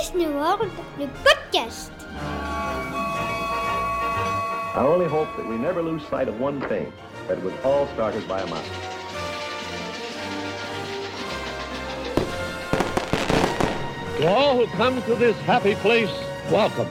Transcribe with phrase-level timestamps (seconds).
[0.00, 1.92] Disney World, le podcast.
[4.74, 6.92] I only hope that we never lose sight of one thing,
[7.28, 8.68] that it was all started by a mouse.
[14.18, 16.10] To all who come to this happy place,
[16.50, 16.88] welcome.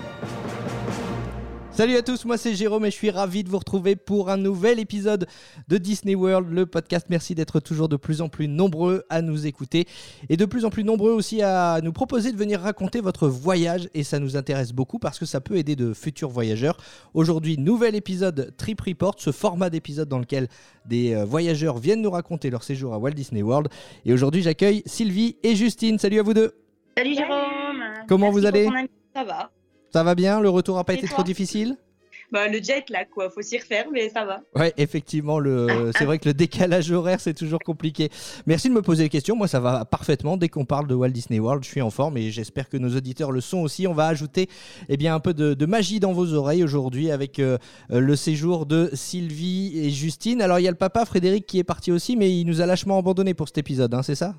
[1.75, 4.37] Salut à tous, moi c'est Jérôme et je suis ravi de vous retrouver pour un
[4.37, 5.25] nouvel épisode
[5.67, 7.07] de Disney World, le podcast.
[7.09, 9.87] Merci d'être toujours de plus en plus nombreux à nous écouter
[10.29, 13.89] et de plus en plus nombreux aussi à nous proposer de venir raconter votre voyage
[13.95, 16.77] et ça nous intéresse beaucoup parce que ça peut aider de futurs voyageurs.
[17.15, 20.49] Aujourd'hui, nouvel épisode Trip Report, ce format d'épisode dans lequel
[20.85, 23.69] des euh, voyageurs viennent nous raconter leur séjour à Walt Disney World.
[24.05, 25.97] Et aujourd'hui, j'accueille Sylvie et Justine.
[25.97, 26.53] Salut à vous deux.
[26.95, 27.81] Salut Jérôme.
[28.07, 28.69] Comment Merci vous allez.
[29.15, 29.49] Ça va.
[29.93, 31.77] Ça va bien Le retour n'a pas Et été trop difficile?
[32.31, 34.39] Bah, le jet là quoi, faut s'y refaire mais ça va.
[34.55, 35.91] Ouais, effectivement, le...
[35.95, 38.09] c'est vrai que le décalage horaire, c'est toujours compliqué.
[38.47, 39.35] Merci de me poser les questions.
[39.35, 40.35] Moi, ça va parfaitement.
[40.35, 42.95] Dès qu'on parle de Walt Disney World, je suis en forme et j'espère que nos
[42.97, 43.85] auditeurs le sont aussi.
[43.85, 44.49] On va ajouter
[44.89, 48.65] eh bien, un peu de, de magie dans vos oreilles aujourd'hui avec euh, le séjour
[48.65, 50.41] de Sylvie et Justine.
[50.41, 52.65] Alors, il y a le papa Frédéric qui est parti aussi, mais il nous a
[52.65, 54.33] lâchement abandonné pour cet épisode, hein, c'est ça?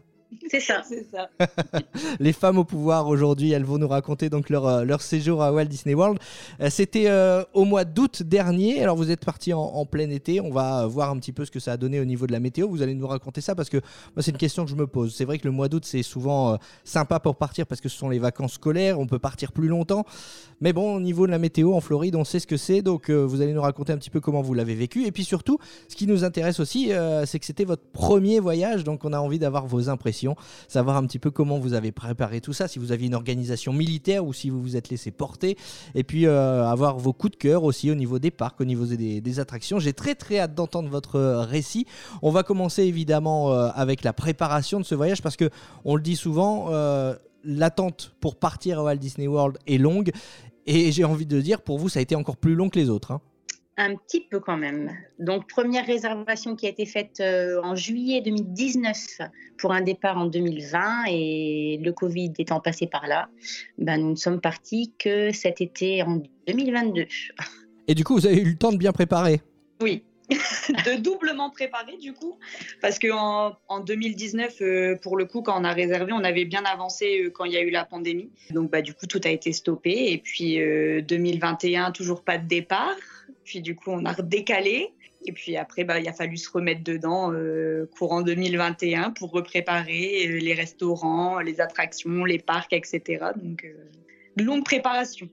[0.50, 0.82] C'est ça.
[0.88, 1.28] C'est ça.
[2.20, 5.52] les femmes au pouvoir aujourd'hui, elles vont nous raconter donc leur, euh, leur séjour à
[5.52, 6.18] Walt Disney World.
[6.60, 8.82] Euh, C'était euh, au mois d'août dernier.
[8.82, 10.40] Alors vous êtes parti en, en plein été.
[10.40, 12.40] On va voir un petit peu ce que ça a donné au niveau de la
[12.40, 12.68] météo.
[12.68, 15.14] Vous allez nous raconter ça parce que moi c'est une question que je me pose.
[15.14, 17.96] C'est vrai que le mois d'août c'est souvent euh, sympa pour partir parce que ce
[17.96, 18.98] sont les vacances scolaires.
[18.98, 20.05] On peut partir plus longtemps.
[20.60, 22.80] Mais bon, au niveau de la météo en Floride, on sait ce que c'est.
[22.80, 25.05] Donc euh, vous allez nous raconter un petit peu comment vous l'avez vécu.
[25.05, 28.84] Et puis surtout, ce qui nous intéresse aussi, euh, c'est que c'était votre premier voyage.
[28.84, 30.23] Donc on a envie d'avoir vos impressions,
[30.69, 33.72] savoir un petit peu comment vous avez préparé tout ça, si vous aviez une organisation
[33.72, 35.56] militaire ou si vous vous êtes laissé porter.
[35.94, 38.84] Et puis euh, avoir vos coups de cœur aussi au niveau des parcs, au niveau
[38.86, 39.78] des, attractions.
[39.78, 41.86] J'ai très très hâte d'entendre votre euh, récit.
[42.22, 45.50] On va commencer évidemment euh, avec la préparation de ce voyage parce que
[45.84, 46.70] on le dit souvent.
[47.47, 50.12] L'attente pour partir à Walt Disney World est longue
[50.67, 52.89] et j'ai envie de dire pour vous ça a été encore plus long que les
[52.89, 53.12] autres.
[53.12, 53.20] hein.
[53.77, 54.97] Un petit peu quand même.
[55.19, 59.18] Donc première réservation qui a été faite euh, en juillet 2019
[59.58, 63.29] pour un départ en 2020 et le Covid étant passé par là,
[63.79, 67.07] ben, nous ne sommes partis que cet été en 2022.
[67.86, 69.40] Et du coup vous avez eu le temps de bien préparer?
[69.83, 70.05] Oui.
[70.30, 72.39] de doublement préparé du coup
[72.80, 76.46] parce que en, en 2019 euh, pour le coup quand on a réservé on avait
[76.46, 79.20] bien avancé euh, quand il y a eu la pandémie donc bah du coup tout
[79.24, 82.96] a été stoppé et puis euh, 2021 toujours pas de départ
[83.45, 84.92] puis du coup on a redécalé
[85.27, 90.27] et puis après bah il a fallu se remettre dedans euh, courant 2021 pour repréparer
[90.27, 95.29] euh, les restaurants les attractions les parcs etc donc euh, longue préparation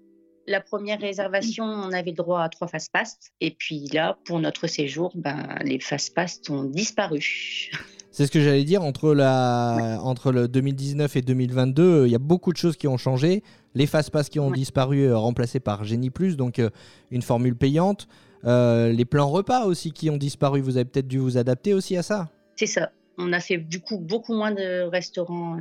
[0.47, 3.17] la première réservation, on avait droit à trois fast-pass.
[3.39, 7.69] Et puis là, pour notre séjour, ben, les fast-pass ont disparu.
[8.11, 12.15] C'est ce que j'allais dire entre la entre le 2019 et 2022, euh, il y
[12.15, 13.41] a beaucoup de choses qui ont changé.
[13.75, 14.57] Les fast-pass qui ont Ouais.
[14.57, 16.69] disparu, euh, remplacés par Genie Plus, donc euh,
[17.09, 18.07] une formule payante.
[18.43, 20.61] Euh, les plans repas aussi qui ont disparu.
[20.61, 22.29] Vous avez peut-être dû vous adapter aussi à ça.
[22.55, 22.91] C'est ça.
[23.17, 25.57] On a fait du coup beaucoup moins de restaurants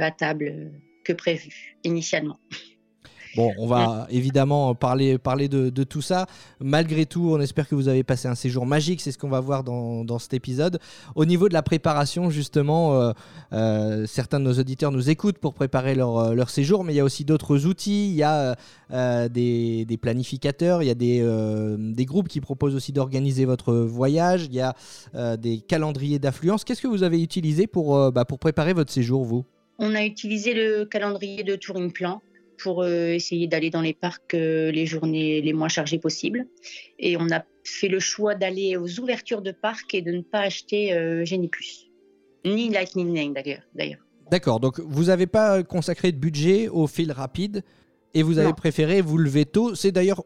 [0.00, 0.72] à table
[1.04, 2.38] que prévu initialement.
[3.36, 6.26] Bon, on va évidemment parler, parler de, de tout ça.
[6.58, 9.00] Malgré tout, on espère que vous avez passé un séjour magique.
[9.02, 10.78] C'est ce qu'on va voir dans, dans cet épisode.
[11.14, 13.12] Au niveau de la préparation, justement, euh,
[13.52, 16.96] euh, certains de nos auditeurs nous écoutent pour préparer leur, euh, leur séjour, mais il
[16.96, 18.08] y a aussi d'autres outils.
[18.08, 18.56] Il y a
[18.90, 21.22] euh, des, des planificateurs, il y a des,
[21.78, 24.46] des groupes qui proposent aussi d'organiser votre voyage.
[24.46, 24.74] Il y a
[25.36, 26.64] des calendriers d'affluence.
[26.64, 29.44] Qu'est-ce que vous avez utilisé pour, bah, pour préparer votre séjour, vous?
[29.78, 32.22] On a utilisé le calendrier de Touring Plan
[32.58, 36.46] pour euh, essayer d'aller dans les parcs euh, les journées les moins chargées possibles.
[36.98, 40.40] Et on a fait le choix d'aller aux ouvertures de parcs et de ne pas
[40.40, 41.90] acheter euh, Genie Plus.
[42.44, 43.98] Ni Lightning Lane d'ailleurs.
[44.30, 47.62] D'accord, donc vous n'avez pas consacré de budget au fil rapide
[48.14, 48.54] et vous avez Non.
[48.54, 49.74] préféré vous lever tôt.
[49.74, 50.22] C'est d'ailleurs,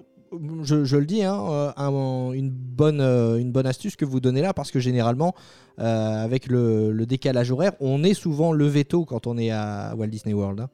[0.62, 4.54] je, je le dis, hein, un- une, bonne, une bonne astuce que vous donnez là
[4.54, 5.34] parce que généralement,
[5.80, 5.82] euh,
[6.24, 10.06] avec le, le décalage horaire, on est souvent levé tôt quand on est à Walt
[10.08, 10.60] Disney World.
[10.60, 10.70] hein.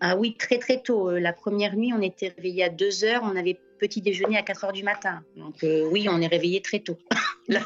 [0.00, 1.10] Ah oui, très très tôt.
[1.10, 4.42] Euh, La première nuit, on était réveillé à 2 heures, on avait petit déjeuner à
[4.42, 5.22] 4 heures du matin.
[5.36, 6.98] Donc euh, oui, on est réveillé très tôt.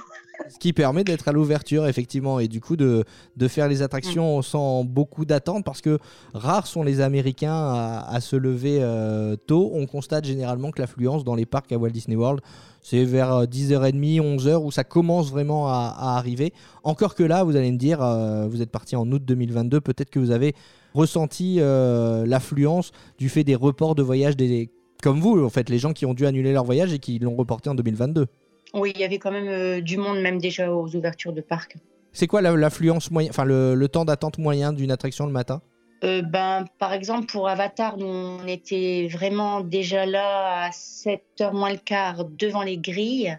[0.48, 3.04] Ce qui permet d'être à l'ouverture, effectivement, et du coup de,
[3.36, 5.98] de faire les attractions sans beaucoup d'attente, parce que
[6.34, 9.70] rares sont les Américains à, à se lever euh, tôt.
[9.74, 12.40] On constate généralement que l'affluence dans les parcs à Walt Disney World,
[12.80, 16.52] c'est vers euh, 10h30, 11h, où ça commence vraiment à, à arriver.
[16.82, 20.10] Encore que là, vous allez me dire, euh, vous êtes parti en août 2022, peut-être
[20.10, 20.54] que vous avez
[20.92, 24.70] ressenti euh, l'affluence du fait des reports de voyage des...
[25.02, 27.34] Comme vous, en fait, les gens qui ont dû annuler leur voyage et qui l'ont
[27.36, 28.26] reporté en 2022.
[28.74, 31.76] Oui, il y avait quand même euh, du monde, même déjà aux ouvertures de parcs.
[32.12, 35.60] C'est quoi la- l'affluence moyenne, enfin le, le temps d'attente moyen d'une attraction le matin?
[36.04, 41.70] Euh, ben, par exemple, pour Avatar, nous, on était vraiment déjà là à 7h moins
[41.70, 43.36] le quart devant les grilles.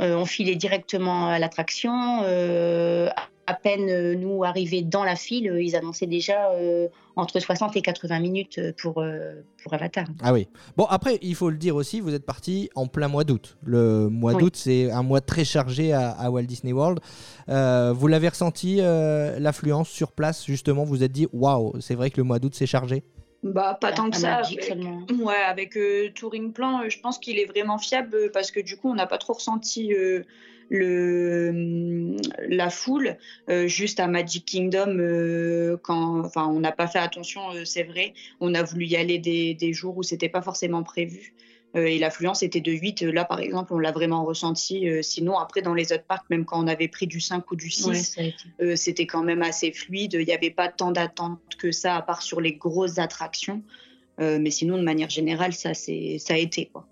[0.00, 2.20] Euh, on filait directement à l'attraction.
[2.24, 3.08] Euh,
[3.50, 6.86] à peine euh, nous arrivés dans la file, euh, ils annonçaient déjà euh,
[7.16, 9.04] entre 60 et 80 minutes pour,
[9.62, 10.06] pour Avatar.
[10.22, 10.46] Ah oui.
[10.76, 13.58] Bon, après, il faut le dire aussi, vous êtes parti en plein mois d'août.
[13.64, 17.00] Le mois d'août, c'est un mois très chargé à, Walt Disney World.
[17.48, 22.16] vous l'avez ressenti, l'affluence sur place, justement, vous vous êtes dit, waouh, c'est vrai que
[22.16, 23.02] le mois d'août, c'est chargé
[23.42, 24.36] bah, pas tant que ça.
[24.36, 24.74] Avec,
[25.18, 25.78] ouais, avec
[26.14, 29.18] Touring Plan, je pense qu'il est vraiment fiable parce que du coup, on n'a pas
[29.18, 29.92] trop ressenti
[30.70, 32.16] le,
[32.48, 33.18] la foule
[33.48, 37.82] euh, juste à Magic Kingdom euh, quand enfin on n'a pas fait attention euh, c'est
[37.82, 38.14] vrai.
[38.38, 41.34] On a voulu y aller des, des jours où c'était pas forcément prévu.
[41.76, 45.72] Et l'affluence était de 8 là par exemple on l'a vraiment ressenti sinon après dans
[45.72, 48.18] les autres parcs même quand on avait pris du 5 ou du 6
[48.74, 50.14] c'était quand même assez fluide.
[50.14, 53.62] Il n'y avait pas tant d'attente que ça à part sur les grosses attractions.
[54.18, 56.89] Mais sinon de manière générale ça c'est ça a été quoi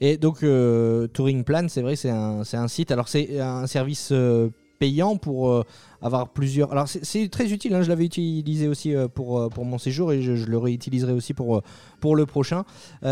[0.00, 2.90] et donc, euh, Touring Plan, c'est vrai, c'est un, un, site.
[2.90, 4.48] Alors, c'est un service euh,
[4.78, 5.64] payant pour euh,
[6.02, 6.70] avoir plusieurs.
[6.70, 7.74] Alors, c'est très utile.
[7.74, 11.62] Hein, je l'avais utilisé aussi pour, pour mon séjour et je, le réutiliserai aussi pour,
[12.00, 12.64] pour le prochain.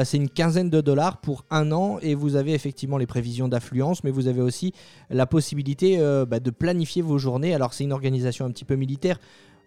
[0.05, 4.05] c'est une quinzaine de dollars pour un an et vous avez effectivement les prévisions d'affluence,
[4.05, 4.73] mais vous avez aussi
[5.11, 5.99] la possibilité
[6.29, 7.52] bah, de planifier vos journées.
[7.52, 9.19] Alors, c'est une organisation un petit peu militaire.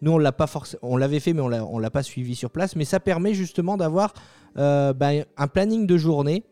[0.02, 0.50] Nous, on l'a pas
[0.82, 2.78] on l'avait fait, mais on l'a, l'a pas suivi sur place.
[2.78, 4.14] Mais ça permet justement d'avoir
[4.56, 6.46] bah, un planning de journée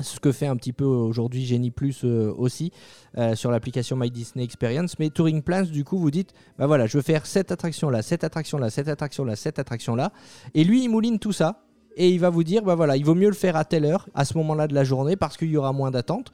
[0.00, 2.72] ce que fait un petit peu aujourd'hui Genie Plus euh, aussi
[3.18, 4.98] euh, sur l'application My Disney Experience.
[4.98, 8.02] Mais Touring Plans, du coup, vous dites, bah voilà, je veux faire cette attraction là,
[8.02, 10.12] cette attraction là, cette attraction là, cette attraction là.
[10.54, 11.62] Et lui, il mouline tout ça.
[11.98, 14.06] Et il va vous dire, bah voilà, il vaut mieux le faire à telle heure,
[14.14, 16.30] à ce moment-là de la journée, parce qu'il y aura moins d'attente.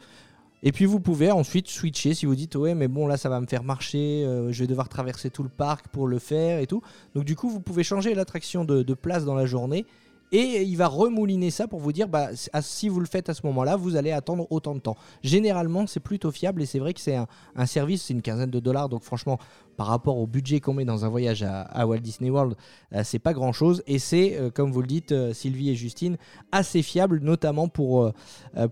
[0.64, 3.40] Et puis vous pouvez ensuite switcher si vous dites ouais mais bon là ça va
[3.40, 6.66] me faire marcher, euh, je vais devoir traverser tout le parc pour le faire et
[6.66, 6.82] tout.
[7.14, 9.86] Donc du coup vous pouvez changer l'attraction de, place dans la journée
[10.32, 12.30] et il va remouliner ça pour vous dire bah,
[12.62, 14.96] si vous le faites à ce moment-là, vous allez attendre autant de temps.
[15.22, 18.58] Généralement, c'est plutôt fiable et c'est vrai que c'est un, service, c'est une quinzaine de
[18.58, 19.38] dollars, donc franchement,
[19.76, 22.56] par rapport au budget qu'on met dans un voyage à, Walt Disney World,
[22.94, 26.16] euh, c'est pas grand-chose et c'est, euh, comme vous le dites, euh, Sylvie et Justine,
[26.50, 28.10] assez fiable, notamment pour,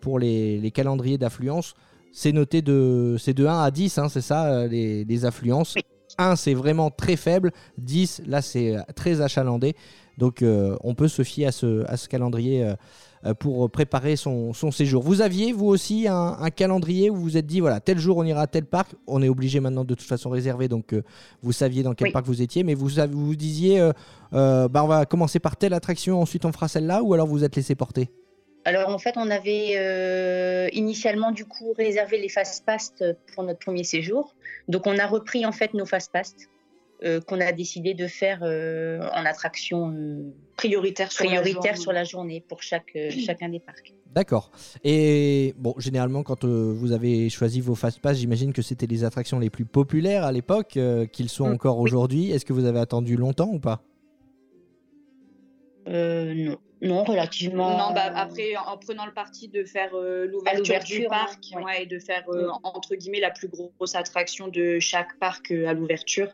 [0.00, 1.74] pour les, calendriers d'affluence.
[2.12, 5.74] C'est noté de, c'est de 1 à 10, hein, c'est ça, les, les affluences.
[6.18, 7.52] 1, c'est vraiment très faible.
[7.78, 9.74] 10, là, c'est très achalandé.
[10.20, 12.74] Donc euh, on peut se fier à ce, à ce calendrier euh,
[13.24, 15.02] euh, pour préparer son, séjour.
[15.02, 18.24] Vous aviez, vous aussi, un, calendrier où vous vous êtes dit, voilà, tel jour on
[18.24, 18.90] ira à tel parc.
[19.06, 20.94] On est obligé maintenant de toute façon réserver, donc
[21.42, 23.80] vous saviez dans quel parc vous étiez, mais vous vous disiez,
[24.30, 27.56] bah, on va commencer par telle attraction, ensuite on fera celle-là, ou alors vous êtes
[27.56, 28.10] laissé porter?
[28.66, 32.92] Alors en fait, on avait initialement du coup réservé les fast pass
[33.34, 34.34] pour notre premier séjour.
[34.68, 36.34] Donc on a repris en fait nos fast pass
[37.26, 40.22] qu'on a décidé de faire euh, en attraction euh,
[40.56, 43.94] prioritaire, sur, prioritaire la sur, la journée pour chaque, chacun des parcs.
[44.14, 44.50] D'accord.
[44.84, 49.38] Et bon, généralement, quand vous avez choisi vos fast pass, j'imagine que c'était les attractions
[49.38, 50.78] les plus populaires à l'époque,
[51.12, 51.52] qu'ils sont mm.
[51.52, 52.30] encore aujourd'hui.
[52.32, 53.82] Est-ce que vous avez attendu longtemps ou pas?
[55.86, 56.58] Non.
[56.82, 57.76] Non, relativement.
[57.76, 61.38] Non, bah, après, en prenant le parti de faire l'ouverture du parc
[61.78, 62.50] et de faire, mm.
[62.64, 66.28] entre guillemets, la plus grosse attraction de chaque parc à l'ouverture,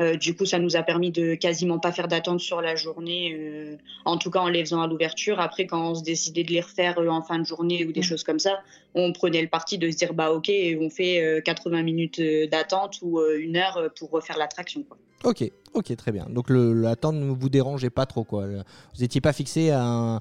[0.00, 3.36] euh, du coup, ça nous a permis de quasiment pas faire d'attente sur la journée,
[3.38, 5.40] euh, en tout cas en les faisant à l'ouverture.
[5.40, 8.00] Après, quand on se décidait de les refaire euh, en fin de journée ou des
[8.00, 8.04] mm.
[8.04, 8.60] choses comme ça,
[8.94, 13.20] on prenait le parti de se dire bah ok, on fait 80 minutes d'attente ou
[13.20, 14.84] une heure pour refaire l'attraction.
[15.22, 16.26] Ok, ok, très bien.
[16.28, 18.46] Donc l'attente ne vous dérangeait pas trop quoi.
[18.46, 20.20] Vous n'étiez pas fixé à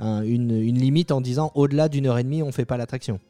[0.00, 3.20] une, une, limite en disant au-delà d'une heure et demie, on fait pas l'attraction?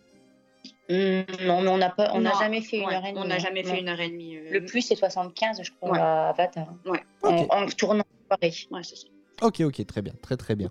[0.91, 3.21] Mmh, non, mais on n'a pas, on n'a jamais fait une heure et demie.
[3.23, 4.37] On n'a jamais fait une heure et demie.
[4.51, 6.67] Le plus c'est 75, je crois, à Avatar.
[6.87, 7.01] Ouais.
[7.23, 8.51] En, en, tournant Ouais,
[8.83, 9.07] c'est ça.
[9.41, 10.69] Ok, ok, très bien, très très bien.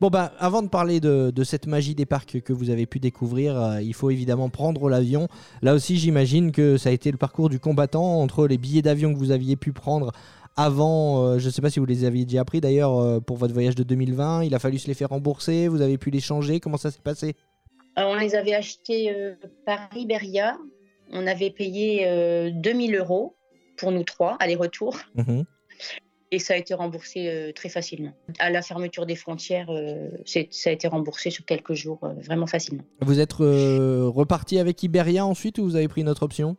[0.00, 2.98] Bon bah, avant de parler de, de cette magie des parcs que vous avez pu
[2.98, 5.28] découvrir, euh, il faut évidemment prendre l'avion.
[5.62, 9.12] Là aussi, j'imagine que ça a été le parcours du combattant entre les billets d'avion
[9.12, 10.10] que vous aviez pu prendre
[10.56, 11.22] avant.
[11.22, 13.54] Euh, je ne sais pas si vous les aviez déjà pris d'ailleurs euh, pour votre
[13.54, 14.42] voyage de 2020.
[14.42, 15.68] Il a fallu se les faire rembourser.
[15.68, 16.58] Vous avez pu les changer.
[16.58, 17.36] Comment ça s'est passé?
[17.98, 19.34] Euh, on les avait achetés euh,
[19.66, 20.58] par Iberia.
[21.10, 23.36] On avait payé 2000 euh, euros
[23.76, 24.98] pour nous trois, aller-retour.
[25.14, 25.44] Mhm.
[26.30, 28.12] Et ça a été remboursé très facilement.
[28.38, 29.70] À la fermeture des frontières,
[30.26, 32.82] ça a été remboursé sur quelques jours, vraiment facilement.
[33.00, 36.58] Vous êtes reparti avec Iberia ensuite ou vous avez pris une autre option?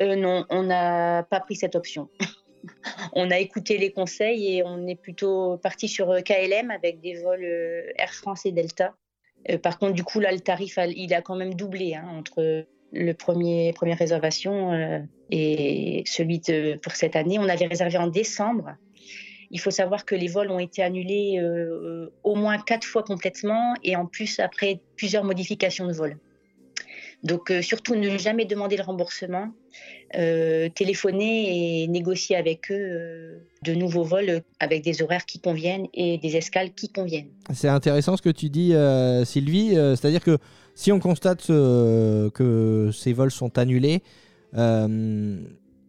[0.00, 2.08] Non, on n'a pas pris cette option.
[3.12, 7.42] on a écouté les conseils et on est plutôt parti sur KLM avec des vols
[7.96, 8.94] Air France et Delta.
[9.50, 12.64] Euh, par contre, du coup, là, le tarif, il a quand même doublé hein, entre
[12.92, 16.40] le premier première réservation euh, et celui
[16.82, 17.38] pour cette année.
[17.38, 18.76] On avait réservé en décembre
[19.50, 23.74] Il faut savoir que les vols ont été annulés euh, au moins quatre fois complètement
[23.82, 26.18] et en plus après plusieurs modifications de vol.
[27.24, 29.48] Donc surtout ne jamais demander le remboursement,
[30.16, 35.86] euh, téléphoner et négocier avec eux euh, de nouveaux vols avec des horaires qui conviennent
[35.92, 37.28] et des escales qui conviennent.
[37.52, 39.74] C'est intéressant ce que tu dis, euh, Sylvie.
[39.74, 40.38] C'est-à-dire que
[40.74, 44.02] si on constate que ces vols sont annulés,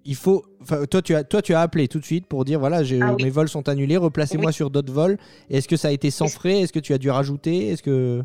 [0.09, 0.43] il faut.
[0.89, 3.23] Toi tu, as, toi, tu as appelé tout de suite pour dire voilà, Ah oui.
[3.23, 4.53] mes vols sont annulés, replacez-moi Oui.
[4.53, 5.17] sur d'autres vols.
[5.49, 6.61] Est-ce que ça a été sans frais?
[6.61, 7.69] Est-ce que tu as dû rajouter?
[7.69, 8.23] Est-ce que.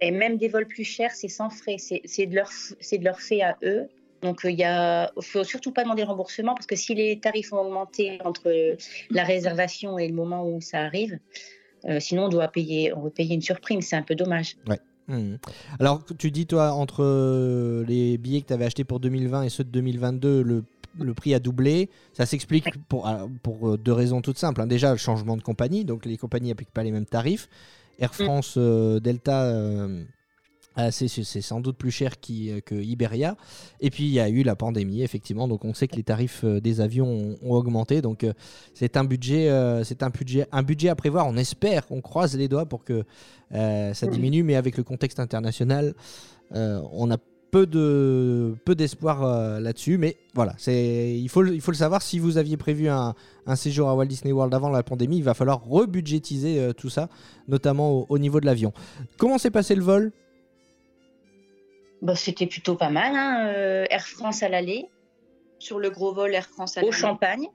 [0.00, 3.42] Et même des vols plus chers, c'est sans frais, c'est de, leur, de leur fait
[3.42, 3.88] à eux.
[4.24, 7.58] Donc il ne faut surtout pas demander le remboursement parce que si les tarifs ont
[7.58, 8.76] augmenté entre
[9.10, 11.18] la réservation et le moment où ça arrive,
[11.84, 14.56] euh, sinon on doit payer, on doit payer une surprime, c'est un peu dommage.
[15.06, 15.34] Hmm.
[15.78, 19.48] Alors, tu dis, toi, entre euh, les billets que tu avais achetés pour 2020 et
[19.50, 20.64] ceux de 2022, le,
[20.98, 21.90] le prix a doublé.
[22.14, 24.62] Ça s'explique pour, ah, pour euh, deux raisons toutes simples.
[24.62, 24.66] hein.
[24.66, 27.50] Déjà, le changement de compagnie, donc les compagnies n'appliquent pas les mêmes tarifs.
[27.98, 30.02] Air France, euh, Delta, euh,
[30.76, 33.36] ah, c'est sans doute plus cher qu'I- que Iberia.
[33.80, 35.46] Et puis, il y a eu la pandémie, effectivement.
[35.46, 38.02] Donc, on sait que les tarifs euh, des avions ont, ont augmenté.
[38.02, 38.32] Donc, euh,
[38.74, 41.26] c'est un budget, euh, c'est un budget, un budget à prévoir.
[41.26, 43.04] On espère, on croise les doigts pour que
[43.54, 45.94] euh, ça diminue, mais avec le contexte international,
[46.54, 47.18] euh, on a
[47.50, 49.96] peu de peu d'espoir euh, là-dessus.
[49.96, 52.02] Mais voilà, c'est il faut le- il faut le savoir.
[52.02, 53.14] Si vous aviez prévu un,
[53.46, 56.90] un séjour à Walt Disney World avant la pandémie, il va falloir rebudgétiser euh, tout
[56.90, 57.08] ça,
[57.46, 58.72] notamment au, au niveau de l'avion.
[59.18, 60.10] Comment s'est passé le vol?
[62.04, 63.12] Bah, C'était plutôt pas mal.
[63.16, 64.86] hein, euh, Air France à l'aller,
[65.58, 66.96] Sur le gros vol Air France à au l'aller.
[66.96, 67.46] champagne,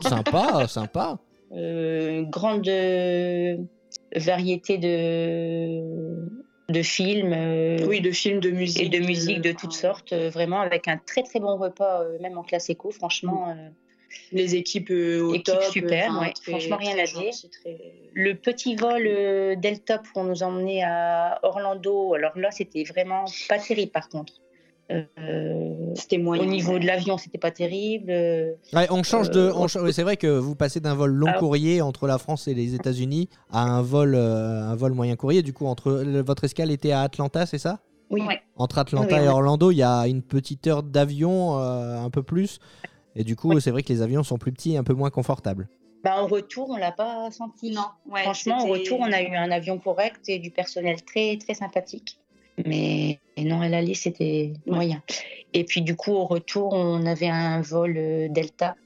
[0.00, 1.18] Sympa, sympa.
[1.52, 3.56] euh, grande euh,
[4.14, 6.28] variété de,
[6.68, 7.32] de films.
[7.32, 8.82] euh, Oui, de films, de musique.
[8.82, 12.02] et de musique de toutes enfin, sortes, euh, vraiment avec un très très bon repas,
[12.02, 13.48] euh, même en classe éco, franchement.
[13.50, 13.68] euh,
[14.32, 15.62] Les équipes euh, au Équipe top.
[15.64, 17.32] super, enfin, ouais, très- franchement, rien à dire.
[17.62, 17.78] très-
[18.14, 23.58] Le petit vol euh, Delta pour nous emmener à Orlando, alors là c'était vraiment pas
[23.58, 24.34] terrible par contre.
[24.92, 26.42] Euh, C'était moyen.
[26.44, 28.06] au niveau de l'avion, c'était pas terrible.
[28.10, 29.40] euh, Ouais, on change de.
[29.40, 31.38] Euh, on c'est vrai que vous passez d'un vol long Ah.
[31.38, 35.42] courrier entre la France et les États-Unis à un vol, euh, un vol moyen courrier.
[35.42, 37.80] Du coup, entre votre escale était à Atlanta, c'est ça?
[38.10, 38.22] Oui.
[38.54, 39.28] Entre Atlanta Oui, et.
[39.28, 42.60] Orlando, il y a une petite heure d'avion, euh, un peu plus.
[43.16, 43.60] Et du coup, Oui.
[43.62, 45.68] c'est vrai que les avions sont plus petits et un peu moins confortables.
[46.04, 47.70] Bah, en retour, on l'a pas senti.
[47.72, 51.02] Non, ouais, Franchement, au c'était- retour, on a eu un avion correct et du personnel
[51.02, 52.18] très très sympathique.
[52.64, 55.02] Mais et non, à l'aller, c'était moyen.
[55.52, 58.76] Et puis du coup, au retour, on avait un vol euh, Delta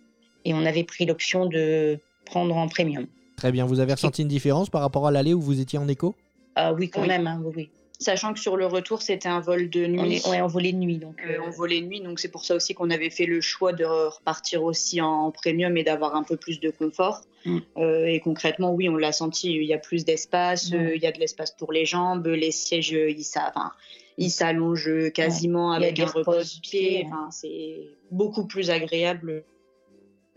[0.44, 3.06] et on avait pris l'option de prendre en premium.
[3.37, 3.66] Très bien.
[3.66, 6.14] Vous avez ressenti une différence par rapport à l'aller où vous étiez en écho?
[6.56, 7.08] Ah oui, quand Oui.
[7.08, 7.70] même, hein, oui, oui.
[8.02, 10.00] Sachant que sur le retour, c'était un vol de nuit.
[10.00, 11.16] On, est, ouais, on volait de nuit, donc.
[11.23, 13.42] Euh, euh, on volait de nuit, donc c'est pour ça aussi qu'on avait fait le
[13.42, 17.21] choix de repartir aussi en premium et d'avoir un peu plus de confort.
[17.45, 17.59] Mm.
[17.76, 20.75] Euh, et concrètement, oui, on l'a senti, il y a plus d'espace, Mm.
[20.76, 23.71] euh, il y a de l'espace pour les jambes, les sièges, ils s'a- enfin,
[24.16, 27.02] ils s'allongent quasiment a avec des un repose-pied.
[27.02, 27.80] repose-pieds, Enfin, c'est
[28.11, 29.45] beaucoup plus agréable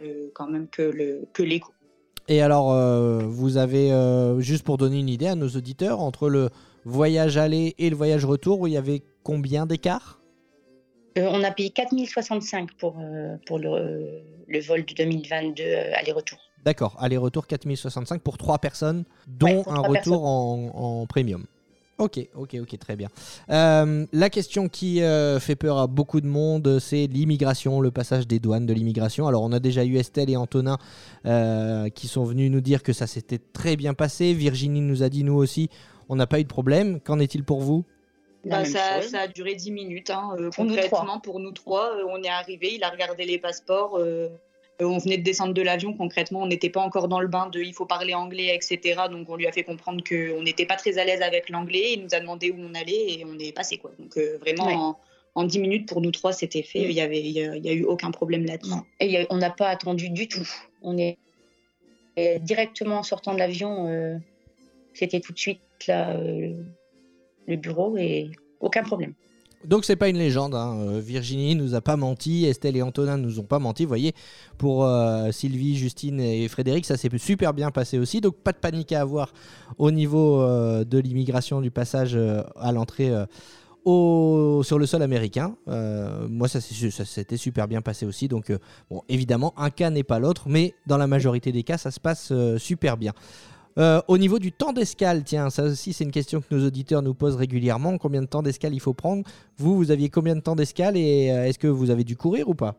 [0.01, 1.71] euh, quand même que le que l'écho.
[2.27, 6.27] Et alors, euh, vous avez, euh, juste pour donner une idée à nos auditeurs, entre
[6.29, 6.49] le
[6.85, 10.19] voyage aller et le voyage retour, il y avait combien d'écart?
[11.17, 16.39] Euh, on a payé 4065 pour, euh, pour le, le vol de 2022 euh, aller-retour.
[16.65, 21.45] D'accord, aller-retour 4065 pour trois personnes, dont Ouais, un retour en, en premium.
[21.99, 23.09] Ok, ok, ok, très bien.
[23.51, 28.27] Euh, la question qui euh, fait peur à beaucoup de monde, c'est l'immigration, le passage
[28.27, 29.27] des douanes de l'immigration.
[29.27, 30.79] Alors, on a déjà eu Estelle et Antonin
[31.27, 34.33] euh, qui sont venus nous dire que ça s'était très bien passé.
[34.33, 35.69] Virginie nous a dit, nous aussi,
[36.09, 36.99] on n'a pas eu de problème.
[37.01, 37.85] Qu'en est-il pour vous?
[38.45, 40.09] Bah, ça, a duré 10 minutes.
[40.09, 43.25] hein, euh, Pour nous concrètement, pour nous trois, euh, on est arrivé, il a regardé
[43.25, 43.97] les passeports.
[43.97, 44.27] euh,
[44.81, 45.93] on venait de descendre de l'avion.
[45.93, 49.03] Concrètement, on n'était pas encore dans le bain de il faut parler anglais, etc.
[49.09, 51.93] Donc, on lui a fait comprendre qu'on n'était pas très à l'aise avec l'anglais.
[51.93, 53.77] Il nous a demandé où on allait et on est passé.
[53.77, 53.91] Quoi.
[53.97, 54.73] Donc, euh, vraiment, Ouais.
[54.75, 54.97] en,
[55.35, 56.81] en 10 minutes, pour nous trois, c'était fait.
[56.81, 58.73] Il n'y avait, il y a, il y a eu aucun problème là-dessus.
[58.99, 60.47] Et a- on n'a pas attendu du tout.
[60.81, 61.17] On est
[62.41, 64.17] directement en sortant de l'avion, euh,
[64.93, 66.53] c'était tout de suite euh,
[67.47, 69.13] le bureau et aucun problème.
[69.65, 70.77] Donc c'est pas une légende, hein.
[70.77, 74.13] Euh, Virginie nous a pas menti, Estelle et Antonin nous ont pas menti, vous voyez,
[74.57, 78.57] pour euh, Sylvie, Justine et Frédéric, ça s'est super bien passé aussi, donc pas de
[78.57, 79.31] panique à avoir
[79.77, 82.19] au niveau de l'immigration, du passage
[82.57, 83.09] à l'entrée
[83.85, 85.55] au- sur le sol américain.
[85.65, 88.51] Moi ça s'était super bien passé aussi, donc
[88.89, 92.01] bon évidemment un cas n'est pas l'autre, mais dans la majorité des cas ça se
[92.01, 93.13] passe super bien.
[93.79, 97.01] Euh, au niveau du temps d'escale, tiens, ça aussi c'est une question que nos auditeurs
[97.01, 97.97] nous posent régulièrement.
[97.97, 99.23] Combien de temps d'escale il faut prendre
[99.57, 102.49] Vous, vous aviez combien de temps d'escale et euh, est-ce que vous avez dû courir
[102.49, 102.75] ou pas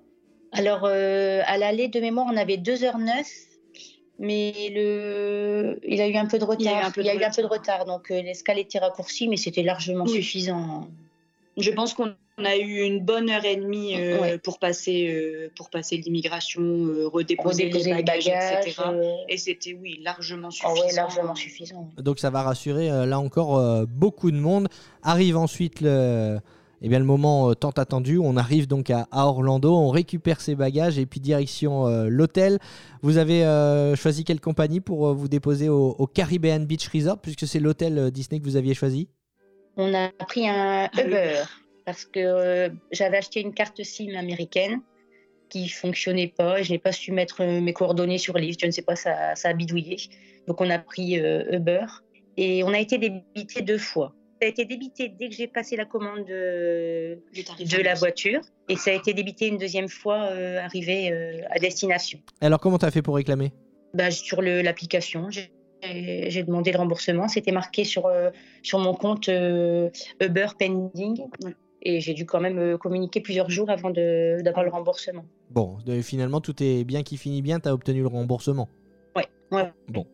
[0.53, 3.25] Alors euh, à l'aller de mémoire, on avait 2h09
[4.19, 5.81] mais le...
[5.83, 6.61] il a eu un peu de retard.
[6.61, 7.81] Il y a eu un peu de eu un peu de retard.
[7.81, 10.13] retard, donc euh, l'escale était raccourcie, mais c'était largement Oui.
[10.13, 10.89] suffisant.
[11.57, 14.39] Je pense qu'on a eu une bonne heure et demie euh, Ouais.
[14.39, 18.75] pour passer, euh, pour passer l'immigration, euh, redéposer, les bagages, etc.
[18.87, 21.91] euh, Et c'était, oui, largement ah ouais, largement suffisant.
[21.99, 24.69] Donc ça va rassurer euh, là encore euh, beaucoup de monde.
[25.03, 26.39] Arrive ensuite le,
[26.83, 28.19] eh bien, le moment euh, tant attendu.
[28.19, 32.59] On arrive donc à, à Orlando, on récupère ses bagages et puis direction euh, l'hôtel.
[33.03, 37.19] Vous avez euh, choisi quelle compagnie pour euh, vous déposer au, au Caribbean Beach Resort
[37.19, 39.09] puisque c'est l'hôtel euh, Disney que vous aviez choisi?
[39.77, 41.03] On a pris un Ah oui.
[41.07, 41.43] Uber
[41.85, 44.81] parce que euh, j'avais acheté une carte SIM américaine
[45.49, 46.61] qui fonctionnait pas.
[46.61, 48.61] et Je n'ai pas su mettre euh, mes coordonnées sur liste.
[48.61, 49.97] Je ne sais pas, ça, ça a bidouillé.
[50.47, 51.87] Donc on a pris euh, Uber
[52.37, 54.15] et on a été débité deux fois.
[54.41, 57.19] Ça a été débité dès que j'ai passé la commande de,
[57.83, 62.19] la voiture et ça a été débité une deuxième fois euh, arrivé euh, à destination.
[62.41, 63.53] Alors comment tu as fait pour réclamer?
[63.95, 65.53] Bah, sur l'application, j'ai
[66.29, 67.29] j'ai demandé le remboursement.
[67.29, 68.31] C'était marqué sur, euh,
[68.63, 71.23] sur mon compte euh, Uber Pending.
[71.85, 75.25] Et j'ai dû quand même euh, communiquer plusieurs jours avant de- d'avoir le remboursement.
[75.51, 78.69] Bon, finalement tout est bien qui finit bien, tu as obtenu le remboursement.
[79.15, 79.73] Ouais, ouais.
[79.89, 80.07] Bon.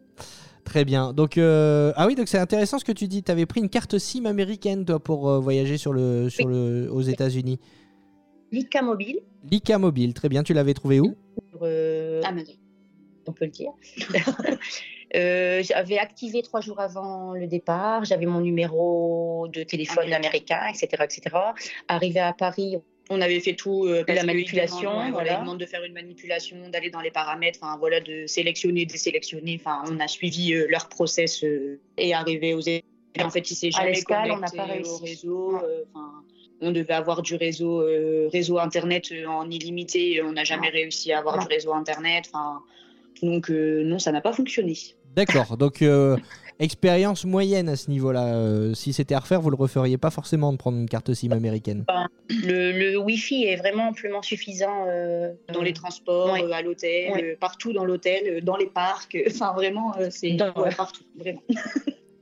[0.65, 1.13] Très bien.
[1.13, 3.23] Donc, euh, ah oui, donc c'est intéressant ce que tu dis.
[3.25, 6.89] Tu avais pris une carte SIM américaine, toi, pour euh, voyager sur le, sur le,
[6.93, 7.59] aux États-Unis.
[8.53, 10.43] L'ICA mobile, L'ICA mobile, très bien.
[10.45, 11.17] Tu l'avais trouvé où?
[11.63, 12.53] Euh, Amazon.
[13.27, 13.71] on peut le dire.
[15.17, 18.05] Euh, J'avais activé trois jours avant le départ.
[18.05, 21.37] J'avais mon numéro de téléphone américain, etc., etc.
[21.89, 22.77] Arrivé à Paris,
[23.11, 23.87] On avait fait tout.
[23.87, 25.33] euh, La manipulation, demande, ouais, voilà.
[25.35, 29.61] il demande de faire une manipulation, d'aller dans les paramètres, enfin voilà, de sélectionner, désélectionner.
[29.61, 32.61] Enfin, on a suivi euh, leur process euh, et arrivé aux.
[32.61, 32.85] Et
[33.21, 34.91] en fait, il s'est À jamais l'escale, on n'a connecté pas réussi.
[34.93, 35.57] au réseau.
[35.65, 35.85] Euh,
[36.63, 40.23] on devait avoir du réseau, euh, réseau internet euh, en illimité.
[40.23, 41.43] On n'a jamais réussi à avoir Non.
[41.43, 42.27] du réseau internet.
[42.33, 42.61] Enfin,
[43.23, 44.77] donc euh, non, ça n'a pas fonctionné.
[45.17, 45.57] D'accord.
[45.57, 46.17] Donc, euh,
[46.59, 48.27] expérience moyenne à ce niveau-là.
[48.35, 51.33] Euh, si c'était à refaire, vous le referiez pas forcément de prendre une carte SIM
[51.33, 51.85] américaine?
[52.29, 54.87] le, le Wi-Fi est vraiment amplement suffisant.
[54.89, 56.45] euh, Dans les transports, Ouais.
[56.45, 57.25] euh, à l'hôtel, Ouais.
[57.25, 59.17] euh, partout dans l'hôtel, euh, dans les parcs.
[59.29, 61.03] Enfin, vraiment, euh, c'est Dans- ouais, partout.
[61.19, 61.41] Vraiment.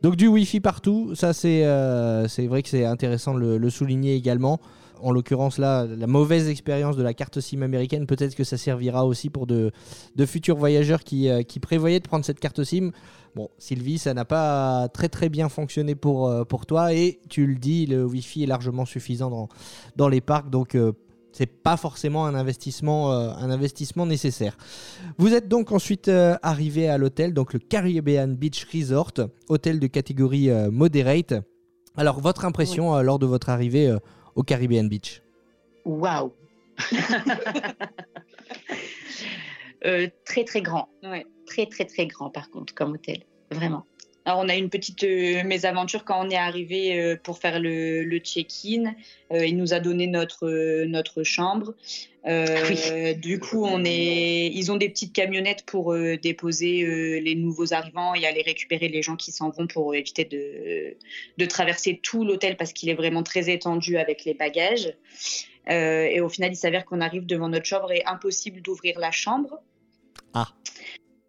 [0.03, 1.15] Donc, du Wi-Fi partout.
[1.15, 4.61] Ça, c'est euh, c'est vrai que c'est intéressant de le, le souligner également.
[5.01, 9.07] En l'occurrence, là, la mauvaise expérience de la carte SIM américaine, peut-être que ça servira
[9.07, 9.71] aussi pour de,
[10.17, 12.91] de futurs voyageurs qui, euh, qui prévoyaient de prendre cette carte SIM.
[13.35, 17.47] Bon, Sylvie, ça n'a pas très très bien fonctionné pour, euh, pour toi et tu
[17.47, 19.49] le dis, le Wi-Fi est largement suffisant dans,
[19.97, 20.93] dans les parcs, donc euh,
[21.33, 24.57] c'est pas forcément un investissement, euh, un investissement nécessaire.
[25.19, 29.13] Vous êtes donc ensuite euh, arrivé à l'hôtel, donc le Caribbean Beach Resort,
[29.49, 31.35] hôtel de catégorie euh, moderate.
[31.97, 33.93] Alors, votre impression lors de votre arrivée
[34.39, 35.21] au Caribbean Beach
[35.85, 36.33] Waouh
[39.85, 40.89] Euh, Très très grand.
[41.05, 41.25] Ouais.
[41.47, 43.23] Très très très grand par contre comme hôtel.
[43.53, 43.87] Vraiment.
[44.29, 47.59] Alors, on a eu une petite euh, mésaventure quand on est arrivé euh, pour faire
[47.59, 48.95] le, le check-in.
[49.33, 51.73] Euh, il nous a donné notre, notre chambre.
[52.27, 54.49] Euh, Du coup, on est...
[54.49, 59.17] ils ont des petites camionnettes pour déposer les nouveaux arrivants et aller récupérer les gens
[59.17, 60.95] qui s'en vont pour éviter de,
[61.39, 64.93] de traverser tout l'hôtel parce qu'il est vraiment très étendu avec les bagages.
[65.71, 69.59] Et au final, il s'avère qu'on arrive devant notre chambre et impossible d'ouvrir la chambre.
[70.35, 70.49] Ah.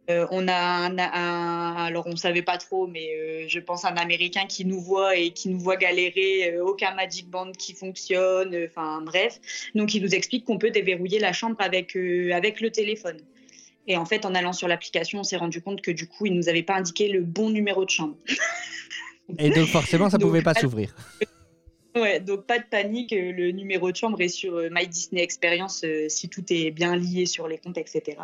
[0.09, 3.95] Euh, on a un, un- alors on savait pas trop, mais euh, je pense un
[3.95, 8.57] Américain qui nous voit et qui nous voit galérer, euh, aucun Magic Band qui fonctionne,
[8.67, 9.39] enfin bref.
[9.75, 13.19] Donc il nous explique qu'on peut déverrouiller la chambre avec avec le téléphone.
[13.87, 16.33] Et en fait, en allant sur l'application, on s'est rendu compte que du coup, il
[16.33, 18.15] nous avait pas indiqué le bon numéro de chambre.
[19.37, 20.93] Et donc, forcément, ça Donc, pouvait pas s'ouvrir.
[21.95, 26.29] Ouais, donc pas de panique, le numéro de chambre est sur My Disney Experience si
[26.29, 28.17] tout est bien lié sur les comptes, etc.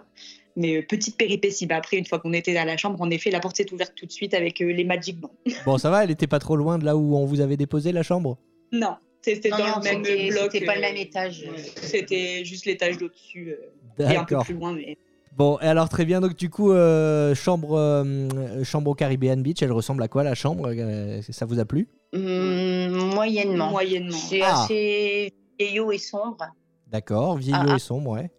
[0.57, 3.29] Mais euh, petite péripétie, bah, après une fois qu'on était à la chambre, en effet,
[3.29, 5.31] la porte s'est ouverte tout de suite avec euh, les Magic Bands.
[5.65, 7.91] Bon, ça va, elle était pas trop loin de là où on vous avait déposé
[7.91, 8.37] la chambre?
[8.71, 10.49] Non, c'était dans non, le même bloc.
[10.51, 11.41] c'était pas euh, le même étage.
[11.43, 13.55] ouais, C'était juste l'étage d'au-dessus
[13.99, 14.73] euh, et un peu plus loin.
[14.73, 14.97] Mais...
[15.35, 19.61] Bon, et alors très bien, donc du coup, euh, chambre, euh, chambre au Caribbean Beach,
[19.61, 20.69] elle ressemble à quoi la chambre?
[20.73, 21.89] Euh, Ça vous a plu?
[22.13, 23.71] Hum, moyennement.
[23.71, 24.15] Moyennement.
[24.17, 24.63] C'est Ah.
[24.63, 26.45] assez vieillot et sombre.
[26.87, 27.75] D'accord, vieillot Ah, ah.
[27.75, 28.29] et sombre, ouais.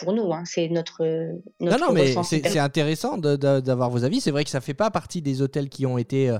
[0.00, 2.40] Pour nous, hein, c'est notre, Non, notre non, mais ressenti.
[2.44, 4.20] c'est intéressant d'avoir vos avis.
[4.20, 6.38] C'est vrai que ça fait pas partie des hôtels qui ont été euh,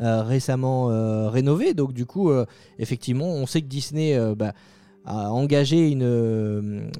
[0.00, 1.74] euh, récemment euh, rénovés.
[1.74, 2.46] Donc, du coup, euh,
[2.78, 4.52] effectivement, on sait que Disney bah,
[5.04, 6.90] a engagé une,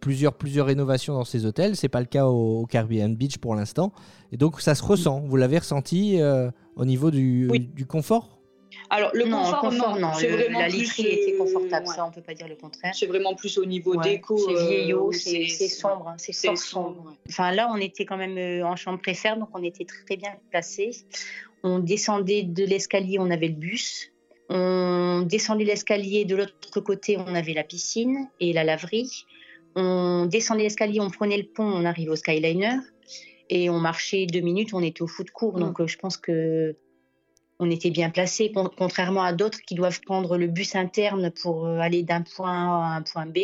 [0.00, 1.76] plusieurs, plusieurs rénovations dans ces hôtels.
[1.76, 3.92] C'est pas le cas au, au Caribbean Beach pour l'instant.
[4.32, 5.20] Et donc, ça se ressent.
[5.26, 6.18] Vous l'avez ressenti
[6.76, 7.60] au niveau du, Oui.
[7.74, 8.38] du confort?
[8.94, 10.10] Alors, le non, confort, confort, non.
[10.20, 11.94] le- la plus, literie était euh, confortable, ouais.
[11.94, 12.94] ça, on peut pas dire le contraire.
[12.94, 14.36] C'est vraiment plus au niveau Ouais, déco.
[14.36, 16.58] c'est euh, vieillot, c'est sombre, hein, c'est sombre.
[16.58, 17.04] sombre.
[17.06, 17.14] ouais.
[17.30, 20.32] Enfin, là, on était quand même euh, en chambre préfère, donc on était très bien
[20.50, 20.90] placés.
[21.62, 24.12] On descendait de l'escalier, on avait le bus.
[24.50, 29.24] On descendait l'escalier, de l'autre côté, on avait la piscine et la laverie.
[29.74, 32.76] On descendait l'escalier, on prenait le pont, on arrivait au Skyliner.
[33.48, 35.58] Et on marchait deux minutes, on était au foot court.
[35.58, 36.76] Donc, euh, je pense que
[37.62, 41.66] on était bien placés, con- contrairement à d'autres qui doivent prendre le bus interne pour
[41.66, 43.38] euh, aller d'un point A à un point B.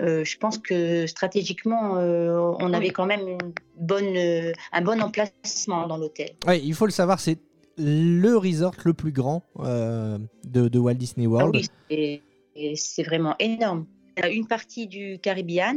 [0.00, 5.00] Euh, je pense que stratégiquement, euh, on avait quand même une bonne, euh, un bon
[5.02, 6.30] emplacement dans l'hôtel.
[6.46, 7.38] Ouais, il faut le savoir, c'est
[7.76, 11.54] le resort le plus grand euh, de, de Walt Disney Ah World.
[11.54, 12.22] oui, et-
[12.56, 13.86] et c'est vraiment énorme.
[14.16, 15.76] Il y a une partie du Caribbean.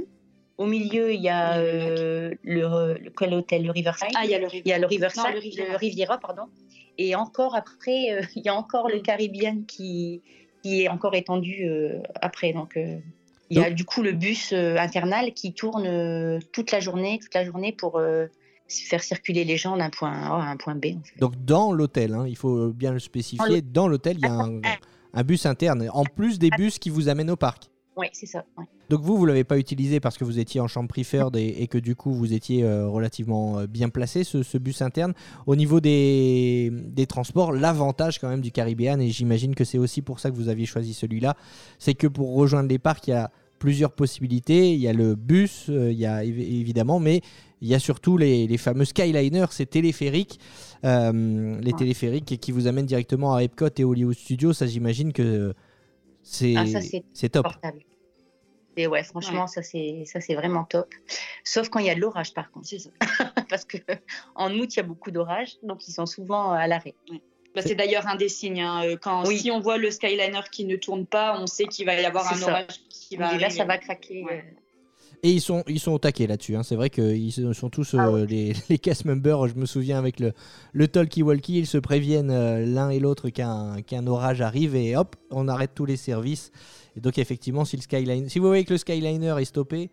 [0.58, 3.66] Au milieu, il y a Le euh, le, le- quel hôtel?
[3.66, 4.10] Le Riverside?
[4.16, 5.78] Ah, il y a le Il y a le Riverside, Non, le le Riviera.
[5.78, 6.44] Riviera, pardon.
[6.98, 10.22] Et encore après, euh, il y a encore le Caribbean qui,
[10.64, 12.54] qui est encore étendu euh, après.
[12.54, 12.98] Donc, euh,
[13.50, 17.44] il y a du coup le bus internal qui tourne toute la journée, toute la
[17.44, 18.02] journée pour
[18.70, 20.86] faire circuler les gens d'un point A à un point B.
[20.98, 21.20] en fait.
[21.20, 24.62] Donc dans l'hôtel, hein, il faut bien le spécifier, dans l'hôtel, il y a un,
[25.14, 27.71] un bus interne, en plus des bus qui vous amènent au parc.
[27.98, 28.46] Oui, c'est ça.
[28.58, 28.64] ouais.
[28.90, 31.68] Donc vous, vous l'avez pas utilisé parce que vous étiez en chambre preferred et, et
[31.68, 35.14] que du coup vous étiez euh, relativement euh, bien placé, ce, ce bus interne.
[35.46, 40.02] Au niveau des, des transports, l'avantage quand même du Caribbean, et j'imagine que c'est aussi
[40.02, 41.36] pour ça que vous aviez choisi celui-là,
[41.80, 44.74] c'est que pour rejoindre les parcs, il y a plusieurs possibilités.
[44.74, 47.22] Il y a le bus, euh, il y a évi- évidemment, mais
[47.62, 50.40] il y a surtout les, les fameux Skyliners, ces téléphériques,
[50.84, 54.54] euh, les téléphériques qui vous amènent directement à Epcot et Hollywood Studios.
[54.54, 55.54] Ça, j'imagine que
[56.24, 56.80] c'est Ah, ça,
[57.14, 57.44] c'est top.
[57.44, 57.80] Portable.
[58.78, 60.88] Et ouais, franchement, ça c'est ça c'est vraiment top.
[61.44, 62.68] Sauf quand il y a de l'orage, par contre.
[62.68, 62.90] C'est ça.
[63.50, 63.78] Parce que
[64.36, 66.96] en août, il y a beaucoup d'orage, donc ils sont souvent à l'arrêt.
[67.54, 68.62] Bah, c'est d'ailleurs un des signes.
[68.62, 69.40] hein, euh, Quand, Oui.
[69.40, 72.32] Si on voit le Skyliner qui ne tourne pas, on sait qu'il va y avoir
[72.32, 72.48] un ça.
[72.48, 74.24] orage qui va Et là, ça va craquer.
[74.24, 74.56] Ouais.
[75.24, 76.56] Euh, Et ils sont, ils sont au taquet là-dessus.
[76.56, 76.64] hein.
[76.64, 79.48] C'est vrai qu'ils sont tous Ah euh, les, les cast members.
[79.48, 80.34] Je me souviens avec le,
[80.74, 85.16] le talkie-walkie, ils se préviennent euh, l'un et l'autre qu'un qu'un orage arrive et hop,
[85.32, 86.52] on arrête tous les services.
[86.98, 89.90] Et donc effectivement, si le Skyliner, si vous voyez que le Skyliner est stoppé,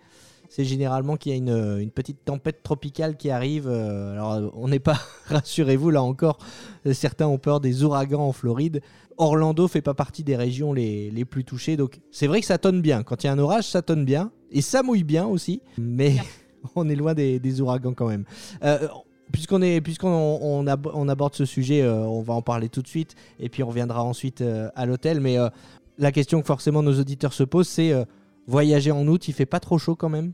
[0.51, 3.69] c'est généralement qu'il y a une, une petite tempête tropicale qui arrive.
[3.69, 6.39] euh, alors euh, on n'est pas, rassurez-vous là encore,
[6.87, 8.81] euh, certains ont peur des ouragans en Floride.
[9.19, 12.57] Orlando fait pas partie des régions les, les plus touchées, donc c'est vrai que ça
[12.59, 13.03] tonne bien.
[13.03, 16.15] Quand il y a un orage, ça tonne bien et ça mouille bien aussi, mais
[16.77, 18.25] on est loin des, des ouragans quand même.
[18.65, 18.89] Euh,
[19.31, 20.09] Puisqu'on est, puisqu'on
[20.41, 23.51] on, ab- on aborde ce sujet, euh, on va en parler tout de suite et
[23.51, 25.21] puis on reviendra ensuite euh, à l'hôtel.
[25.21, 25.51] Mais euh,
[25.99, 28.07] la question que forcément nos auditeurs se posent, c'est euh,
[28.47, 30.33] voyager en août, il fait pas trop chaud quand même?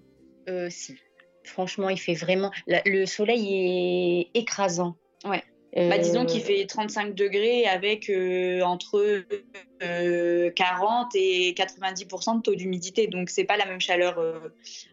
[0.48, 0.94] Euh, si.
[1.42, 2.52] Franchement, il fait vraiment.
[2.68, 4.94] la- le soleil est écrasant.
[5.24, 5.42] Ouais.
[5.76, 9.24] Euh, Bah, disons qu'il fait 35 degrés avec euh, entre
[9.82, 13.08] euh, 40 et 90% de taux d'humidité.
[13.08, 14.38] Donc, c'est pas la même chaleur euh,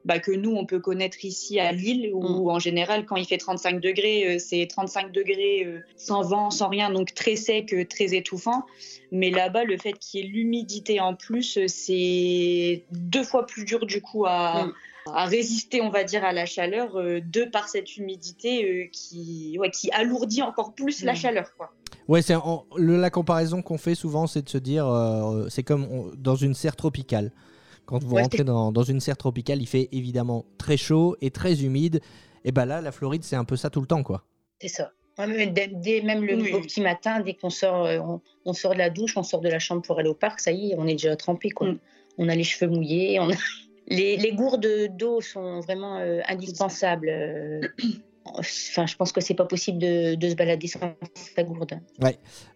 [0.05, 3.37] bah, que nous, on peut connaître ici à Lille, où en général, quand il fait
[3.37, 7.85] 35 degrés, euh, c'est 35 degrés euh, sans vent, sans rien, donc très sec, euh,
[7.85, 8.63] très étouffant.
[9.11, 13.65] Mais là-bas, le fait qu'il y ait l'humidité en plus, euh, c'est deux fois plus
[13.65, 14.73] dur du coup à, Mm.
[15.07, 19.57] À résister, on va dire, à la chaleur, euh, de par cette humidité euh, qui,
[19.59, 21.15] ouais, qui alourdit encore plus la Mm.
[21.15, 21.55] chaleur.
[21.57, 21.71] Quoi.
[22.07, 25.63] Ouais, c'est en- le- la comparaison qu'on fait souvent, c'est de se dire, euh, c'est
[25.63, 27.31] comme on- dans une serre tropicale.
[27.85, 31.31] Quand vous Ouais, rentrez dans, dans une serre tropicale, il fait évidemment très chaud et
[31.31, 31.99] très humide.
[32.45, 34.23] Et ben là, la Floride, c'est un peu ça tout le temps, quoi.
[34.61, 34.91] C'est ça.
[35.17, 36.51] Ouais, mais dès, même le Oui.
[36.61, 39.49] petit matin, dès qu'on sort, euh, on, on sort de la douche, on sort de
[39.49, 41.49] la chambre pour aller au parc, ça y est, on est déjà trempé.
[41.49, 41.71] Quoi.
[41.73, 41.79] Mm.
[42.17, 43.19] On a les cheveux mouillés.
[43.19, 43.35] On a-
[43.91, 47.09] les, gourdes d'eau sont vraiment euh, indispensables.
[47.09, 47.61] euh.
[48.23, 51.79] Enfin, je pense que c'est pas possible de, se balader sans sa gourde.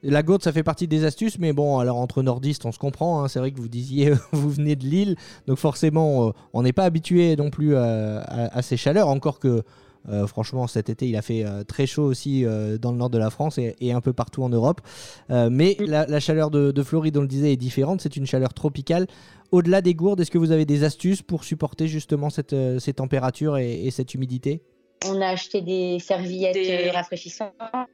[0.03, 3.23] La gourde, ça fait partie des astuces, mais bon, alors entre nordistes, on se comprend.
[3.23, 3.27] hein.
[3.27, 5.15] C'est vrai que vous disiez, vous venez de Lille,
[5.47, 9.07] donc forcément, euh, on n'est pas habitué non plus à ces chaleurs.
[9.07, 9.63] Encore que,
[10.09, 13.09] euh, franchement, cet été, il a fait euh, très chaud aussi euh, dans le nord
[13.09, 14.81] de la France et, et un peu partout en Europe.
[15.29, 18.01] Euh, mais la, la chaleur de, de Floride, on le disait, est différente.
[18.01, 19.07] C'est une chaleur tropicale.
[19.51, 23.57] Au-delà des gourdes, est-ce que vous avez des astuces pour supporter justement cette, ces températures
[23.57, 24.61] et, et cette humidité?
[25.07, 27.53] On a acheté des serviettes Des- rafraîchissantes.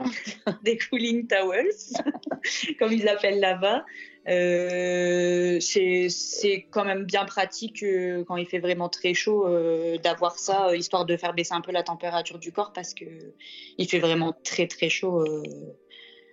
[0.64, 1.66] des cooling towels,
[2.80, 3.84] comme ils l'appellent là-bas.
[4.28, 9.98] Euh, c'est c'est quand même bien pratique euh, quand il fait vraiment très chaud euh,
[9.98, 13.06] d'avoir ça, euh, histoire de faire baisser un peu la température du corps parce que
[13.80, 15.22] il fait vraiment très très chaud.
[15.22, 15.42] euh.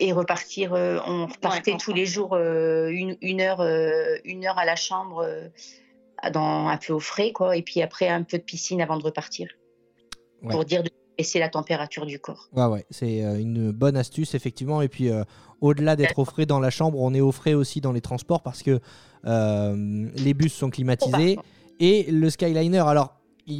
[0.01, 0.75] et repartir.
[0.75, 4.65] euh, on repartait Ouais, tous les jours euh, une, une heure, euh, une heure à
[4.65, 5.49] la chambre, euh,
[6.31, 7.57] dans, un peu au frais, quoi.
[7.57, 9.49] Et puis après, un peu de piscine avant de repartir.
[10.43, 10.53] Ouais.
[10.53, 12.49] Pour dire de baisser la température du corps.
[12.55, 14.81] Ouais, ouais, c'est euh, une bonne astuce, effectivement.
[14.81, 15.25] Et puis, euh,
[15.61, 18.43] au-delà d'être au frais dans la chambre, on est au frais aussi dans les transports
[18.43, 18.81] parce que
[19.27, 21.39] euh, les bus sont climatisés.
[21.81, 23.15] Et le Skyliner, alors,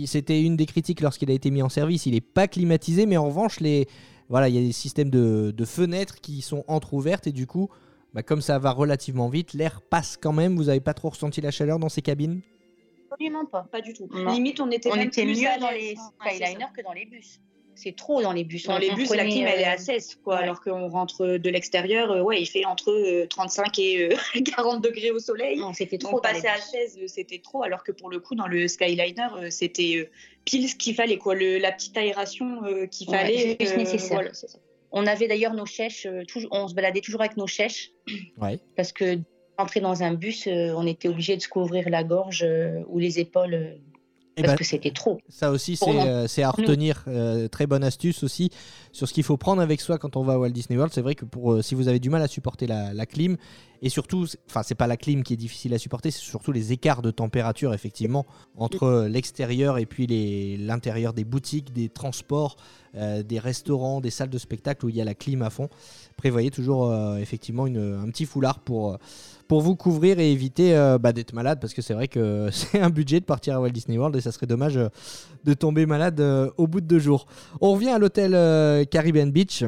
[0.07, 3.17] c'était une des critiques lorsqu'il a été mis en service, il n'est pas climatisé, mais
[3.17, 3.89] en revanche, les,
[4.29, 7.69] voilà, il y a des systèmes de, de fenêtres qui sont entrouvertes et du coup,
[8.15, 10.57] bah, comme ça va relativement vite, l'air passe quand même.
[10.57, 12.41] Vous n'avez pas trop ressenti la chaleur dans ces cabines?
[13.11, 13.63] Absolument pas.
[13.63, 14.09] Pas du tout.
[14.13, 14.33] Non.
[14.33, 15.97] Limite, on était On même était plus mieux dans les
[16.31, 16.71] c'est ça.
[16.77, 17.41] que dans les bus.
[17.81, 18.65] C'est trop dans les bus.
[18.67, 20.37] Dans On- les bus, la clim, elle est euh, à 16, quoi.
[20.37, 20.43] ouais.
[20.43, 24.17] Alors qu'on rentre de l'extérieur, euh, ouais, il fait entre euh, 35 et euh,
[24.57, 25.59] 40 degrés au soleil.
[25.59, 26.13] Non, c'était trop.
[26.15, 26.65] Donc passer à bus.
[26.73, 30.09] 16, euh, c'était trop, alors que pour le coup, dans le Skyliner, euh, c'était euh,
[30.45, 31.37] pile ce qu'il fallait, quoi.
[31.37, 33.57] Le, la petite aération euh, qu'il Ouais, fallait.
[33.77, 34.09] nécessaire.
[34.17, 34.59] voilà, c'est ça.
[34.91, 37.93] On avait d'ailleurs nos chèches, euh, toujours- on se baladait toujours avec nos chèches,
[38.41, 38.59] Ouais.
[38.75, 39.19] parce que
[39.59, 42.99] entrer dans un bus, euh, on était obligé de se couvrir la gorge euh, ou
[42.99, 43.75] les épaules, euh,
[44.39, 45.19] Et parce bah, que c'était trop.
[45.29, 47.05] Ça aussi, c'est euh, c'est à retenir.
[47.09, 48.51] Euh, très bonne astuce aussi
[48.93, 50.93] sur ce qu'il faut prendre avec soi quand on va à Walt Disney World.
[50.95, 53.37] C'est vrai que pour, euh, si vous avez du mal à supporter la, la clim,
[53.83, 56.73] et surtout, enfin, c'est pas la clim qui est difficile à supporter, c'est surtout les
[56.73, 60.07] écarts de température, effectivement, entre l'extérieur et puis
[60.57, 62.57] l'intérieur des boutiques, des transports,
[62.99, 65.69] euh, des restaurants, des salles de spectacle où il y a la clim à fond.
[66.17, 68.93] Prévoyez toujours, euh, effectivement, un petit foulard pour.
[68.93, 68.97] euh,
[69.47, 72.91] pour vous couvrir et éviter bah, d'être malade parce que c'est vrai que c'est un
[72.91, 76.21] budget de partir à Walt Disney World et ça serait dommage de tomber malade
[76.59, 77.27] au bout de deux jours.
[77.63, 78.33] On revient à l'hôtel
[78.89, 79.65] Caribbean Beach.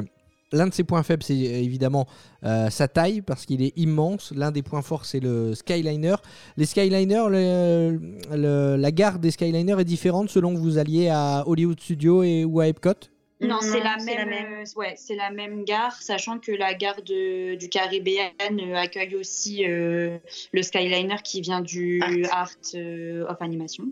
[0.51, 2.05] L'un de ses points faibles, c'est évidemment
[2.43, 4.31] sa taille parce qu'il est immense.
[4.35, 6.17] L'un des points forts, c'est le Skyliner.
[6.57, 7.97] Les Skyliners,
[8.29, 12.59] la gare des Skyliners est différente selon que vous alliez à Hollywood Studios et, ou
[12.59, 13.10] à Epcot
[13.41, 16.73] Non, c'est la, c'est la même, euh, ouais, c'est la même gare, sachant que la
[16.73, 20.17] gare de- du Caribbean euh, accueille aussi euh,
[20.51, 22.41] le Skyliner qui vient du Art.
[22.41, 23.85] Art, euh, of Animation.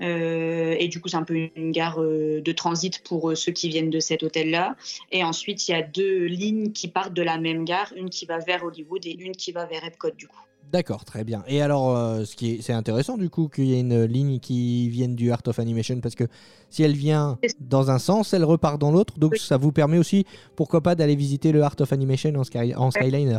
[0.00, 3.90] Euh, et du coup, c'est un peu une gare de transit pour ceux qui viennent
[3.90, 4.76] de cet hôtel-là.
[5.12, 8.26] Et ensuite, il y a deux lignes qui partent de la même gare, une qui
[8.26, 10.44] va vers Hollywood et une qui va vers Epcot, du coup.
[10.70, 11.42] D'accord, très bien.
[11.46, 14.38] Et alors, euh, ce qui est, c'est intéressant du coup qu'il y ait une ligne
[14.38, 16.24] qui vienne du Art of Animation parce que
[16.68, 19.18] si elle vient dans un sens, elle repart dans l'autre.
[19.18, 19.38] Donc Oui.
[19.38, 20.26] ça vous permet aussi,
[20.56, 23.38] pourquoi pas, d'aller visiter le Art of Animation en, Sky- en Skyliner.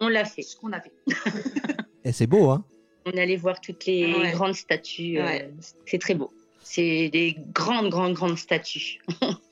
[0.00, 0.42] On l'a fait.
[0.42, 0.92] C'est ce qu'on a fait.
[2.04, 2.64] Et c'est beau, hein
[3.06, 4.30] On allait voir toutes les Ouais.
[4.32, 5.18] grandes statues.
[5.18, 5.50] euh, Ouais.
[5.84, 6.30] c'est très beau.
[6.62, 9.00] C'est des grandes, grandes, grandes statues.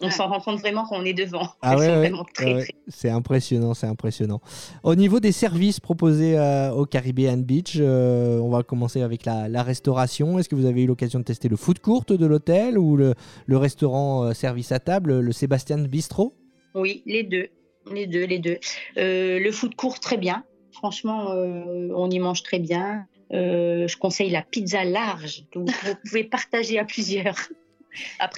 [0.00, 0.12] On Ouais.
[0.12, 1.48] s'en rend compte vraiment quand on est devant.
[1.60, 1.88] Ah ouais,
[2.40, 4.40] ouais, C'est impressionnant, c'est impressionnant.
[4.84, 9.48] Au niveau des services proposés euh, au Caribbean Beach, euh, on va commencer avec la,
[9.48, 10.38] la restauration.
[10.38, 13.14] Est-ce que vous avez eu l'occasion de tester le food court de l'hôtel ou le,
[13.46, 16.32] le restaurant euh, service à table, le Sébastien Bistro?
[16.74, 17.48] Oui, les deux.
[17.92, 18.58] Les deux, les deux.
[18.98, 20.44] Euh, le food court, très bien.
[20.72, 23.06] Franchement, euh, on y mange très bien.
[23.32, 27.36] Euh, je conseille la pizza large que vous, vous pouvez partager à plusieurs.
[28.20, 28.28] A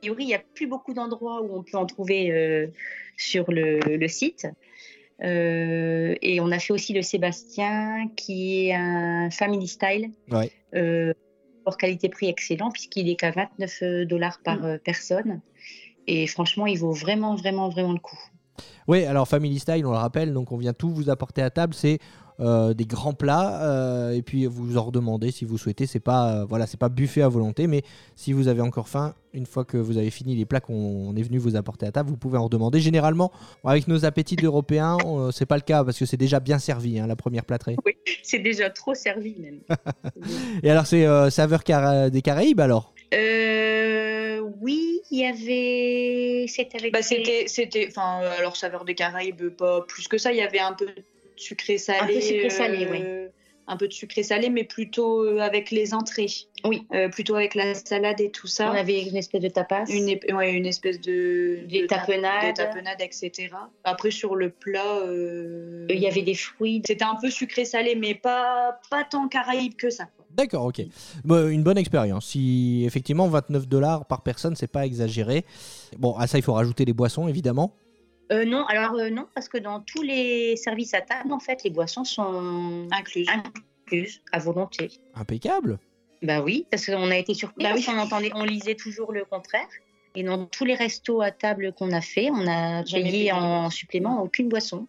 [0.00, 2.66] priori, il n'y a plus beaucoup d'endroits où on peut en trouver euh,
[3.16, 4.46] sur le, le site.
[5.22, 10.10] Euh, et on a fait aussi le Sébastien, qui est un family style.
[10.30, 10.50] Ouais.
[10.74, 11.12] Euh,
[11.64, 15.40] pour qualité-prix excellent, puisqu'il est qu'à 29 dollars par euh, personne.
[16.06, 18.18] Et franchement, il vaut vraiment, vraiment, vraiment le coup.
[18.88, 21.74] Oui, alors Family Style, on le rappelle, donc on vient tout vous apporter à table,
[21.74, 21.98] c'est
[22.40, 25.86] euh, des grands plats, euh, et puis vous en redemandez si vous souhaitez.
[25.86, 27.82] C'est pas, euh, voilà, c'est pas buffet à volonté, mais
[28.16, 31.14] si vous avez encore faim, une fois que vous avez fini les plats qu'on on
[31.16, 32.80] est venu vous apporter à table, vous pouvez en redemander.
[32.80, 33.30] Généralement,
[33.64, 34.96] avec nos appétits d'Européens,
[35.32, 37.76] c'est pas le cas parce que c'est déjà bien servi, hein, la première plâtrée.
[38.22, 39.60] C'est déjà trop servi même.
[40.62, 42.92] Et alors, c'est euh, saveur Cara- des Caraïbes alors?
[43.14, 46.46] Euh, oui, il y avait.
[46.48, 46.92] C'était avec.
[46.92, 50.32] Bah, c'était, c'était, enfin, alors saveur des Caraïbes, pas plus que ça.
[50.32, 50.94] Il y avait un peu de
[51.40, 52.00] sucré salé.
[52.00, 53.28] Un peu sucré-salé, euh,
[53.66, 56.26] Un peu de sucré salé, mais plutôt euh, avec les entrées.
[56.64, 56.82] Oui.
[56.92, 58.70] Euh, plutôt avec la salade et tout ça.
[58.70, 59.84] On avait une espèce de tapas.
[59.86, 61.60] Une, ép- ouais, une espèce de.
[61.68, 62.46] Des de ta- tapenades.
[62.48, 63.48] Des tapenades, etc.
[63.84, 65.00] Après, sur le plat.
[65.88, 66.82] Il y avait des fruits.
[66.86, 70.08] C'était un peu sucré-salé, mais pas, pas tant Caraïbes que ça.
[70.32, 70.82] D'accord, ok.
[71.24, 72.26] Bon, une bonne expérience.
[72.26, 75.44] Si effectivement 29 dollars par personne, c'est pas exagéré.
[75.98, 77.74] Bon, à ça, il faut rajouter les boissons, évidemment.
[78.32, 81.64] Euh, non, alors euh, non, parce que dans tous les services à table, en fait,
[81.64, 83.26] les boissons sont Inclus.
[83.28, 84.88] incluses à volonté.
[85.14, 85.78] Impeccable.
[86.22, 87.82] Bah oui, parce qu'on a été surpris, Bah oui.
[87.84, 89.66] qu'on entendait, on lisait toujours le contraire.
[90.14, 93.70] Et dans tous les restos à table qu'on a fait, on a Jamais payé en
[93.70, 94.86] supplément aucune boisson.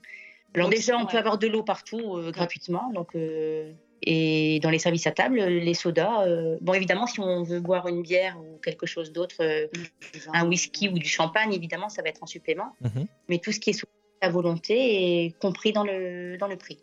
[0.53, 1.11] Alors Donc, déjà, on ouais.
[1.11, 3.71] peut avoir de l'eau partout euh, gratuitement, donc euh,
[4.03, 6.25] et dans les services à table, les sodas.
[6.25, 9.67] euh, bon, évidemment, si on veut boire une bière ou quelque chose d'autre, euh,
[10.33, 12.75] un whisky ou du champagne, évidemment, ça va être en supplément.
[12.81, 13.05] Mhm.
[13.29, 13.73] Mais tout ce qui est
[14.21, 16.77] à volonté et compris dans le, prix.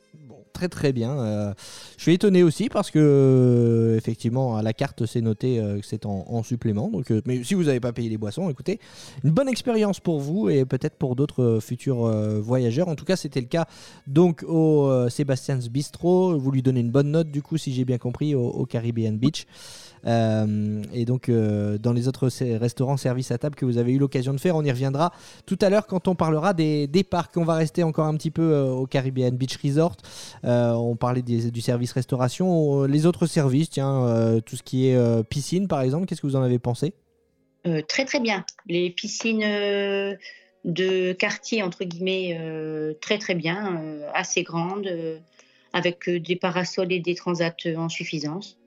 [0.52, 1.16] Très très bien.
[1.18, 1.54] Euh,
[1.96, 5.86] je suis étonné aussi parce que euh, effectivement à la carte c'est noté euh, que
[5.86, 6.88] c'est en, en supplément.
[6.88, 8.80] Donc, mais si vous n'avez pas payé les boissons, écoutez,
[9.22, 12.88] une bonne expérience pour vous et peut-être pour d'autres futurs voyageurs.
[12.88, 13.66] En tout cas, c'était le cas
[14.06, 16.36] donc au Sébastian's Bistro.
[16.36, 19.46] Vous lui donnez une bonne note du coup, si j'ai bien compris, au Caribbean Beach.
[20.06, 23.98] Euh, et donc euh, dans les autres restaurants service à table que vous avez eu
[23.98, 25.12] l'occasion de faire, on y reviendra
[25.46, 27.36] tout à l'heure quand on parlera des, des parcs.
[27.36, 29.96] On va rester encore un petit peu euh, au Caribbean Beach Resort.
[30.42, 32.84] On parlait du service restauration.
[32.84, 36.42] Les autres services, tiens, tout ce qui est piscine par exemple, qu'est-ce que vous en
[36.42, 36.94] avez pensé?
[37.88, 38.44] Très très bien.
[38.66, 39.44] Les piscines
[40.64, 42.38] de quartier, entre guillemets,
[43.00, 43.80] très très bien,
[44.14, 45.18] assez grandes, euh,
[45.72, 48.58] avec des parasols et des transats en suffisance.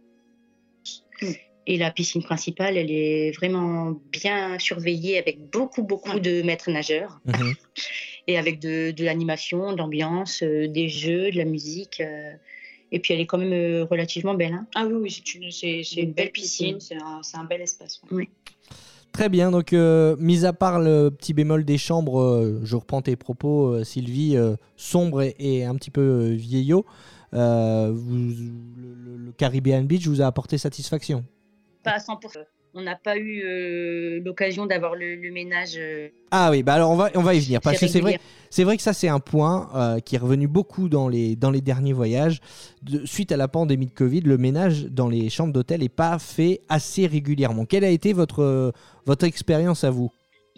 [1.67, 7.19] Et la piscine principale, elle est vraiment bien surveillée avec beaucoup beaucoup de maîtres nageurs
[7.25, 7.53] Mhm.
[8.27, 11.99] et avec de, de l'animation, de l'ambiance, euh, des jeux, de la musique.
[12.01, 12.31] euh,
[12.93, 14.53] et puis elle est quand même euh, relativement belle.
[14.53, 14.65] hein.
[14.75, 17.61] Ah oui, oui, c'est une, c'est, c'est une belle piscine, c'est un, c'est un bel
[17.61, 18.01] espace.
[18.11, 18.27] ouais.
[19.13, 23.01] Très bien, donc euh, mis à part le petit bémol des chambres, euh, je reprends
[23.01, 26.85] tes propos euh, Sylvie, euh, sombre et, et un petit peu euh, vieillot,
[27.33, 28.33] euh, vous-
[28.77, 31.23] le, Caribbean Beach vous a apporté satisfaction?
[31.83, 32.17] Pas à 100%.
[32.73, 35.73] On n'a pas eu euh, l'occasion d'avoir le, le ménage.
[35.77, 38.17] euh, Ah oui, bah alors on va, on va y venir, parce que c'est vrai,
[38.49, 41.51] c'est vrai que ça c'est un point euh, qui est revenu beaucoup dans les, dans
[41.51, 42.39] les derniers voyages.
[42.81, 46.17] De- suite à la pandémie de Covid, le ménage dans les chambres d'hôtel n'est pas
[46.17, 47.65] fait assez régulièrement.
[47.65, 48.71] Quelle a été votre,
[49.05, 50.09] votre expérience à vous?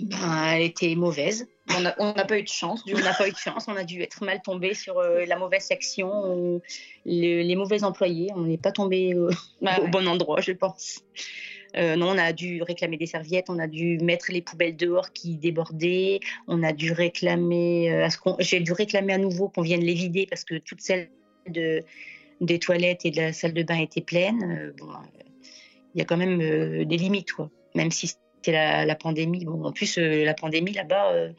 [0.03, 1.47] Ben, elle était mauvaise.
[1.73, 2.83] On n'a pas eu de chance.
[2.93, 3.65] On n'a pas eu de chance.
[3.69, 6.61] On a dû être mal tombé sur euh, la mauvaise section ou
[7.05, 8.27] les, les mauvais employés.
[8.35, 9.29] On n'est pas tombé euh,
[9.61, 9.89] Bah au ouais.
[9.89, 10.99] bon endroit, je pense.
[11.77, 15.11] Euh, non, on a dû réclamer des serviettes, on a dû mettre les poubelles dehors
[15.11, 19.49] qui débordaient, on a dû réclamer, euh, à ce qu'on- j'ai dû réclamer à nouveau
[19.49, 21.09] qu'on vienne les vider parce que toutes celles
[21.47, 21.79] de,
[22.41, 24.71] des toilettes et de la salle de bain étaient pleines.
[24.77, 24.89] Bon,
[25.95, 26.37] il y a quand même
[26.85, 27.49] des limites, quoi.
[27.73, 28.13] Même si
[28.43, 29.45] c'était la, la pandémie.
[29.45, 31.29] Bon, en plus, euh, la pandémie là-bas, euh,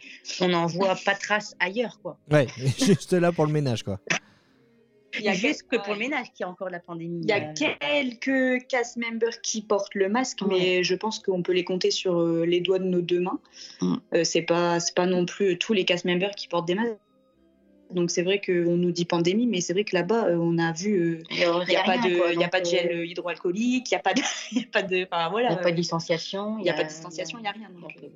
[0.40, 2.16] on n'en voit pas trace ailleurs, quoi.
[2.30, 4.00] Ouais, juste là pour le ménage quoi.
[5.18, 7.20] Il y a juste que pour le ménage qu'il y a encore la pandémie.
[7.22, 11.42] Il y a Euh, quelques cast members qui portent le masque, mais je pense qu'on
[11.42, 13.38] peut les compter sur euh, les doigts de nos deux mains.
[13.80, 13.94] Mm.
[14.14, 16.96] Euh, c'est pas c'est pas non plus tous les cast members qui portent des masques.
[17.94, 20.72] Donc c'est vrai qu'on nous dit pandémie, mais c'est vrai que là-bas euh, on a
[20.72, 22.26] vu euh, il n'y a, n'y a, pas rien, de quoi.
[22.32, 24.20] il y a Donc, pas de gel hydroalcoolique, il n'y a pas de
[24.52, 26.58] il y a pas de enfin, voilà, Il n'y a pas de distanciation.
[26.58, 27.68] il y a pas de distanciation, il n'y a rien.
[27.80, 28.06] donc, euh,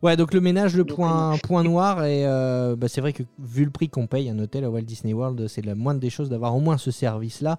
[0.00, 3.24] Ouais, donc le ménage, le Donc, point, point noir, et euh, bah, c'est vrai que
[3.38, 6.10] vu le prix qu'on paye un hôtel à Walt Disney World, c'est la moindre des
[6.10, 7.58] choses d'avoir au moins ce service-là.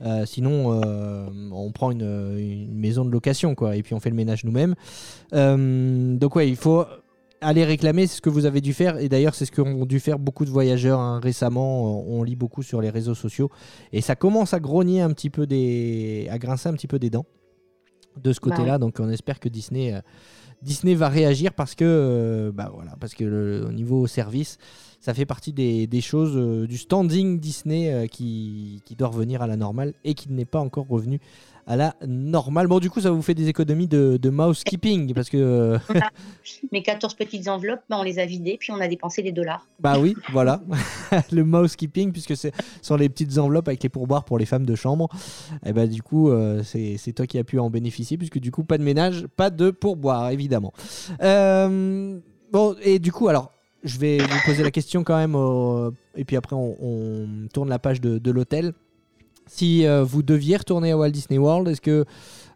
[0.00, 4.10] Euh, sinon, euh, on prend une, une maison de location, quoi, et puis on fait
[4.10, 4.74] le ménage nous-mêmes.
[5.32, 6.84] Euh, donc ouais, il faut
[7.42, 10.00] aller réclamer, c'est ce que vous avez dû faire, et d'ailleurs c'est ce qu'ont dû
[10.00, 12.06] faire beaucoup de voyageurs hein, récemment.
[12.08, 13.50] On on lit beaucoup sur les réseaux sociaux,
[13.92, 17.10] et ça commence à grogner un petit peu des, à grincer un petit peu des
[17.10, 17.26] dents
[18.22, 18.78] de ce Bah côté-là.
[18.78, 20.00] Donc on espère que Disney, euh,
[20.62, 24.58] Disney va réagir parce que, euh, bah voilà, parce que le- au niveau service,
[25.00, 29.42] ça fait partie des, des choses euh, du standing Disney euh, qui, qui doit revenir
[29.42, 31.18] à la normale et qui n'est pas encore revenu
[31.66, 32.66] à la normale.
[32.66, 35.78] Bon, du coup, ça vous fait des économies de, de mousekeeping parce que, euh,
[36.72, 39.66] Mes 14 petites enveloppes, ben, on les a vidées, puis on a dépensé des dollars.
[39.80, 40.60] bah oui, voilà,
[41.32, 42.48] le mousekeeping puisque ce
[42.82, 45.08] sont les petites enveloppes avec les pourboires pour les femmes de chambre.
[45.64, 48.50] Et bah du coup, euh, c'est c'est toi qui as pu en bénéficier puisque du
[48.50, 50.72] coup, pas de ménage, pas de pourboire évidemment.
[51.22, 52.18] Euh,
[52.52, 53.52] bon, et du coup, alors,
[53.84, 57.68] je vais vous poser la question quand même, au- et puis après, on, on tourne
[57.68, 58.72] la page de, de l'hôtel.
[59.46, 62.04] Si euh, vous deviez retourner à Walt Disney World, est-ce que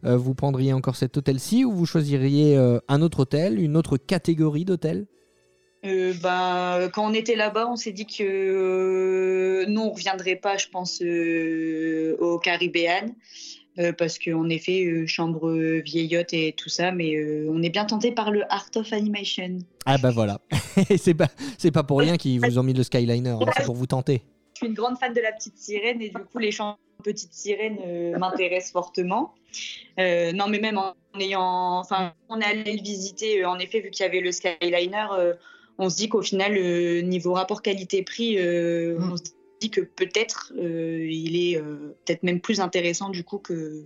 [0.04, 3.96] euh, vous prendriez encore cet hôtel-ci ou vous choisiriez euh, un autre hôtel, une autre
[3.96, 5.06] catégorie d'hôtel
[6.20, 11.00] bah, quand on était là-bas, on s'est dit que non, on reviendrait pas, je pense,
[11.00, 13.14] au Caribbean.
[13.78, 15.48] euh, parce qu'en effet, chambre
[15.84, 17.14] vieillotte et tout ça, mais
[17.48, 19.58] on est bien tenté par le Art of Animation.
[19.84, 20.40] Ah bah voilà,
[20.96, 21.28] c'est pas
[21.72, 24.22] pas pour rien qu'ils vous ont mis le Skyliner, hein, c'est pour vous tenter.
[24.56, 27.34] Je suis une grande fan de la petite sirène et du coup, les chants petite
[27.34, 29.34] sirène euh, m'intéressent fortement.
[29.98, 33.42] Euh, non, mais même en ayant, enfin, on est allé le visiter.
[33.42, 35.34] euh, en effet, vu qu'il y avait le Skyliner, euh,
[35.76, 36.54] on se dit qu'au final,
[37.04, 39.12] niveau rapport qualité-prix, Mm.
[39.12, 39.24] on se
[39.60, 41.60] dit que peut-être il est
[42.06, 43.84] peut-être même plus intéressant du coup que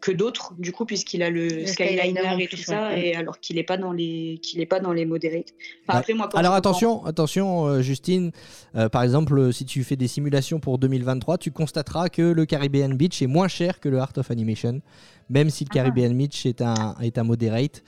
[0.00, 3.08] que d'autres du coup puisqu'il a le, Le Skyliner, et tout ça ouais.
[3.08, 5.52] et alors qu'il est pas dans les qu'il est pas dans les moderates.
[5.86, 5.98] Enfin, Ouais.
[6.00, 8.32] après moi quand Alors attention, attention euh, Justine,
[8.76, 12.46] Euh, par exemple euh, si tu fais des simulations pour 2023, tu constateras que le
[12.46, 14.80] Caribbean Beach est moins cher que le Art of Animation,
[15.28, 17.82] même si le Caribbean Beach est un, est un moderate.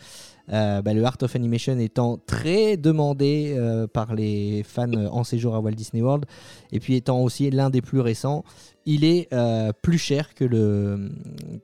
[0.53, 5.55] Euh, bah, le Art of Animation étant très demandé euh, par les fans en séjour
[5.55, 6.24] à Walt Disney World,
[6.72, 8.45] et puis étant aussi l'un des plus récents,
[8.84, 11.11] il est euh, plus cher que le,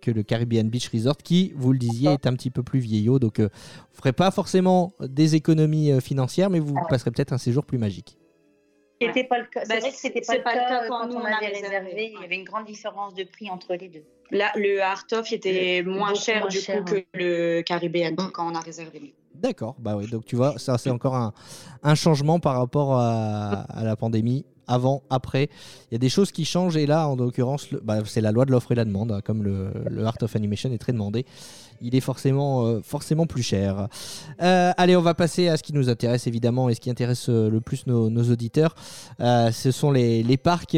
[0.01, 3.18] que le Caribbean Beach Resort, qui, vous le disiez, est un petit peu plus vieillot.
[3.18, 7.33] Donc, euh, vous ne ferez pas forcément des économies euh, financières, mais vous passerez peut-être
[7.33, 8.16] un séjour plus magique.
[9.01, 9.61] C'était pas le cas.
[9.61, 11.79] Bah, C'est vrai que c'était c'est pas, pas le cas quand, nous, on avait réservé.
[11.79, 12.12] réservé.
[12.16, 14.05] Il y avait une grande différence de prix entre les deux.
[14.31, 18.31] Là, le Art of était moins cher moins du cher, coup que le Caribbean Mm.
[18.33, 19.14] quand on a réservé.
[19.35, 21.33] D'accord, bah oui, donc tu vois, ça c'est encore un,
[21.83, 24.45] un changement par rapport à, à la pandémie.
[24.70, 25.49] Avant, après,
[25.91, 28.33] il y a des choses qui changent et là, en l'occurrence, le- bah, c'est la
[28.33, 29.12] loi de l'offre et la demande.
[29.12, 31.24] hein, comme le, le Art of Animation est très demandé,
[31.81, 33.89] il est forcément, euh, forcément plus cher.
[34.43, 37.29] Euh, allez, on va passer à ce qui nous intéresse évidemment et ce qui intéresse
[37.29, 38.74] euh, le plus nos, nos auditeurs.
[39.18, 40.76] Ce sont les, les parcs.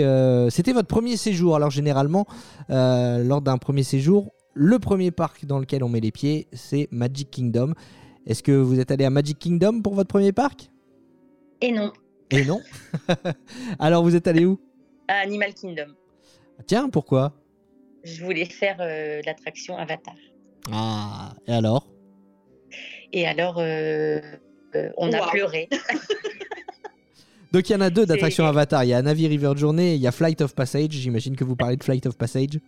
[0.51, 1.57] C'était votre premier séjour.
[1.57, 2.27] Alors généralement,
[2.69, 7.31] lors d'un premier séjour, le premier parc dans lequel on met les pieds, c'est Magic
[7.31, 7.75] Kingdom.
[8.27, 10.71] Est-ce que vous êtes allé à Magic Kingdom pour votre premier parc?
[11.61, 11.93] Et non,
[12.31, 12.61] Et non?
[13.79, 14.59] Alors vous êtes allé où?
[15.09, 15.95] À Animal Kingdom.
[16.67, 17.33] Tiens, pourquoi?
[18.05, 20.15] Je voulais faire euh, l'attraction Avatar.
[20.73, 21.87] Ah, et alors?
[23.13, 24.21] Et alors, euh,
[24.75, 25.69] euh, on a pleuré.
[27.53, 28.85] Donc il y en a deux d'attractions Avatar.
[28.85, 30.91] Il y a Navi River Journey et il y a Flight of Passage.
[30.93, 32.61] J'imagine que vous parlez de Flight of Passage.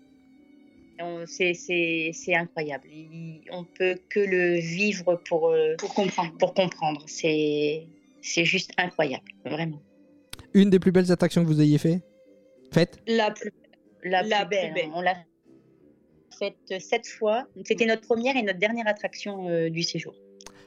[1.00, 2.84] On- C'est c'est- c'est incroyable.
[2.90, 6.32] Il- on peut que le vivre pour, euh, Pour comprendre.
[6.38, 7.02] pour comprendre.
[7.06, 7.86] C'est
[8.22, 9.80] c'est juste incroyable, vraiment.
[10.54, 12.02] Une des plus belles attractions que vous ayez fait?
[12.72, 12.98] Faites?
[13.06, 13.52] La plus
[14.04, 14.72] La, La plus belle.
[14.72, 14.90] plus belle.
[14.94, 15.14] On l'a
[16.32, 17.46] faite sept fois.
[17.64, 20.14] C'était notre première et notre dernière attraction euh, du séjour.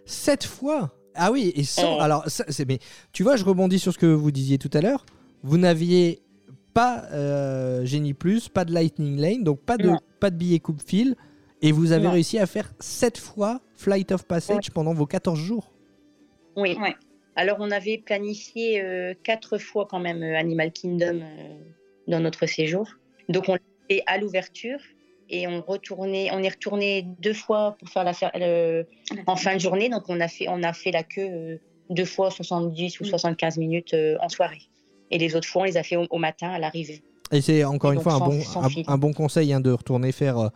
[0.05, 0.93] Sept fois?
[1.15, 1.97] Ah oui, et sans.
[1.97, 2.01] Oh.
[2.01, 2.45] Alors, ça.
[2.67, 2.79] Mais
[3.11, 5.05] tu vois, je rebondis sur ce que vous disiez tout à l'heure.
[5.43, 6.21] Vous n'aviez
[6.73, 9.99] pas euh, Genie Plus, pas de Lightning Lane, donc pas de, Non.
[10.19, 11.15] pas de billet coupe-fil.
[11.61, 12.11] Et vous avez Non.
[12.11, 15.71] réussi à faire sept fois Flight of Passage pendant vos 14 jours.
[16.55, 16.77] Oui.
[16.79, 16.95] Ouais.
[17.37, 21.55] Alors, on avait planifié euh, quatre fois quand même euh, Animal Kingdom euh,
[22.07, 22.87] dans notre séjour.
[23.29, 23.59] Donc, on l'a
[23.89, 24.79] fait à l'ouverture
[25.29, 28.85] et on, retournait, on est retourné deux fois pour faire la le-
[29.27, 29.89] en fin de journée.
[29.89, 31.57] Donc, on a fait, on a fait la queue euh,
[31.89, 33.07] deux fois 70 ou Mm.
[33.07, 34.61] 75 minutes euh, en soirée.
[35.11, 37.03] Et les autres fois, on les a fait au, au matin à l'arrivée.
[37.31, 38.39] Et c'est encore Et une fois un bon,
[38.87, 40.51] un, bon conseil hein, de retourner faire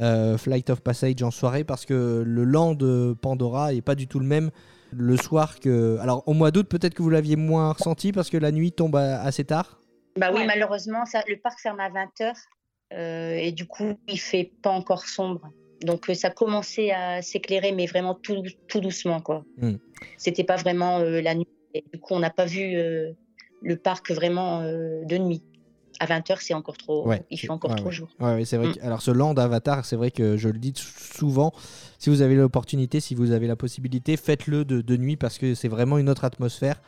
[0.00, 4.06] euh, Flight of Passage en soirée parce que le land de Pandora est pas du
[4.06, 4.50] tout le même
[4.92, 5.98] le soir que.
[6.00, 8.96] Alors au mois d'août, peut-être que vous l'aviez moins ressenti parce que la nuit tombe
[8.96, 9.78] assez tard?
[10.18, 10.46] Bah oui, Ouais.
[10.46, 12.32] malheureusement, ça, le parc ferme à 20h
[12.90, 15.50] et du coup, il fait pas encore sombre.
[15.82, 19.44] Donc, euh, ça commençait à s'éclairer, mais vraiment tout, tout doucement, quoi.
[19.58, 19.74] Mm.
[20.16, 21.48] C'était pas vraiment euh, la nuit.
[21.74, 23.12] Et du coup, on n'a pas vu euh,
[23.62, 25.42] le parc vraiment euh, de nuit.
[25.98, 27.06] À 20h, c'est encore trop.
[27.06, 27.92] Ouais, il fait encore ouais, trop ouais.
[27.92, 28.08] jour.
[28.44, 28.68] C'est vrai.
[28.68, 28.74] Mm.
[28.74, 31.52] que- alors ce land Avatar, c'est vrai que je le dis souvent.
[31.98, 35.54] Si vous avez l'opportunité, si vous avez la possibilité, faites-le de, de nuit parce que
[35.54, 36.80] c'est vraiment une autre atmosphère.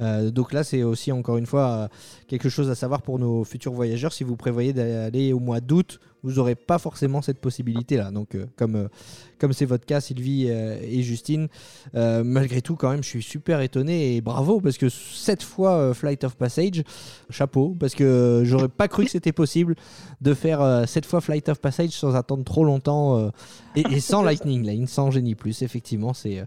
[0.00, 1.88] Euh, donc là, c'est aussi encore une fois euh,
[2.26, 4.12] quelque chose à savoir pour nos futurs voyageurs.
[4.12, 8.10] Si vous prévoyez d'aller au mois d'août, vous n'aurez pas forcément cette possibilité-là.
[8.10, 8.88] Donc, euh, comme
[9.38, 11.46] comme c'est votre cas, Sylvie et Justine,
[11.94, 16.24] malgré tout, quand même, je suis super étonné et bravo parce que cette fois Flight
[16.24, 16.82] of Passage,
[17.30, 19.76] chapeau, parce que j'aurais pas cru que c'était possible
[20.20, 23.30] de faire cette fois Flight of Passage sans attendre trop longtemps
[23.76, 25.62] et, et sans Lightning Lane, sans Génie Plus.
[25.62, 26.42] Effectivement, c'est.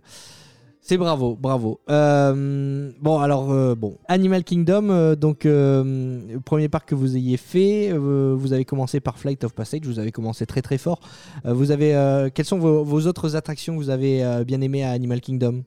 [0.81, 1.79] C'est bravo, bravo.
[1.89, 7.15] Euh, bon, alors, euh, bon, Animal Kingdom, euh, donc, euh, le premier parc que vous
[7.15, 10.77] ayez fait, euh, vous avez commencé par Flight of Passage, vous avez commencé très très
[10.77, 10.99] fort.
[11.45, 14.59] Euh, vous avez, euh, quelles sont vos, vos autres attractions que vous avez euh, bien
[14.61, 15.63] aimées à Animal Kingdom?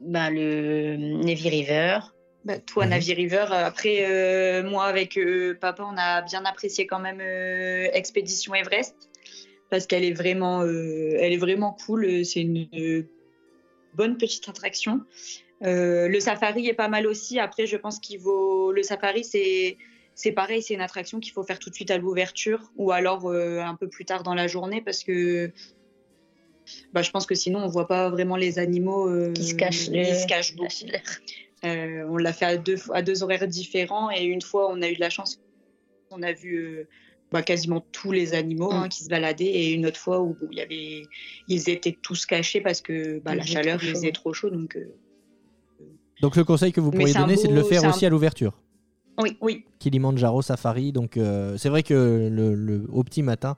[0.00, 1.98] Ben, le Navy River.
[2.44, 2.90] Bah, toi, Mhm.
[2.90, 3.46] Navi River.
[3.50, 8.94] Après, euh, moi, avec euh, papa, on a bien apprécié quand même euh, Expédition Everest
[9.70, 12.24] parce qu'elle est vraiment, euh, elle est vraiment cool.
[12.24, 13.02] C'est une euh,
[13.94, 15.00] bonne petite attraction.
[15.64, 17.38] Euh, le safari est pas mal aussi.
[17.38, 19.76] Après, je pense qu'il vaut le safari, c'est
[20.14, 23.26] c'est pareil, c'est une attraction qu'il faut faire tout de suite à l'ouverture ou alors
[23.30, 25.52] euh, un peu plus tard dans la journée parce que
[26.92, 29.86] bah, je pense que sinon on voit pas vraiment les animaux euh, Qui se cachent,
[29.86, 30.66] Ils le- se cachent beaucoup.
[31.64, 34.88] Euh, on l'a fait à deux, à deux horaires différents et une fois on a
[34.88, 35.40] eu de la chance,
[36.10, 36.86] on a vu
[37.32, 38.88] bah, quasiment tous les animaux hein, Mm.
[38.88, 41.02] qui se baladaient et une autre fois où bon, il y avait,
[41.48, 44.86] ils étaient tous cachés parce que bah, la chaleur il faisait trop chaud donc euh,
[46.20, 48.52] Donc, le conseil que vous pourriez donner, c'est de le faire un- aussi à l'ouverture.
[49.18, 50.90] oui oui Kilimanjaro Safari.
[50.92, 53.56] Donc, euh, c'est vrai que le, le- au petit matin,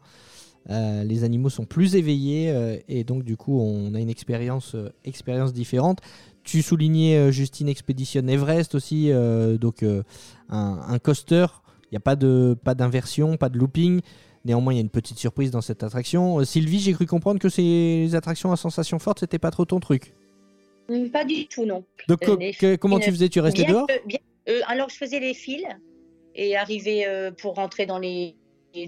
[0.68, 4.74] euh, les animaux sont plus éveillés euh, et donc, du coup, on a une expérience,
[4.74, 6.00] euh, expérience différente.
[6.44, 10.02] Tu soulignais Justine Expedition Everest aussi, euh, donc euh,
[10.50, 11.46] un, un coaster.
[11.90, 14.00] Il n'y a pas de pas d'inversion, pas de looping.
[14.44, 16.38] Néanmoins, il y a une petite surprise dans cette attraction.
[16.38, 19.80] Euh, Sylvie, j'ai cru comprendre que ces attractions à sensations fortes, c'était pas trop ton
[19.80, 20.14] truc.
[20.88, 21.84] Mm, Pas du tout, non.
[22.08, 23.28] Donc, Euh, que- comment filles, tu faisais?
[23.28, 23.86] Tu restais Bien dehors?
[23.86, 24.18] que- bien-
[24.48, 25.64] euh, alors, je faisais les fils
[26.34, 28.34] et arrivé euh, pour rentrer dans les,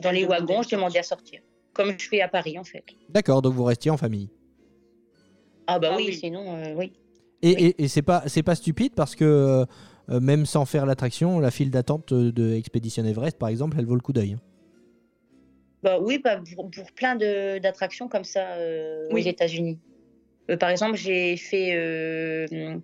[0.03, 1.40] dans les wagons, je demandais à sortir.
[1.74, 2.84] Comme je fais à Paris, en fait.
[3.09, 4.28] D'accord, donc vous restiez en famille.
[5.66, 6.14] Ah, bah Ah oui, oui.
[6.14, 6.92] sinon, euh, oui.
[7.42, 7.55] Et, Oui.
[7.78, 9.64] et- et c'est pas c'est pas stupide parce que
[10.11, 13.94] euh, même sans faire l'attraction, la file d'attente de Expedition Everest, par exemple, elle vaut
[13.94, 14.36] le coup d'œil.
[15.82, 19.22] Bah oui, bah, pour, pour plein de- d'attractions comme ça euh, Oui.
[19.22, 19.78] aux États-Unis.
[20.50, 22.76] Euh, par exemple, j'ai fait euh,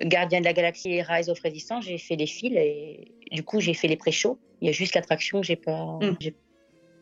[0.00, 3.60] Gardien de la Galaxie et Rise of Resistance, j'ai fait les fils et du coup,
[3.60, 4.38] j'ai fait les pré-shows.
[4.60, 5.98] Il y a juste l'attraction que j'ai pas.
[6.00, 6.16] Mm.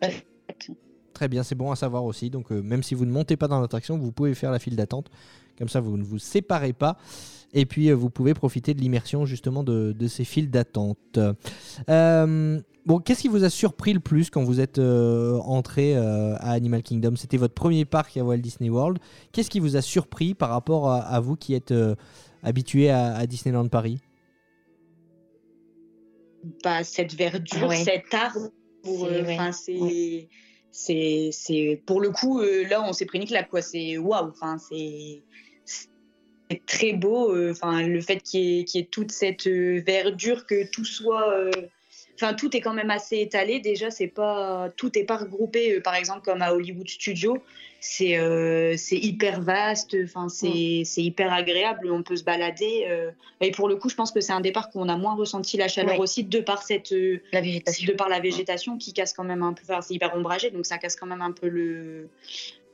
[0.00, 0.26] pas faite.
[1.12, 2.28] Très bien, c'est bon à savoir aussi.
[2.28, 4.76] Donc euh, même si vous ne montez pas dans l'attraction, vous pouvez faire la file
[4.76, 5.10] d'attente.
[5.56, 6.98] Comme ça, vous ne vous séparez pas.
[7.52, 11.18] Et puis, euh, vous pouvez profiter de l'immersion justement de, de ces files d'attente.
[11.88, 16.34] Euh, bon, qu'est-ce qui vous a surpris le plus quand vous êtes euh, entré euh,
[16.36, 17.16] à Animal Kingdom?
[17.16, 18.98] C'était votre premier parc à Walt Disney World.
[19.32, 21.94] Qu'est-ce qui vous a surpris par rapport à, à vous qui êtes euh,
[22.42, 24.00] habitué à, à Disneyland Paris?
[26.62, 27.76] Bah, cette verdure, Ouais.
[27.82, 28.50] cet arbre.
[28.84, 29.34] C'est- euh, ouais.
[29.34, 30.28] Enfin, c'est,
[30.70, 33.62] c'est, c'est, pour le coup, euh, là, on s'est pris une claque, quoi.
[33.62, 34.28] C'est waouh.
[34.30, 35.22] Enfin, c'est,
[36.50, 37.32] c'est très beau.
[37.34, 40.66] euh, Enfin, le fait qu'il y ait, qu'il y ait toute cette euh, verdure, que
[40.70, 41.50] tout soit, euh,
[42.14, 43.60] enfin, tout est quand même assez étalé.
[43.60, 45.80] Déjà, c'est pas, tout est pas regroupé.
[45.80, 47.38] par exemple, comme à Hollywood Studio,
[47.80, 48.18] c'est,
[48.78, 49.96] c'est hyper vaste.
[50.04, 51.90] Enfin, c'est, c'est hyper agréable.
[51.92, 52.86] On peut se balader.
[53.40, 55.56] et pour le coup, je pense que c'est un départ où on a moins ressenti
[55.56, 56.00] la chaleur Ouais.
[56.00, 56.92] aussi de par cette
[57.32, 57.86] La végétation.
[57.86, 60.66] de par la végétation qui casse quand même un peu enfin, c'est hyper ombragé donc
[60.66, 62.08] ça casse quand même un peu le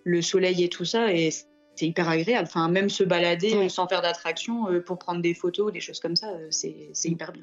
[0.04, 1.30] le soleil et tout ça et
[1.74, 2.46] c'est hyper agréable.
[2.48, 6.16] Enfin même se balader sans faire d'attraction euh, pour prendre des photos des choses comme
[6.16, 7.42] ça euh, c'est c'est hyper bien.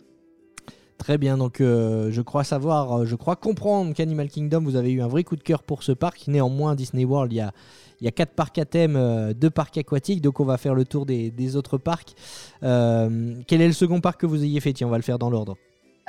[0.97, 5.01] Très bien, donc euh, je crois savoir, je crois comprendre qu'Animal Kingdom, vous avez eu
[5.01, 6.27] un vrai coup de cœur pour ce parc.
[6.27, 7.53] Néanmoins, Disney World, il y a,
[8.01, 10.83] il y a quatre parcs à thème, deux parcs aquatiques, donc on va faire le
[10.83, 12.15] tour des, des autres parcs.
[12.59, 14.73] Quel est le second parc que vous ayez fait?
[14.73, 15.55] Tiens, on va le faire dans l'ordre.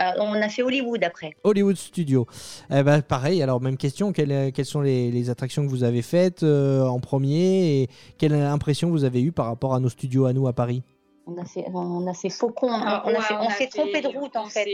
[0.03, 1.35] Ah, on a fait Hollywood après.
[1.45, 2.27] Hollywood Studio.
[2.71, 6.01] Eh ben, pareil, alors même question, quelles, quelles sont les, les attractions que vous avez
[6.01, 10.25] faites euh, en premier et quelle impression vous avez eue par rapport à nos studios
[10.25, 10.83] à nous à Paris?
[11.27, 12.69] On a fait, on a fait Faucon.
[12.69, 14.47] on, Ah, on a ouais, fait- on on a s'est fait- trompé de route en
[14.47, 14.67] fait.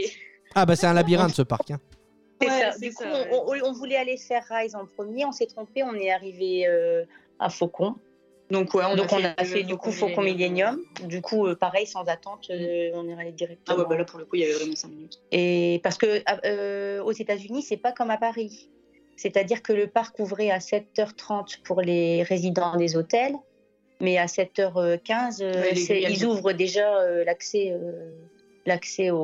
[0.54, 1.72] Ah bah c'est un labyrinthe ce parc.
[1.72, 1.80] hein.
[2.40, 2.72] C'est Ouais, ça.
[2.72, 3.60] c'est Du coup, ça, on, ouais.
[3.64, 7.04] on- on voulait aller faire Rise en premier, on s'est trompé, on est arrivé euh,
[7.40, 7.94] à Faucon.
[8.50, 10.80] Donc, ouais, on Donc a on fait, a fait du coup Faucon Millennium.
[11.04, 13.76] Du coup, euh, pareil, sans attente, euh, on est allé directement.
[13.76, 15.20] Ah ouais, bah là pour le coup, il y avait vraiment 5 minutes.
[15.32, 18.70] Et parce que ah, euh, aux États-Unis, c'est pas comme à Paris.
[19.16, 23.34] C'est-à-dire que le parc ouvrait à 7h30 pour les résidents des hôtels,
[24.00, 27.74] mais à 7h15, euh, ils ouvrent déjà l'accès,
[28.66, 29.14] l'accès mm.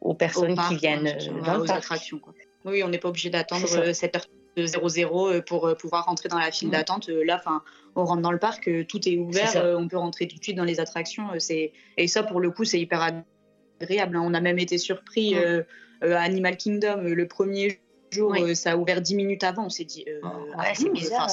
[0.00, 2.20] aux, personnes qui viennent hein, dans aux le attractions.
[2.64, 6.38] Oui, on n'est pas obligé d'attendre 7h30 de 0-0 euh, pour euh, pouvoir rentrer dans
[6.38, 7.08] la file d'attente.
[7.08, 7.42] Euh, là,
[7.94, 10.64] on rentre dans le parc, tout est ouvert, on peut rentrer tout de suite dans
[10.64, 11.24] les attractions.
[11.96, 13.02] Et ça, pour le coup, c'est hyper
[13.80, 14.16] agréable.
[14.16, 14.22] Hein.
[14.24, 17.80] On a même été surpris à Animal Kingdom le premier
[18.10, 19.66] jour, ça a ouvert 10 minutes avant.
[19.66, 20.20] On s'est dit, euh,
[20.74, 21.28] c'est bizarre.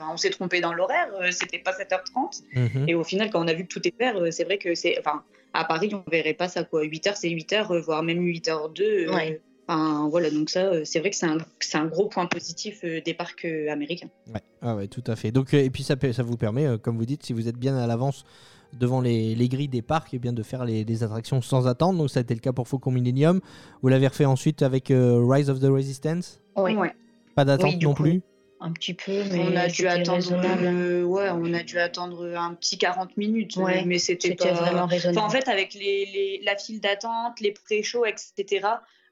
[0.00, 2.42] On s'est trompé dans l'horaire, c'était pas 7h30.
[2.54, 2.88] Mhm.
[2.88, 4.98] Et au final, quand on a vu que tout est ouvert, c'est vrai que c'est.
[4.98, 5.22] Enfin,
[5.52, 6.84] à Paris, on verrait pas ça quoi.
[6.84, 9.38] 8h, c'est 8h, voire même 8h02.
[9.68, 12.80] Enfin, voilà, donc ça, euh, c'est vrai que c'est un, c'est un gros point positif
[12.84, 14.08] euh, des parcs euh, américains.
[14.32, 15.30] Ouais, ah ouais, tout à fait.
[15.30, 15.94] Donc, et puis ça,
[16.24, 18.24] vous permet, comme vous dites, si vous êtes bien à l'avance
[18.72, 21.98] devant les, les grilles des parcs, et bien de faire les, les attractions sans attendre.
[21.98, 23.40] Donc ça a été le cas pour Faucon Millennium.
[23.82, 26.40] Vous l'avez refait ensuite avec euh, Rise of the Resistance?
[26.56, 26.92] Oui, Ouais.
[27.34, 28.02] Pas d'attente Oui, non coup.
[28.04, 28.22] plus?
[28.60, 30.32] un petit peu, mais On a dû attendre.
[30.32, 34.54] euh, ouais, on a dû attendre un petit 40 minutes, Ouais, mais c'était C'était pas.
[34.54, 35.18] vraiment raisonnable.
[35.18, 38.66] Enfin, en fait, avec les, les- la file d'attente, les pré-shows, etc.,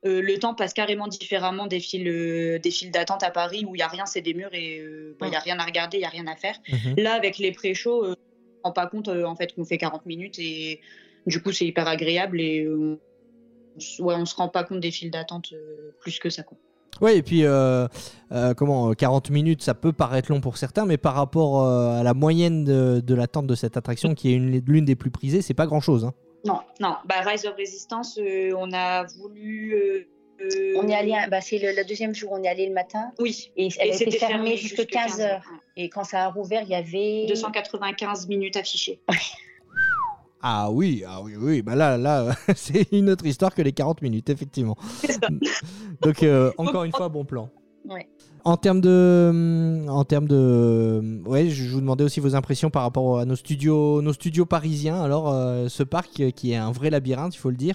[0.06, 3.74] euh, le temps passe carrément différemment des files, euh, des files d'attente à Paris où
[3.74, 5.64] il n'y a rien, c'est des murs et euh, bah, il n'y a rien à
[5.64, 6.56] regarder, il n'y a rien à faire.
[6.70, 6.94] Mhm.
[6.98, 8.18] Là, avec les pré-shows, on ne se
[8.64, 10.80] rend pas compte en fait, qu'on fait 40 minutes et
[11.26, 12.98] du coup, c'est hyper agréable et on
[14.00, 15.52] ouais, on se rend pas compte des files d'attente
[16.00, 16.42] plus que ça.
[16.42, 16.56] Quoi.
[17.02, 17.86] Ouais, et puis euh,
[18.32, 22.00] euh, comment euh, 40 minutes, ça peut paraître long pour certains, mais par rapport euh,
[22.00, 25.10] à la moyenne de, de l'attente de cette attraction, qui est une- l'une des plus
[25.10, 26.10] prisées, c'est pas grand chose.
[26.46, 26.94] Non, non.
[27.04, 29.74] Bah, Rise of Resistance, euh, on a voulu.
[29.74, 30.06] euh,
[30.40, 33.10] euh, On est allé, bah, c'est le, le deuxième jour, on est allé le matin
[33.18, 33.50] Oui.
[33.56, 35.42] et elle Et était c'était fermée jusqu'à 15 heures.
[35.50, 35.58] Ouais.
[35.84, 39.00] Et quand ça a rouvert, il y avait 295 minutes affichées.
[40.42, 44.02] Ah oui, ah oui, oui, bah là, là, c'est une autre histoire que les 40
[44.02, 44.76] minutes, effectivement.
[46.02, 47.48] Donc euh, encore une fois, bon plan.
[47.84, 48.06] Ouais.
[48.46, 53.18] En termes de, en termes de, ouais, je vous demandais aussi vos impressions par rapport
[53.18, 55.02] à nos studios, nos studios parisiens.
[55.02, 57.74] Alors, euh, ce parc euh, qui est un vrai labyrinthe, il faut le dire.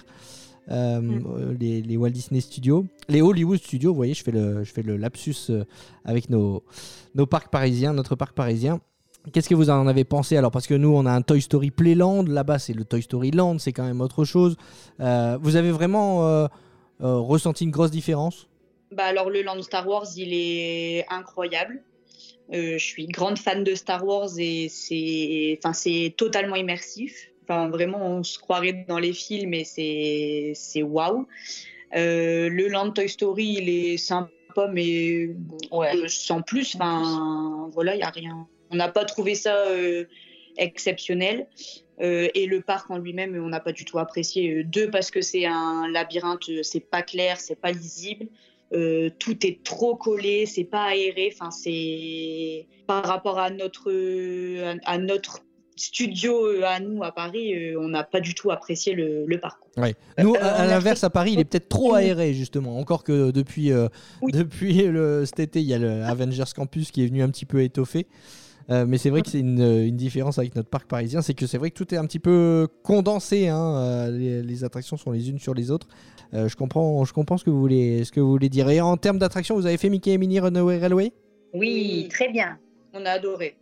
[0.70, 1.56] euh, Mm.
[1.60, 3.90] les, les Walt Disney Studios, les Hollywood Studios.
[3.90, 5.50] Vous voyez, je fais le, je fais le lapsus
[6.06, 6.62] avec nos,
[7.14, 8.80] nos parcs parisiens, notre parc parisien.
[9.30, 10.38] Qu'est-ce que vous en avez pensé?
[10.38, 12.24] Alors Parce que nous, on a un Toy Story Playland.
[12.24, 13.58] Là-bas, c'est le Toy Story Land.
[13.58, 14.56] C'est quand même autre chose.
[15.00, 16.46] Euh, vous avez vraiment euh,
[17.00, 18.48] ressenti une grosse différence?
[18.92, 21.82] Bah alors le land Star Wars, il est incroyable.
[22.52, 27.30] Euh, je suis grande fan de Star Wars et c'est, enfin c'est totalement immersif.
[27.44, 31.26] Enfin vraiment, on se croirait dans les films et c'est, c'est waouh.
[31.96, 35.30] Euh, le land Toy Story, il est sympa, mais
[35.70, 35.96] Ouais.
[35.96, 36.74] euh, sans plus.
[36.74, 38.46] Enfin voilà, il y a rien.
[38.70, 40.04] On n'a pas trouvé ça euh,
[40.58, 41.46] exceptionnel.
[42.00, 44.64] Euh, et le parc en lui-même, on n'a pas du tout apprécié.
[44.64, 48.26] Deux, parce que c'est un labyrinthe, c'est pas clair, c'est pas lisible.
[48.74, 51.32] Euh, tout est trop collé, c'est pas aéré.
[51.34, 53.90] Enfin, c'est par rapport à notre
[54.64, 55.40] à, à notre
[55.76, 59.40] studio euh, à nous à Paris, euh, on n'a pas du tout apprécié le, le
[59.40, 59.58] parc.
[59.76, 62.78] Nous, Euh, à, l'inverse, fait- à Paris, il est peut-être trop aéré, justement.
[62.78, 63.88] Encore que depuis, euh,
[64.20, 64.32] Oui.
[64.32, 67.46] depuis le, cet été, il y a le Avengers Campus qui est venu un petit
[67.46, 68.06] peu étoffer.
[68.72, 71.46] Euh, mais c'est vrai que c'est une, une différence avec notre parc parisien, c'est que
[71.46, 73.48] c'est vrai que tout est un petit peu condensé.
[73.48, 75.88] hein, euh, les, les attractions sont les unes sur les autres.
[76.34, 78.68] Euh, je comprends, je comprends ce que vous voulez, ce que vous voulez dire.
[78.70, 81.12] Et en termes d'attractions, vous avez fait Mickey et Minnie Runaway Railway?
[81.52, 82.58] Oui, très bien.
[82.94, 83.56] On a adoré.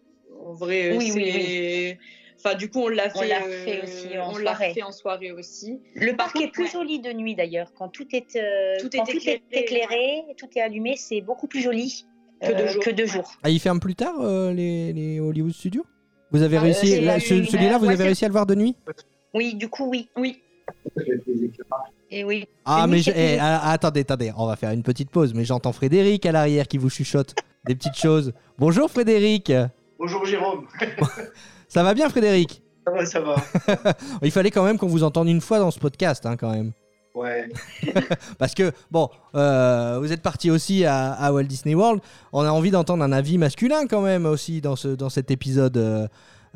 [0.47, 1.97] En vrai, Oui, c'est- oui,
[2.43, 4.73] Enfin, du coup, on l'a fait, l'a euh, fait aussi en on l'a soirée.
[4.73, 5.79] fait en soirée aussi.
[5.95, 6.71] Le Par parc est plus ouais.
[6.71, 7.71] joli de nuit d'ailleurs.
[7.75, 11.49] Quand tout est, euh, Tout quand est tout est éclairé, tout est allumé, c'est beaucoup
[11.49, 12.07] plus joli
[12.43, 13.31] Que de euh, que de jour.
[13.43, 15.85] Ah, ils ferment plus tard euh, les, les Hollywood Studios?
[16.33, 18.47] Vous avez Ah, réussi, là, ce- celui-là, euh, vous ouais, avez réussi à le voir
[18.47, 18.77] de nuit?
[19.35, 20.09] Oui, du coup, oui.
[20.17, 20.41] Oui.
[22.11, 22.47] Et oui.
[22.65, 25.35] Ah, mais je- eh, ah, attendez, attendez, on va faire une petite pause.
[25.35, 27.35] Mais j'entends Frédéric à l'arrière qui vous chuchote
[27.67, 28.33] des petites choses.
[28.59, 29.53] Bonjour Frédéric.
[29.99, 30.67] Bonjour Jérôme.
[31.69, 32.63] Ça va bien Frédéric?
[32.87, 33.37] Ça va, ça va.
[34.23, 36.73] Il fallait quand même qu'on vous entende une fois dans ce podcast, hein, quand même.
[37.15, 37.49] Ouais.
[38.39, 42.01] Parce que, bon, euh, vous êtes parti aussi à, à Walt Disney World.
[42.33, 45.77] On a envie d'entendre un avis masculin quand même aussi dans, ce, dans cet épisode.
[45.77, 46.07] euh,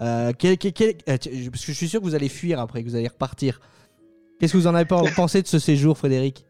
[0.00, 2.60] euh, quel- quel- quel- tiens, je- parce que je suis sûr que vous allez fuir
[2.60, 3.60] après, que vous allez repartir.
[4.38, 6.44] Qu'est-ce que vous en avez pen- pensé de ce séjour, Frédéric?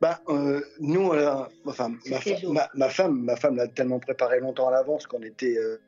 [0.00, 4.40] Bah, euh, nous, euh, enfin, ma, fa- ma, ma femme, ma femme l'a tellement préparé
[4.40, 5.80] longtemps à l'avance qu'on était euh,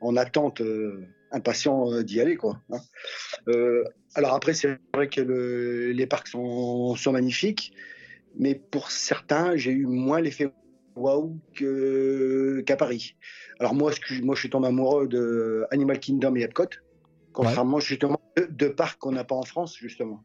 [0.00, 2.60] en attente, euh, impatient euh, d'y aller, quoi.
[2.72, 2.80] hein.
[3.48, 7.72] Euh, alors après, c'est vrai que le- les parcs sont, sont magnifiques,
[8.36, 10.50] mais pour certains, j'ai eu moins l'effet
[10.96, 13.14] waouh qu'à Paris.
[13.60, 16.70] Alors moi, que- moi, je suis tombé amoureux de Animal Kingdom et Epcot,
[17.32, 20.24] contrairement justement de, de parcs qu'on n'a pas en France, justement.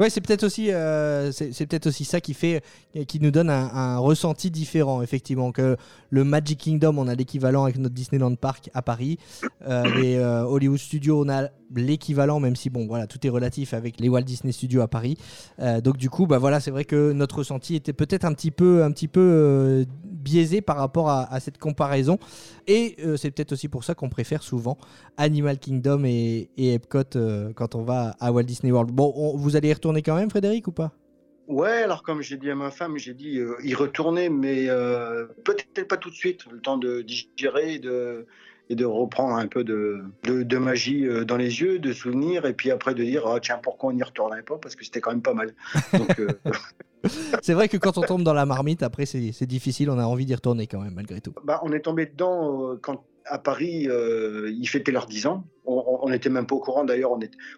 [0.00, 2.62] Ouais, c'est peut-être aussi, euh, peut-être aussi ça qui fait,
[3.06, 5.52] qui nous donne un, ressenti différent, effectivement.
[5.52, 5.76] Que
[6.10, 9.18] le Magic Kingdom, on a l'équivalent avec notre Disneyland Park à Paris.
[9.68, 13.74] Euh, les euh, Hollywood Studios, on a l'équivalent, même si bon, voilà, tout est relatif
[13.74, 15.16] avec les Walt Disney Studios à Paris.
[15.60, 18.50] Euh, donc du coup, bah voilà, c'est vrai que notre ressenti était peut-être un petit
[18.50, 22.18] peu, un petit peu euh, biaisé par rapport à, cette comparaison.
[22.66, 24.78] Et euh, c'est peut-être aussi pour ça qu'on préfère souvent
[25.16, 28.90] Animal Kingdom et, Epcot euh, quand on va à Walt Disney World.
[28.90, 30.92] Bon, on- vous allez quand même, Frédéric, ou pas?
[31.46, 35.26] Ouais, alors comme j'ai dit à ma femme, j'ai dit euh, y retourner, mais euh,
[35.44, 38.26] peut-être pas tout de suite, le temps de digérer et de,
[38.70, 42.46] et de reprendre un peu de, de, de magie euh, dans les yeux, de souvenirs,
[42.46, 44.56] et puis après de dire, ah, tiens, pourquoi on n'y retournerait pas?
[44.56, 45.54] Parce que c'était quand même pas mal.
[45.92, 46.28] Donc, euh,
[47.42, 50.04] C'est vrai que quand on tombe dans la marmite, après, c'est c'est difficile, on a
[50.04, 51.34] envie d'y retourner quand même, malgré tout.
[51.44, 55.44] bah, on est tombé dedans euh, quand à Paris, euh, ils fêtaient leurs 10 ans.
[55.66, 57.12] On n'était même pas au courant, d'ailleurs,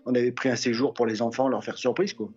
[0.07, 2.13] on, avait pris un séjour pour les enfants, leur faire surprise.
[2.15, 2.29] Quoi.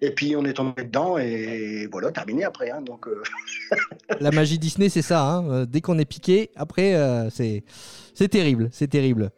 [0.00, 2.70] Et puis on est tombé dedans, et voilà, terminé après.
[2.70, 3.22] hein, donc, euh,
[4.20, 5.24] La magie Disney, c'est ça.
[5.24, 7.64] hein, euh, Dès qu'on est piqué, après, euh, c'est
[8.30, 9.30] terrible, c'est terrible.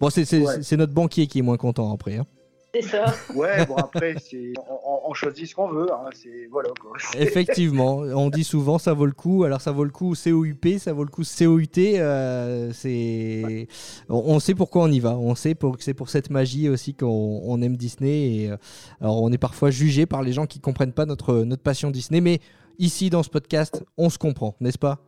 [0.00, 0.62] Bon, c'est c'est- Ouais.
[0.62, 2.16] c'est notre banquier qui est moins content après.
[2.16, 2.26] hein.
[2.74, 3.14] C'est ça.
[3.34, 5.90] Ouais, bon après, c'est- on, on- choisit ce qu'on veut.
[5.92, 6.92] Hein, c'est voilà quoi.
[7.18, 9.44] Effectivement, on dit souvent ça vaut le coup.
[9.44, 11.78] Alors ça vaut le coup COUP, ça vaut le coup COUT.
[11.78, 13.66] euh, c'est,
[14.08, 15.16] on, on sait pourquoi on y va.
[15.16, 18.36] On sait pour, que c'est pour cette magie aussi qu'on on aime Disney.
[18.42, 18.56] Et, euh,
[19.00, 22.20] alors on est parfois jugé par les gens qui comprennent pas notre notre passion Disney,
[22.20, 22.40] mais
[22.78, 24.98] ici dans ce podcast, on se comprend, n'est-ce pas?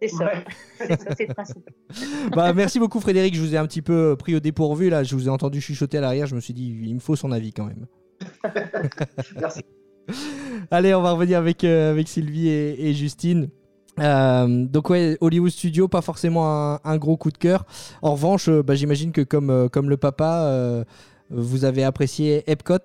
[0.00, 0.24] C'est ça.
[0.24, 0.44] Ouais.
[0.78, 1.70] C'est ça, c'est le principe.
[2.34, 5.14] Bah, merci beaucoup Frédéric, je vous ai un petit peu pris au dépourvu là, je
[5.14, 7.52] vous ai entendu chuchoter à l'arrière, je me suis dit il me faut son avis
[7.52, 7.86] quand même.
[9.40, 9.60] Merci.
[10.70, 13.48] Allez, on va revenir avec, euh, avec Sylvie et, et Justine.
[13.98, 17.64] Euh, donc ouais, Hollywood Studio, pas forcément un, un gros coup de cœur.
[18.02, 20.84] En revanche, euh, bah, j'imagine que comme, euh, comme le papa, euh,
[21.30, 22.78] vous avez apprécié Epcot?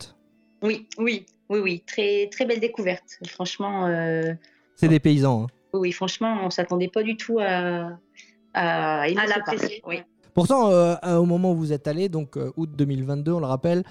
[0.62, 1.84] Oui, oui, oui, oui.
[1.88, 3.20] Très, très belle découverte.
[3.28, 4.34] Franchement, euh,
[4.76, 5.44] C'est des paysans.
[5.44, 5.48] hein.
[5.76, 7.90] Oui, oui, franchement, on s'attendait pas du tout à,
[8.54, 9.82] à, À l'apprécier.
[9.86, 10.02] Oui.
[10.34, 13.84] Pourtant, euh, au moment où vous êtes allé, donc euh, août 2022, on le rappelle,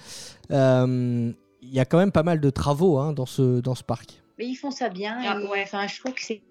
[0.51, 1.31] euh,
[1.61, 4.21] Il y a quand même pas mal de travaux hein, dans, ce, dans ce parc.
[4.37, 5.17] Mais ils font ça bien.
[5.25, 5.63] Ah, et, ouais.
[5.63, 6.41] Enfin, je trouve que c'est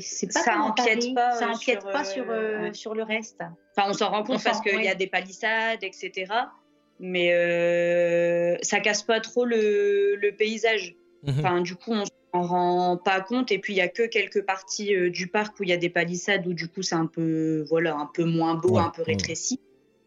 [0.00, 2.74] c'est pas Ça empiète pas, ça empiète sur, pas sur, euh, ouais.
[2.74, 3.40] sur le reste.
[3.76, 4.84] Enfin, on s'en rend compte parce qu'il ouais.
[4.84, 6.26] y a des palissades, etc.
[7.00, 10.94] Mais euh, ça casse pas trop le, le paysage.
[11.24, 11.34] Mhm.
[11.38, 12.04] Enfin, du coup, on
[12.34, 13.52] s'en rend pas compte.
[13.52, 15.76] Et puis, il y a que quelques parties euh, du parc où il y a
[15.76, 18.90] des palissades où, du coup, c'est un peu, voilà, un peu moins beau, Ouais, un
[18.90, 19.12] peu ouais.
[19.12, 19.60] rétréci.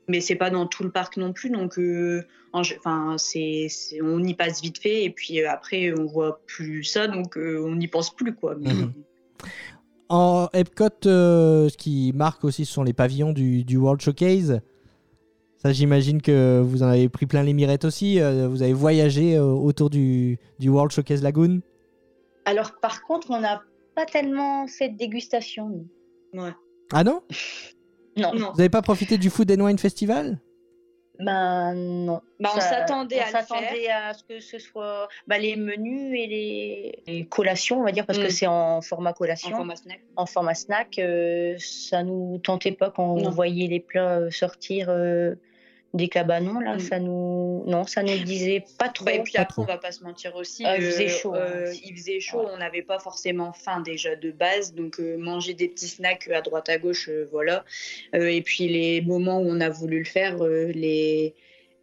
[0.10, 1.50] Mais c'est pas dans tout le parc non plus.
[1.50, 2.24] Donc, euh,
[2.54, 5.04] enfin, c'est, c'est- on y passe vite fait.
[5.04, 7.08] Et puis euh, après, on voit plus ça.
[7.08, 8.56] Donc, on n'y pense plus, quoi.
[8.60, 8.94] Mais- Mhm.
[10.10, 14.62] En Epcot, ce qui marque aussi, ce sont les pavillons du, du World Showcase.
[15.58, 18.18] Ça, j'imagine que vous en avez pris plein les mirettes aussi.
[18.22, 21.60] vous avez voyagé autour du, du World Showcase Lagoon.
[22.48, 23.62] Alors, par contre, on n'a
[23.96, 25.70] pas tellement fait de dégustation.
[26.34, 26.44] nous.
[26.94, 27.22] Ah non
[28.18, 28.34] Non.
[28.34, 28.52] Non.
[28.52, 30.40] Vous n'avez pas profité du Food and Wine Festival
[31.20, 32.22] Ben non.
[32.40, 36.14] Bah, on Ça- s'attendait on à s'attendait à ce que ce soit bah, les menus
[36.16, 38.24] et les, les collations, on va dire, parce Mm.
[38.24, 40.00] que c'est en format En collation, en format snack.
[40.28, 41.00] format, snack.
[41.00, 43.30] euh, ça nous tentait pas quand on Non.
[43.32, 45.34] voyait les plats euh, sortir euh,
[45.98, 46.60] des cabanons.
[46.62, 46.80] Là, Mm.
[46.80, 49.10] ça nous, non, ça nous disait pas trop.
[49.10, 49.62] Et puis Pas après, trop.
[49.64, 50.64] on va pas se mentir aussi.
[50.66, 51.82] Ah, il euh, faisait chaud, hein, euh, aussi.
[51.86, 52.52] il faisait chaud, Ouais.
[52.54, 54.74] on n'avait pas forcément faim déjà de base.
[54.74, 57.66] Donc, euh, manger des petits snacks à droite à gauche, euh, voilà.
[58.16, 61.34] Euh, et puis, les moments où on a voulu le faire, euh, les,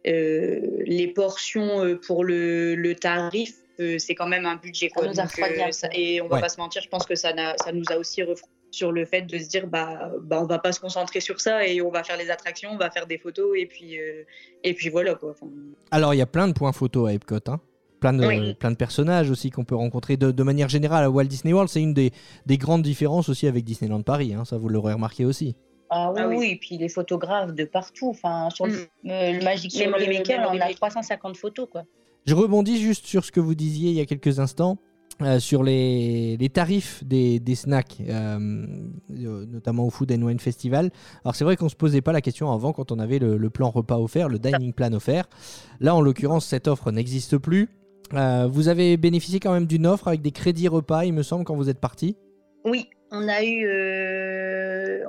[0.07, 4.87] euh, les portions euh, pour le, le tarif, euh, c'est quand même un budget.
[4.89, 5.07] Ça Quoi.
[5.07, 5.97] nous a Donc, refroidi un ça- peu.
[5.99, 6.41] et on va Ouais.
[6.41, 9.23] pas se mentir, je pense que ça, ça nous a aussi refroidi sur le fait
[9.23, 12.03] de se dire bah, bah on va pas se concentrer sur ça et on va
[12.03, 14.23] faire les attractions, on va faire des photos et puis euh,
[14.63, 15.31] et puis voilà quoi.
[15.31, 15.47] Enfin,
[15.91, 17.39] Alors, il y a plein de points photos à Epcot.
[17.47, 17.59] hein.
[18.01, 18.53] Plein, de, Oui.
[18.55, 21.69] plein de personnages aussi qu'on peut rencontrer de, de manière générale à Walt Disney World.
[21.69, 22.11] C'est une des,
[22.45, 24.33] des grandes différences aussi avec Disneyland Paris.
[24.33, 24.43] hein.
[24.45, 25.55] Ça, vous l'aurez remarqué aussi.
[25.89, 26.35] Ah oui, Ah oui.
[26.37, 28.09] oui, et puis les photographes de partout.
[28.09, 28.73] Enfin, sur le,
[29.03, 29.09] Mm.
[29.09, 30.75] euh, le Magic Memory Maker, on a Maker.
[30.75, 31.83] 350 photos, quoi.
[32.25, 34.77] Je rebondis juste sur ce que vous disiez il y a quelques instants.
[35.21, 38.65] Euh, sur les, les tarifs des, des snacks, euh,
[39.11, 40.91] euh, notamment au Food and Wine Festival.
[41.23, 43.49] Alors c'est vrai qu'on se posait pas la question avant quand on avait le, le
[43.49, 45.29] plan repas offert, le dining plan offert.
[45.79, 47.69] Là en l'occurrence cette offre n'existe plus.
[48.13, 51.43] Euh, vous avez bénéficié quand même d'une offre avec des crédits repas, il me semble,
[51.45, 52.17] quand vous êtes parti.
[52.65, 53.65] Oui, on a eu,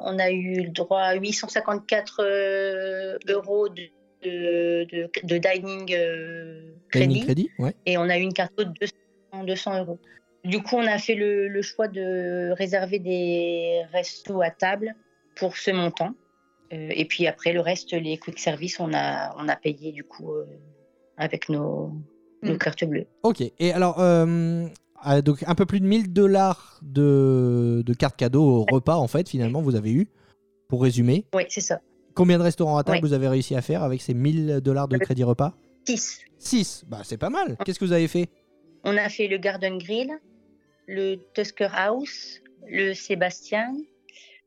[0.02, 3.82] on a eu le droit à 854 euh, euros de,
[4.24, 5.86] de, de- de dining
[6.90, 7.74] crédit Dining crédit, ouais.
[7.84, 8.92] et on a eu une carte de 200,
[9.32, 9.98] 200 euros.
[10.44, 14.94] Du coup, on a fait le, le choix de réserver des restos à table
[15.34, 16.12] pour ce montant.
[16.72, 20.04] Euh, et puis après, le reste, les quick service, on a, on a payé du
[20.04, 20.44] coup euh,
[21.16, 21.90] avec nos,
[22.42, 22.58] nos Mm.
[22.58, 23.06] cartes bleues.
[23.22, 24.68] Ok, et alors, euh,
[25.24, 29.28] donc un peu plus de 1000 dollars de, de cartes cadeaux au repas, en fait,
[29.28, 30.08] finalement, vous avez eu,
[30.68, 31.24] pour résumer.
[31.34, 31.80] Oui, c'est ça.
[32.14, 33.08] Combien de restaurants à table Oui.
[33.08, 35.54] vous avez réussi à faire avec ces 1000 dollars de crédit repas?
[35.86, 36.20] 6.
[36.38, 37.56] 6, bah c'est pas mal.
[37.64, 38.28] Qu'est-ce que vous avez fait?
[38.88, 40.12] On a fait le Garden Grill,
[40.86, 43.74] le Tusker House, le Sébastien,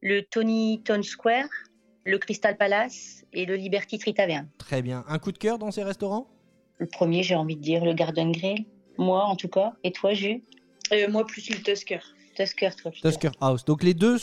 [0.02, 1.50] le Tony Town Square,
[2.06, 4.48] le Crystal Palace et le Liberty Tree Tavern.
[4.58, 5.04] Très bien.
[5.10, 6.30] Un coup de cœur dans ces restaurants?
[6.78, 8.66] Le premier, j'ai envie de dire, le Garden Grill.
[8.98, 9.74] Moi, en tout cas.
[9.84, 10.42] Et toi, Jus
[10.94, 12.00] euh, moi plus le Tusker.
[12.36, 12.92] Tusker, toi.
[12.92, 13.66] Tusker House.
[13.66, 14.16] Donc les deux,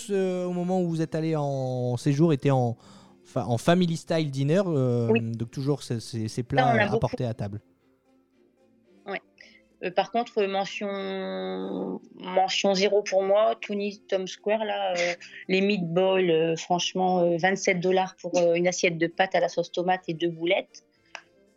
[0.46, 2.76] au moment où vous êtes allé en séjour, étaient en,
[3.22, 4.62] fa- en family style dinner.
[4.66, 5.20] euh, Oui.
[5.20, 7.60] Donc toujours ces, ces- plats apportés à table.
[9.84, 13.54] Euh, par contre, mention, mention zéro pour moi.
[13.60, 15.14] Tony Tom Square, là, euh,
[15.48, 19.70] les meatballs, euh, franchement, euh, 27 dollars pour une assiette de pâtes à la sauce
[19.70, 20.84] tomate et deux boulettes.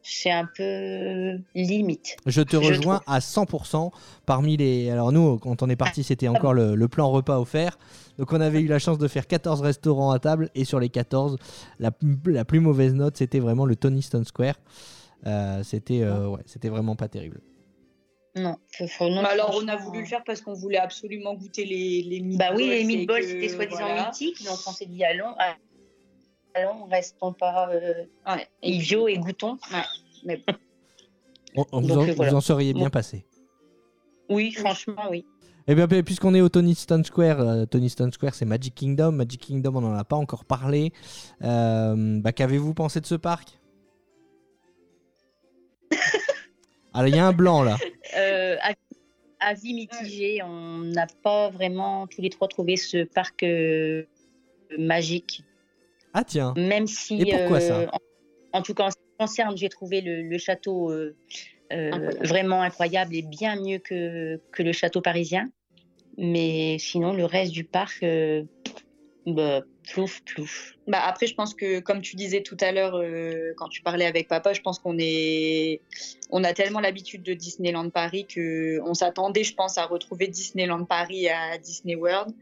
[0.02, 2.16] C'est un peu limite.
[2.26, 3.92] Je te Je rejoins à 100%
[4.26, 4.90] parmi les.
[4.90, 7.78] Alors, nous, quand on est parti, c'était encore le, le plan repas offert.
[8.18, 10.50] Donc, on avait eu la chance de faire 14 restaurants à table.
[10.56, 11.38] Et sur les 14,
[11.80, 11.92] la,
[12.26, 14.56] la plus mauvaise note, c'était vraiment le Tony Stone Square.
[15.64, 17.42] C'était ouais, c'était vraiment pas terrible.
[18.44, 18.56] Non,
[19.02, 22.38] non, Bah alors on a voulu le faire parce qu'on voulait absolument goûter les les
[22.38, 24.06] Bah oui, les meatballs, c'était soi-disant voilà.
[24.08, 25.34] mythique, donc on s'est dit allons,
[26.54, 28.48] allons, restons pas euh, Ouais.
[28.64, 29.58] Et idiots et goûtons.
[30.26, 30.42] mais
[31.56, 32.90] On- on vous, en, euh, vous en seriez bien Bon.
[32.90, 33.26] passé.
[34.30, 35.26] Oui, franchement, oui.
[35.68, 39.12] Et bien, puisqu'on est au Tony Stone Square, euh, Tony Stone Square, c'est Magic Kingdom.
[39.12, 40.94] Magic Kingdom, on n'en a pas encore parlé.
[41.44, 43.60] Euh, bah, Qu'avez-vous pensé de ce parc?
[46.94, 47.78] Alors, il y a un blanc là.
[48.18, 48.58] Euh,
[49.40, 54.04] avis- mitigé, on n'a pas vraiment tous les trois trouvé ce parc euh,
[54.78, 55.44] magique,
[56.14, 56.56] Ah, tiens.
[56.58, 57.22] même si.
[57.22, 57.82] Et pourquoi ça?
[57.82, 61.16] euh, en, en tout cas, en ce qui concerne, j'ai trouvé le, le château euh,
[61.72, 62.28] euh, Incroyable.
[62.28, 65.50] vraiment incroyable et bien mieux que, que le château parisien.
[66.18, 68.44] Mais sinon, le reste du parc, euh,
[69.26, 69.62] Bah,
[69.92, 70.74] plouf, plouf.
[70.88, 74.06] Bah après, je pense que comme tu disais tout à l'heure euh, quand tu parlais
[74.06, 75.82] avec papa, je pense qu'on est,
[76.32, 80.86] on a tellement l'habitude de Disneyland Paris que on s'attendait, je pense, à retrouver Disneyland
[80.86, 82.34] Paris à Disney World.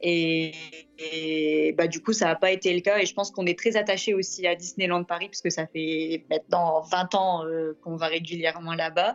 [0.00, 2.98] Et, bah du coup, ça n'a pas été le cas.
[2.98, 6.24] Et je pense qu'on est très attaché aussi à Disneyland Paris parce que ça fait
[6.30, 9.14] maintenant 20 ans euh, qu'on va régulièrement là-bas.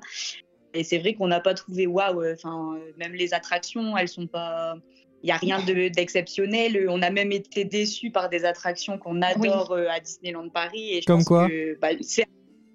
[0.73, 2.33] Et c'est vrai qu'on n'a pas trouvé waouh.
[2.33, 4.75] Enfin, même les attractions, elles sont pas
[5.23, 6.85] il n'y a rien de- d'exceptionnel.
[6.89, 10.97] On a même été déçus par des attractions qu'on adore euh, à Disneyland Paris.
[10.97, 12.23] Et je Comme pense quoi que, bah, C'est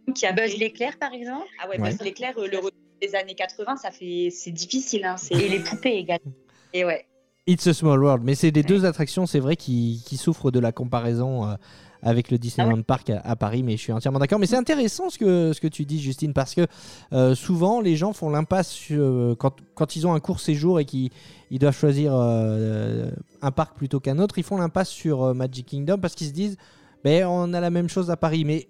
[0.09, 1.47] un qui a Buzz l'éclair, par exemple.
[1.63, 1.91] Ah ouais, Ouais.
[1.91, 5.05] Buzz l'éclair, euh, le retour des années 80, ça fait, c'est difficile.
[5.05, 6.33] Hein, Et les poupées également.
[6.73, 7.07] Et ouais.
[7.49, 8.23] It's a Small World.
[8.25, 11.55] Mais c'est les deux attractions, c'est vrai, qui, qui souffrent de la comparaison euh,
[12.03, 13.63] avec le Disneyland Park à, à Paris.
[13.63, 14.39] Mais je suis entièrement d'accord.
[14.39, 16.67] Mais c'est intéressant ce que, ce que tu dis, Justine, parce que
[17.15, 20.85] euh, souvent, les gens font l'impasse euh, quand, quand ils ont un court séjour et
[20.85, 21.09] qu'ils
[21.51, 24.39] ils doivent choisir euh, un parc plutôt qu'un autre.
[24.39, 26.59] Ils font l'impasse sur Magic Kingdom parce qu'ils se disent
[27.03, 28.45] ben, on a la même chose à Paris.
[28.45, 28.69] Mais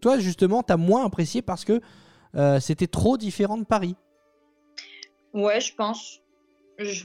[0.00, 1.78] toi, justement, tu as moins apprécié parce que
[2.58, 3.96] c'était trop différent de Paris.
[5.34, 6.23] Ouais, je pense.
[6.78, 7.04] Je-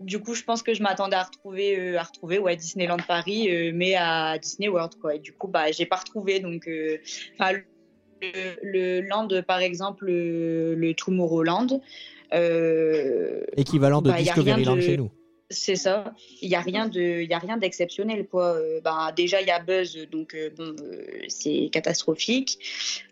[0.00, 3.50] du coup, je pense que je m'attendais à retrouver, euh, à retrouver ouais, Disneyland Paris,
[3.50, 5.14] euh, mais à Disney World, quoi.
[5.14, 6.40] Et du coup, bah, j'ai pas retrouvé.
[6.40, 6.96] Donc, euh,
[7.40, 11.80] le, le land, par exemple, le, le Tomorrowland,
[12.32, 15.10] euh, Équivalent de Bah, Discoveryland de- chez nous.
[15.50, 16.14] C'est ça.
[16.42, 18.54] Il y a rien de, il y a rien d'exceptionnel, quoi.
[18.54, 22.58] Euh, bah, déjà, il y a Buzz, donc euh, bon, euh, c'est catastrophique.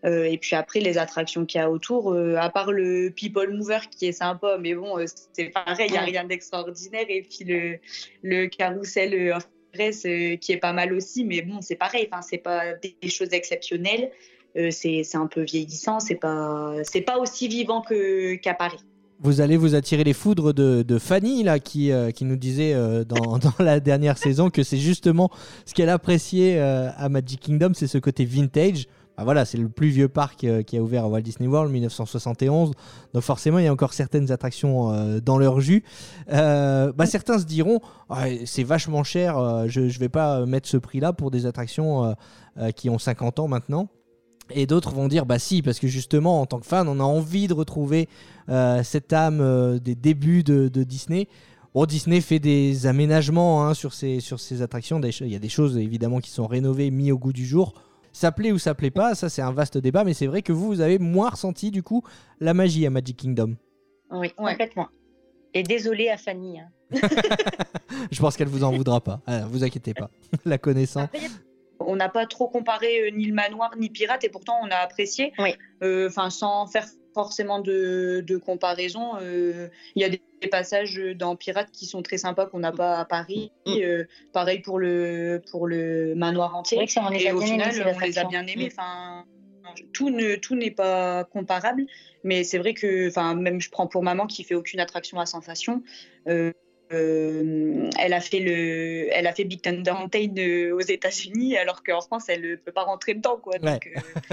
[0.05, 4.07] Et puis après, les attractions qu'il y a autour, à part le People Mover qui
[4.07, 4.97] est sympa, mais bon,
[5.32, 7.07] c'est pareil, il y a rien d'extraordinaire.
[7.09, 7.78] Et puis le,
[8.22, 12.09] le carrousel of qui est pas mal aussi, mais bon, c'est pareil.
[12.11, 14.11] Enfin, c'est pas des, des choses exceptionnelles.
[14.70, 16.01] C'est c'est un peu vieillissant.
[16.01, 18.78] C'est pas, c'est pas aussi vivant que qu'à Paris.
[19.21, 23.39] Vous allez vous attirer les foudres de, Fanny, là, qui, euh, nous disait euh, dans,
[23.59, 25.31] la dernière saison que c'est justement
[25.64, 28.87] ce qu'elle appréciait euh, à Magic Kingdom, c'est ce côté vintage.
[29.17, 32.73] Bah voilà, c'est le plus vieux parc qui a ouvert à Walt Disney World, 1971.
[33.14, 35.85] Donc forcément, il y a encore certaines attractions dans leur jus.
[36.29, 39.39] Bah, certains se diront, Ah, c'est vachement cher,
[39.69, 42.14] je ne vais pas mettre ce prix-là pour des attractions
[42.75, 43.89] qui ont 50 ans maintenant.
[44.51, 47.05] Et d'autres vont dire, bah si, parce que justement, en tant que fan, on a
[47.05, 48.09] envie de retrouver
[48.49, 51.26] euh, cette âme euh, des débuts de, de Disney.
[51.74, 55.01] Bon, Disney fait des aménagements hein, sur, ces, sur ces attractions.
[55.03, 57.74] Il y a des choses évidemment qui sont rénovées, mis au goût du jour.
[58.12, 60.53] Ça plaît ou ça plaît pas, ça c'est un vaste débat, mais c'est vrai que
[60.53, 62.03] vous, vous avez moins ressenti du coup
[62.40, 63.57] la magie à Magic Kingdom.
[64.11, 64.53] Oui, Ouais.
[64.53, 64.86] complètement.
[65.53, 66.61] Et désolé à Fanny.
[66.61, 66.68] hein.
[68.11, 69.20] Je pense qu'elle vous en voudra pas.
[69.26, 70.11] Ah, vous inquiétez pas,
[70.47, 71.01] la connaissant.
[71.03, 71.20] Après,
[71.81, 74.77] on n'a pas trop comparé euh, ni le manoir ni Pirate et pourtant on a
[74.77, 75.33] apprécié.
[75.39, 75.55] Oui.
[75.83, 80.20] Euh, Enfin, sans faire forcément de, de comparaison, euh, il y a des,
[80.51, 83.51] passages dans Pirate qui sont très sympas qu'on n'a pas à Paris.
[83.66, 83.72] Mm.
[83.81, 86.85] Euh, pareil pour le pour le manoir entier.
[86.85, 88.66] que ça, on Et au final, on les a bien aimés.
[88.66, 88.72] Mm.
[88.72, 89.24] Enfin,
[89.93, 91.87] tout ne tout n'est pas comparable,
[92.22, 95.27] mais c'est vrai que, enfin, même je prends pour maman qui fait aucune attraction à
[95.27, 95.83] sensation.
[96.29, 96.53] euh,
[96.93, 101.82] euh, elle a fait le, elle a fait Big Thunder Mountain euh, aux États-Unis, alors
[101.82, 103.55] qu'en France, elle ne peut pas rentrer dedans, quoi.
[103.62, 103.78] Euh,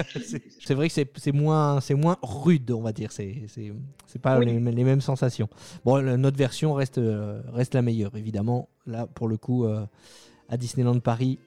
[0.64, 3.12] C'est vrai que c'est moins, c'est moins rude, on va dire.
[3.12, 3.72] C'est c'est-
[4.06, 4.46] c'est pas Oui.
[4.46, 5.48] les, les mêmes sensations.
[5.84, 8.68] Bon, notre version reste, euh, reste la meilleure, évidemment.
[8.86, 9.84] Là, pour le coup, euh,
[10.48, 11.38] à Disneyland Paris,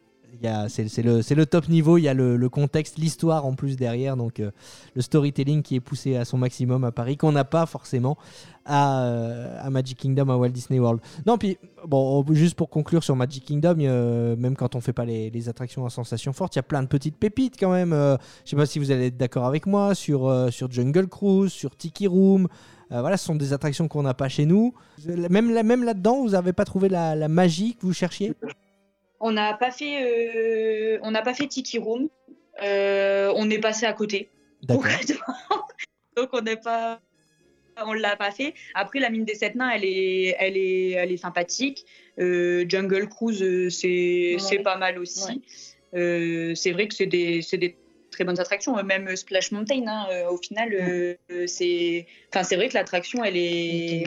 [0.70, 1.98] c'est le, top niveau.
[1.98, 4.18] Il y a le, contexte, l'histoire en plus derrière.
[4.18, 4.52] Donc, euh,
[4.96, 8.18] le storytelling qui est poussé à son maximum à Paris, qu'on n'a pas forcément
[8.66, 11.00] à, euh, Magic Kingdom, à Walt Disney World.
[11.26, 11.58] Non, puis,
[11.88, 15.86] bon, juste pour conclure sur Magic Kingdom, a- même quand on fait pas les, attractions
[15.86, 17.94] à sensation forte, il y a plein de petites pépites quand même.
[17.94, 21.08] Euh, je sais pas si vous allez être d'accord avec moi sur, euh, sur Jungle
[21.08, 22.48] Cruise, sur Tiki Room.
[22.92, 24.74] Euh, voilà, ce sont des attractions qu'on n'a pas chez nous.
[25.06, 28.34] Même, là- même là-dedans, vous n'avez pas trouvé la magie que vous cherchiez?
[29.20, 32.10] On n'a pas fait, euh, on n'a pas fait Tiki Room.
[32.64, 34.30] Euh, on est passé à côté.
[36.16, 37.00] Donc on n'est pas,
[37.86, 38.54] on l'a pas fait.
[38.74, 41.86] Après la mine des sept nains, elle est, elle est, elle est sympathique.
[42.20, 43.40] Euh, Jungle Cruise,
[43.70, 44.40] c'est, Ouais.
[44.40, 45.42] c'est pas mal aussi.
[45.94, 47.78] Euh, c'est vrai que c'est des, c'est des
[48.12, 48.82] très bonnes attractions.
[48.84, 54.06] Même Splash Mountain, hein, au final, euh, c'est, enfin c'est vrai que l'attraction, elle est,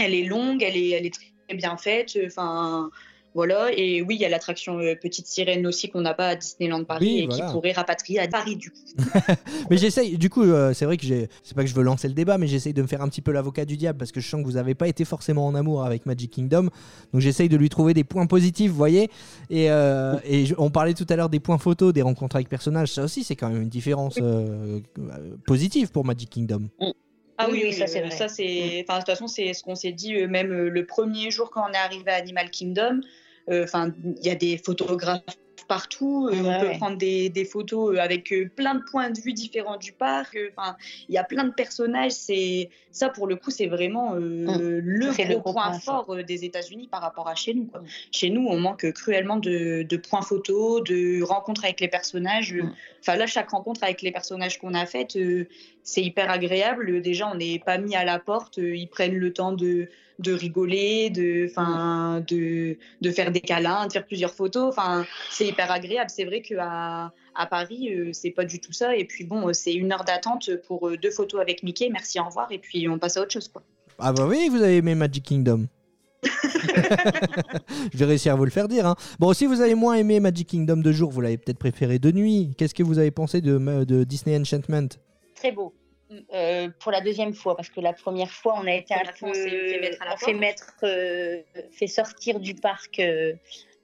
[0.00, 2.18] elle est longue, elle est, elle est très bien faite.
[2.24, 2.90] Enfin,
[3.34, 3.70] voilà.
[3.76, 6.84] Et oui, il y a l'attraction euh, Petite Sirène aussi qu'on n'a pas à Disneyland
[6.84, 7.46] Paris Oui, et voilà.
[7.46, 8.78] qui pourrait rapatrier à Paris du coup.
[9.70, 12.08] Mais j'essaye, du coup, euh, c'est vrai que j'ai, c'est pas que je veux lancer
[12.08, 14.20] le débat, mais j'essaye de me faire un petit peu l'avocat du diable parce que
[14.20, 16.68] je sens que vous n'avez pas été forcément en amour avec Magic Kingdom.
[17.12, 19.10] Donc j'essaye de lui trouver des points positifs, vous voyez.
[19.50, 22.48] Et, euh, et je- on parlait tout à l'heure des points photos, des rencontres avec
[22.48, 22.92] personnages.
[22.92, 26.68] Ça aussi, c'est quand même une différence euh, euh, positive pour Magic Kingdom.
[27.42, 28.10] Ah oui, Oui, oui, ça, c'est vrai.
[28.10, 28.84] ça c'est.
[28.86, 31.50] Enfin, de toute façon, c'est ce qu'on s'est dit euh, même euh, le premier jour
[31.50, 33.00] quand on est arrivé à Animal Kingdom.
[33.48, 35.22] Euh, Enfin, il y a des photographes
[35.66, 36.28] partout.
[36.28, 36.76] euh, Ouais, on peut ouais.
[36.78, 40.36] prendre des, des photos euh, avec euh, plein de points de vue différents du parc.
[40.56, 40.76] Enfin,
[41.08, 42.12] il y a plein de personnages.
[42.12, 45.78] C'est ça pour le coup, c'est vraiment euh, le, C'est gros le gros point point
[45.80, 47.66] fort des États-Unis par rapport à chez nous.
[47.66, 47.80] quoi.
[47.80, 47.86] Mm.
[48.12, 52.54] Chez nous, on manque cruellement de, de points photos, de rencontres avec les personnages.
[52.54, 52.72] Mm.
[53.00, 55.46] Enfin là, chaque rencontre avec les personnages qu'on a faites, euh,
[55.82, 57.00] c'est hyper agréable.
[57.02, 58.58] Déjà, on n'est pas mis à la porte.
[58.58, 59.88] Ils prennent le temps de,
[60.18, 61.50] de rigoler, de,
[63.00, 64.68] de faire des câlins, de faire plusieurs photos.
[64.68, 66.10] Enfin, c'est hyper agréable.
[66.10, 68.96] C'est vrai qu'à à Paris, euh, c'est pas du tout ça.
[68.96, 71.88] Et puis bon, euh, c'est une heure d'attente pour euh, deux photos avec Mickey.
[71.90, 72.50] Merci, au revoir.
[72.50, 73.62] Et puis on passe à autre chose, quoi.
[73.98, 75.66] Ah bah oui, vous avez aimé Magic Kingdom.
[76.22, 78.86] Je vais réussir à vous le faire dire.
[78.86, 78.96] hein.
[79.18, 82.10] Bon, si vous avez moins aimé Magic Kingdom de jour, vous l'avez peut-être préféré de
[82.10, 82.52] nuit.
[82.56, 84.88] Qu'est-ce que vous avez pensé de, de Disney Enchantment?
[85.34, 85.74] Très beau.
[86.34, 89.26] Euh, pour la deuxième fois, parce que la première fois, on a été un peu.
[89.26, 91.40] on fait mettre à la on fait mettre, euh,
[91.70, 93.34] fait sortir du parc euh,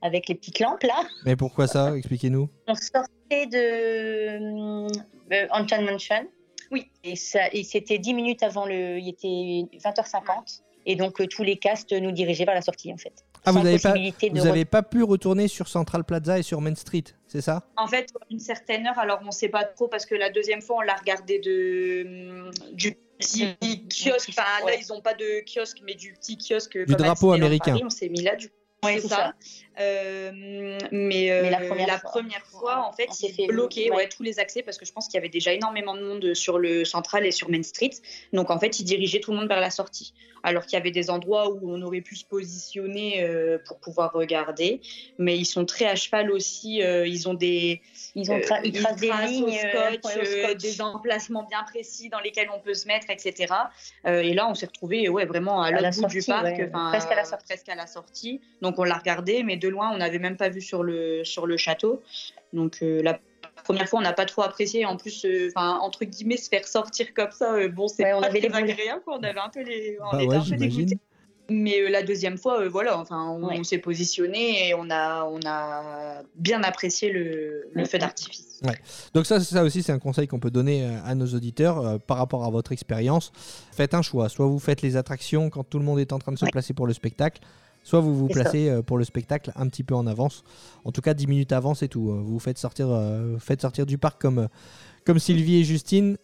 [0.03, 1.03] avec les petites lampes là.
[1.25, 1.97] Mais pourquoi ça?
[1.97, 2.49] Expliquez-nous.
[2.67, 4.87] On sortait de
[5.33, 6.27] euh, Enchanted Mansion.
[6.71, 6.91] Oui.
[7.05, 8.99] Et, ça, et c'était 10 minutes avant le.
[8.99, 10.63] Il était 20h50.
[10.89, 13.25] Et donc, euh, tous les castes nous dirigeaient vers la sortie, en fait.
[13.45, 13.95] Ah, vous n'avez pas,
[14.33, 17.69] vous avez pas pu retourner sur Central Plaza et sur Main Street, c'est ça?
[17.77, 20.79] En fait, une certaine heure, alors on sait pas trop parce que la deuxième fois,
[20.79, 23.57] on l'a regardé de, hum, du petit
[23.89, 24.31] kiosque.
[24.31, 26.77] Enfin, là, ils ont pas de kiosque, mais du petit kiosque.
[26.77, 27.73] Du comme drapeau américain.
[27.73, 28.55] Paris, on s'est mis là, du coup.
[28.87, 29.35] Ouais, c'est ça.
[29.79, 30.31] Euh,
[30.91, 32.23] mais, euh, Mais la première fois.
[32.61, 33.97] fois, en fait, ils fait bloquaient ouais.
[33.97, 36.35] ouais, tous les accès parce que je pense qu'il y avait déjà énormément de monde
[36.35, 37.91] sur le central et sur Main Street.
[38.33, 40.15] Donc, en fait, ils dirigeaient tout le monde vers la sortie.
[40.43, 44.13] Alors qu'il y avait des endroits où on aurait pu se positionner euh, pour pouvoir
[44.13, 44.81] regarder.
[45.19, 46.83] Mais ils sont très à cheval aussi.
[46.83, 47.83] euh, ils ont des,
[48.15, 50.63] Ils, ont tra- euh, ils tracent des lignes euh, scotch, euh, scotch.
[50.63, 53.53] des emplacements bien précis dans lesquels on peut se mettre, etc.
[54.07, 56.71] Euh, et là, on s'est retrouvé ouais, vraiment à À la l'autre bout du parc,
[56.91, 57.45] presque à la sortie.
[57.47, 58.41] presque à la sortie.
[58.63, 61.47] Donc on l'a regardé, mais de loin, on n'avait même pas vu sur le, sur
[61.47, 62.03] le château.
[62.53, 63.19] Donc euh, la
[63.65, 64.85] première fois, on n'a pas trop apprécié.
[64.87, 68.21] En plus, euh, entre guillemets, se faire sortir comme ça, euh, bon, c'est Ouais, on
[68.21, 69.03] pas avait très les agréable.
[69.05, 69.19] quoi.
[69.19, 70.85] On avait un peu les, on Bah était ouais, un peu j'imagine.
[70.87, 70.99] dégoûtés.
[71.49, 73.57] Mais euh, la deuxième fois, euh, voilà, enfin, on, Ouais.
[73.61, 78.61] on s'est positionné et on a, on a bien apprécié le, le feu d'artifice.
[79.15, 82.17] Donc ça, ça aussi, c'est un conseil qu'on peut donner à nos auditeurs euh, par
[82.17, 83.31] rapport à votre expérience.
[83.71, 84.29] Faites un choix.
[84.29, 86.51] Soit vous faites les attractions quand tout le monde est en train de se Ouais.
[86.51, 87.41] placer pour le spectacle,
[87.87, 90.43] soit vous vous placez euh, pour le spectacle un petit peu en avance.
[90.85, 92.11] En tout cas, 10 minutes avant, c'est tout.
[92.11, 94.49] Euh, Vous vous faites sortir, euh, faites sortir du parc comme, euh,
[95.05, 96.17] comme Sylvie et Justine.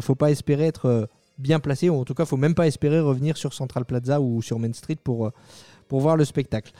[0.00, 1.08] Faut pas espérer être
[1.38, 4.42] bien placé, ou en tout cas, faut même pas espérer revenir sur Central Plaza ou
[4.42, 5.30] sur Main Street pour,
[5.86, 6.72] pour voir le spectacle.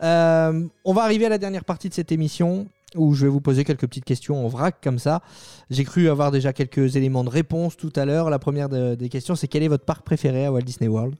[0.00, 3.64] On va arriver à la dernière partie de cette émission où je vais vous poser
[3.64, 5.22] quelques petites questions en vrac comme ça.
[5.70, 8.28] J'ai cru avoir déjà quelques éléments de réponse tout à l'heure.
[8.30, 11.14] La première de- des questions, c'est quel est votre parc préféré à Walt Disney World?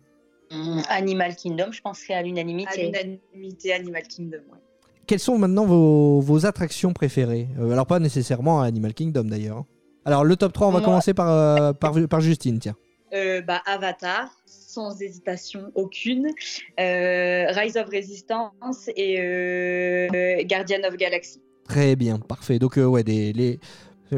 [0.89, 2.85] Animal Kingdom, je pense que c'est à À l'unanimité.
[2.87, 4.39] l'unanimité Animal Kingdom.
[5.07, 9.59] Quelles sont maintenant vos, vos attractions préférées Euh, Alors pas nécessairement à Animal Kingdom d'ailleurs.
[9.59, 9.67] hein.
[10.05, 12.77] Alors le top 3, on va Moi- commencer par, euh, par, par Justine, tiens.
[13.15, 16.27] Euh, bah, Avatar, sans hésitation aucune.
[16.81, 21.41] Euh, Rise of Resistance et euh, Guardian of Galaxy.
[21.69, 22.59] Très bien, parfait.
[22.59, 23.59] Donc euh, ouais, des, les,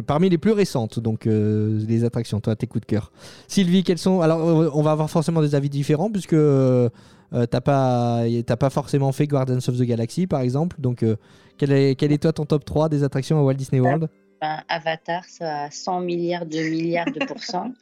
[0.07, 3.12] parmi les plus récentes, donc euh, les attractions, toi, tes coups de cœur.
[3.47, 6.89] Sylvie, quels sont Alors euh, on va avoir forcément des avis différents puisque euh,
[7.34, 8.24] euh, t'as pas,
[8.59, 10.76] pas forcément fait Guardians of the Galaxy par exemple.
[10.80, 11.16] Donc euh,
[11.59, 14.09] quel, est, quel est toi ton top 3 des attractions à Walt Disney World?
[14.41, 17.72] Enfin, Avatar, ça a 100 milliards de milliards de pourcents.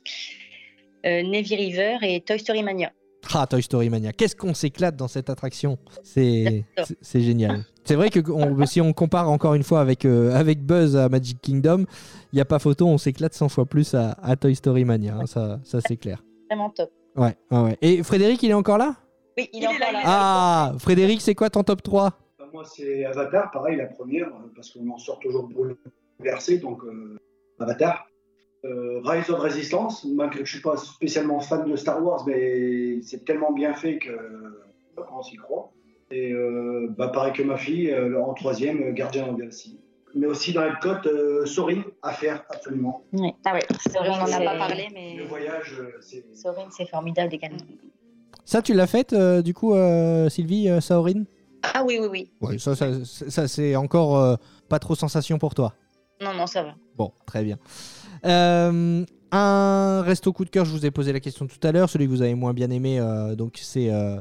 [1.04, 2.92] Euh, Navy River et Toy Story Mania.
[3.32, 4.12] Ah, Toy Story Mania.
[4.12, 5.78] Qu'est-ce qu'on s'éclate dans cette attraction?
[6.02, 6.64] C'est
[7.14, 7.64] génial.
[7.86, 11.08] C'est vrai que on- si on compare encore une fois avec, euh, avec Buzz à
[11.08, 11.84] Magic Kingdom,
[12.32, 15.16] il n'y a pas photo, on s'éclate 100 fois plus à, à Toy Story Mania.
[15.20, 16.22] hein, ça, ça c'est clair.
[16.50, 16.90] Vraiment top.
[17.16, 17.78] Ouais, ouais, ouais.
[17.80, 18.96] Et Frédéric, il est encore là?
[19.38, 22.64] Oui, il, Il est encore là, Ah, Frédéric, c'est quoi ton top 3 Bah, Moi,
[22.64, 25.48] c'est Avatar, pareil, la première, euh, parce qu'on en sort toujours
[26.18, 27.16] bouleversé, donc euh,
[27.60, 28.06] Avatar.
[28.64, 32.24] Euh, Rise of Resistance, malgré que je ne suis pas spécialement fan de Star Wars,
[32.26, 34.64] mais c'est tellement bien fait que euh,
[35.16, 35.70] on s'y croit.
[36.10, 39.80] Et euh, bah, pareil que ma fille, euh, en troisième, euh, of the Galaxy.
[40.14, 43.04] Mais aussi dans Epcot, euh, Sorin à faire absolument.
[43.44, 45.16] Ah ouais, c'est vrai, on n'en a pas parlé, mais.
[45.16, 47.58] Le voyage, c'est Sorin, c'est formidable également.
[48.44, 51.26] Ça, tu l'as faite, euh, du coup, euh, Sylvie, euh, Saorine?
[51.74, 52.30] Ah oui, oui, oui.
[52.40, 54.36] Ouais, ça, ça, ça, c'est encore euh,
[54.68, 55.74] pas trop sensation pour toi.
[56.22, 56.74] Non, non, ça va.
[56.96, 57.58] Bon, très bien.
[58.24, 61.90] Euh, un resto coup de cœur, je vous ai posé la question tout à l'heure,
[61.90, 64.20] celui que vous avez moins bien aimé, euh, donc c'est euh,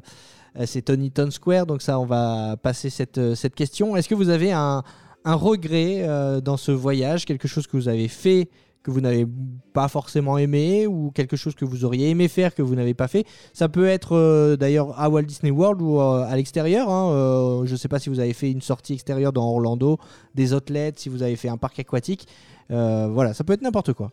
[0.65, 3.95] c'est Tony Town Square, donc ça on va passer cette, euh, cette question.
[3.95, 4.83] Est-ce que vous avez un,
[5.25, 8.49] regret euh, dans ce voyage, quelque chose que vous avez fait
[8.85, 9.25] que vous n'avez
[9.73, 13.07] pas forcément aimé ou quelque chose que vous auriez aimé faire que vous n'avez pas
[13.07, 13.25] fait?
[13.51, 16.87] Ça peut être euh, d'ailleurs à Walt Disney World ou euh, à l'extérieur.
[16.87, 17.11] hein.
[17.11, 19.97] Euh, je ne sais pas si vous avez fait une sortie extérieure dans Orlando,
[20.35, 22.27] des outlets, si vous avez fait un parc aquatique.
[22.69, 24.11] Euh, voilà, ça peut être n'importe quoi.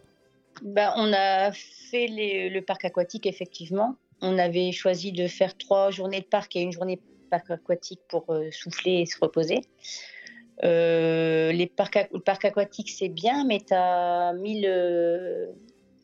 [0.62, 3.96] Ben, on a fait le parc aquatique, effectivement.
[4.22, 8.00] On avait choisi de faire trois journées de parc et une journée de parc aquatique
[8.08, 9.60] pour euh, souffler et se reposer.
[10.64, 15.46] Euh, les parcs, le parc aquatique, c'est bien, mais tu as 1000, euh,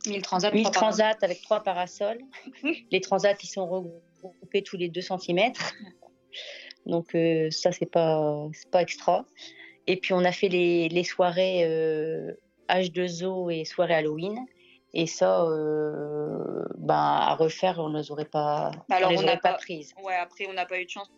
[0.06, 0.50] 1000 transats.
[0.50, 0.86] 1000 trois par an.
[0.86, 2.20] transats avec trois parasols.
[2.90, 5.52] les transats, ils sont regroupés tous les 2 cm.
[6.86, 9.24] Donc, euh, ça, c'est pas, pas extra.
[9.86, 12.32] Et puis, on a fait les, les soirées euh,
[12.68, 14.38] H2O et soirée Halloween.
[15.00, 19.22] Et ça, euh, ben, à refaire, on ne les aurait pas, Alors, on les on
[19.22, 19.94] aurait n'a pas, pas- prises.
[20.02, 21.08] Ouais, après, on n'a pas eu de chance.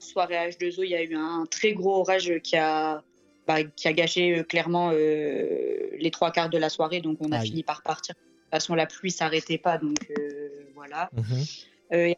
[0.00, 3.02] Soirée H2O, il y a eu un très gros orage qui a,
[3.46, 7.00] bah, qui a gâché euh, clairement euh, les trois quarts de la soirée.
[7.00, 7.46] Donc, on a Aïe.
[7.48, 8.14] fini par partir.
[8.16, 9.78] De toute façon, la pluie s'arrêtait pas.
[9.78, 11.08] Donc, euh, voilà.
[11.12, 11.44] Mhm.
[11.92, 12.12] Euh,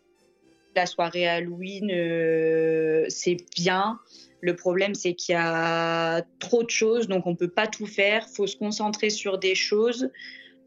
[0.74, 3.98] la soirée Halloween, euh, c'est bien.
[4.40, 8.26] Le problème, c'est qu'il y a trop de choses, donc on peut pas tout faire.
[8.28, 10.10] faut se concentrer sur des choses.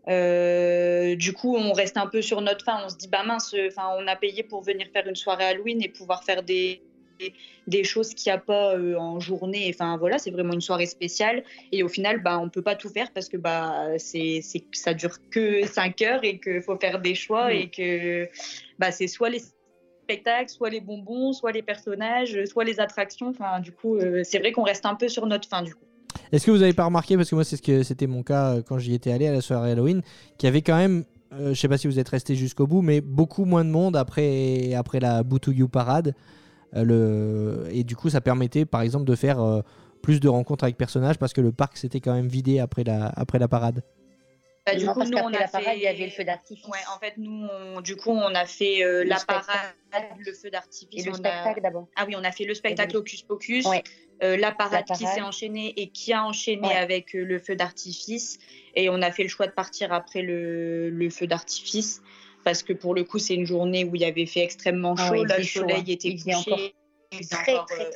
[0.09, 2.81] Euh, du coup, on reste un peu sur notre fin.
[2.85, 5.81] On se dit, bah mince, enfin, on a payé pour venir faire une soirée Halloween
[5.81, 6.81] et pouvoir faire des,
[7.19, 7.33] des,
[7.67, 9.71] des choses qu'il n'y a pas euh, en journée.
[9.73, 11.43] Enfin, voilà, c'est vraiment une soirée spéciale.
[11.71, 14.93] Et au final, bah, on peut pas tout faire parce que bah, c'est, c'est, ça
[14.93, 17.51] dure que 5 heures et qu'il faut faire des choix Mm.
[17.51, 18.29] et que
[18.79, 19.41] bah, c'est soit les
[20.03, 23.29] spectacles, soit les bonbons, soit les personnages, soit les attractions.
[23.29, 25.85] Enfin, du coup, euh, c'est vrai qu'on reste un peu sur notre fin, du coup.
[26.31, 28.55] Est-ce que vous n'avez pas remarqué, parce que moi c'est ce que c'était mon cas
[28.55, 30.01] euh, quand j'y étais allé à la soirée Halloween,
[30.37, 31.03] qu'il y avait quand même,
[31.33, 33.95] euh, je sais pas si vous êtes resté jusqu'au bout, mais beaucoup moins de monde
[33.95, 36.13] après, après la Boo to You parade.
[36.75, 37.67] Euh.
[37.71, 39.61] Et du coup ça permettait par exemple de faire euh,
[40.01, 43.47] plus de rencontres avec personnages parce que le parc s'était quand même vidé après la
[43.47, 43.83] parade.
[44.65, 46.23] Bah, du coup, parce nous, on a la parade, fait- il y avait le feu
[46.23, 46.65] d'artifice.
[46.67, 49.47] Ouais, en fait, nous, on- du coup, on a fait euh, Le la spectacle.
[49.91, 51.01] parade, le feu d'artifice.
[51.01, 51.87] Et le a- spectacle d'abord.
[51.97, 53.83] Ah oui, on a fait le spectacle le- Hocus Pocus, Ouais.
[54.23, 56.75] euh, la, parade La qui s'est enchaînée et qui a enchaîné Ouais.
[56.75, 58.39] avec euh, le feu d'artifice.
[58.75, 62.01] Et on a fait le choix de partir après le, le feu d'artifice.
[62.45, 65.23] Parce que pour le coup, c'est une journée où il avait fait extrêmement chaud.
[65.25, 65.83] là, le faisait chaud, soleil hein.
[65.87, 66.35] était couché.
[66.35, 66.59] encore
[67.11, 67.89] Très, encore, très,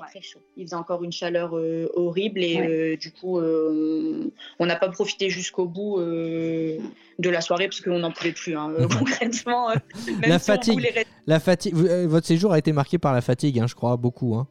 [0.00, 0.40] très, très chaud.
[0.56, 2.68] il faisait encore une chaleur euh, horrible et Ouais.
[2.68, 6.78] euh, du coup euh, on n'a pas profité jusqu'au bout euh,
[7.18, 9.74] de la soirée parce qu'on n'en pouvait plus hein, concrètement euh,
[10.20, 10.74] même La si on fatigue.
[10.74, 13.74] voulait rester- La fatigue, vous- votre séjour a été marqué par la fatigue, hein, je
[13.74, 14.34] crois, beaucoup.
[14.34, 14.46] hein.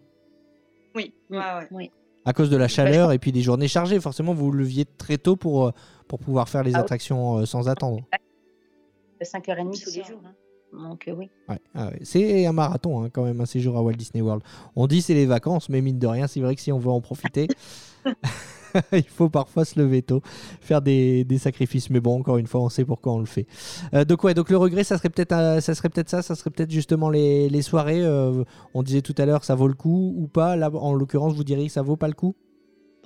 [0.96, 1.40] oui ouais.
[1.72, 1.92] Oui.
[2.26, 4.00] à cause de la chaleur et puis des journées chargées.
[4.00, 5.72] Forcément, vous leviez très tôt pour,
[6.08, 6.84] pour pouvoir faire les Ah oui.
[6.84, 8.02] attractions sans attendre.
[9.22, 10.22] 5h30 C'est tous les jours.
[10.26, 10.34] hein.
[10.74, 11.30] Donc euh, oui.
[11.48, 12.00] Ouais, ah ouais.
[12.04, 14.44] C'est un marathon hein, quand même, un séjour à Walt Disney World.
[14.76, 16.90] On dit c'est les vacances, mais mine de rien, c'est vrai que si on veut
[16.90, 17.48] en profiter,
[18.92, 20.22] il faut parfois se lever tôt,
[20.62, 21.90] faire des, des sacrifices.
[21.90, 23.48] Mais bon, encore une fois, on sait pourquoi on le fait.
[23.94, 26.36] Euh, donc ouais, donc le regret, ça serait peut-être euh, ça, serait peut-être ça, ça
[26.36, 28.06] serait peut-être justement les, les soirées.
[28.74, 30.56] on disait tout à l'heure, ça vaut le coup ou pas?
[30.56, 32.36] Là, en l'occurrence, vous diriez que ça vaut pas le coup?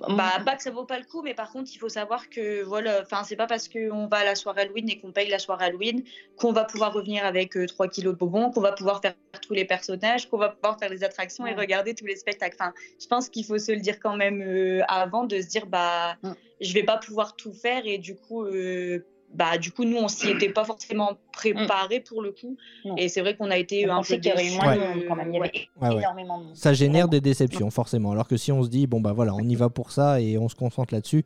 [0.08, 2.62] Bah pas que ça vaut pas le coup mais par contre il faut savoir que
[2.64, 5.38] voilà enfin c'est pas parce qu'on va à la soirée Halloween et qu'on paye la
[5.38, 6.02] soirée Halloween
[6.36, 9.54] qu'on va pouvoir revenir avec euh, 3 kilos de bonbons qu'on va pouvoir faire tous
[9.54, 12.56] les personnages qu'on va pouvoir faire les attractions et regarder tous les spectacles.
[12.60, 15.66] Enfin je pense qu'il faut se le dire quand même euh, avant de se dire
[15.66, 16.32] bah Mm.
[16.60, 20.08] je vais pas pouvoir tout faire et du coup euh, bah du coup nous on
[20.08, 22.96] s'y était pas forcément préparé pour le coup Non.
[22.96, 25.04] et c'est vrai qu'on a été On un peu qu'il y déçus, moins de monde
[25.08, 25.28] quand même.
[25.30, 26.56] Il y avait Ouais, énormément de monde.
[26.56, 27.10] Ça génère Vraiment.
[27.10, 28.12] des déceptions, forcément.
[28.12, 30.38] Alors que si on se dit, bon, bah voilà, on y va pour ça et
[30.38, 31.24] on se concentre là-dessus,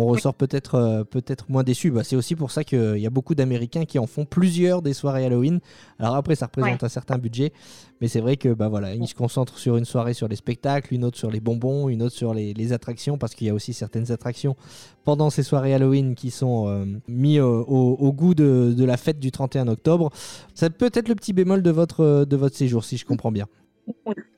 [0.00, 1.90] on ressort peut-être euh, peut-être moins déçu.
[1.90, 4.94] Bah, c'est aussi pour ça qu'il y a beaucoup d'Américains qui en font plusieurs des
[4.94, 5.60] soirées Halloween.
[5.98, 7.52] Alors après, ça représente un certain budget,
[8.00, 10.94] mais c'est vrai que bah voilà, ils se concentrent sur une soirée sur les spectacles,
[10.94, 13.54] une autre sur les bonbons, une autre sur les, les attractions, parce qu'il y a
[13.54, 14.56] aussi certaines attractions
[15.04, 18.96] pendant ces soirées Halloween qui sont euh, mis au, au- au goût de, de la
[18.96, 20.10] fête du 31 octobre.
[20.54, 23.46] Ça peut être le petit bémol de votre, de votre séjour, si je comprends bien.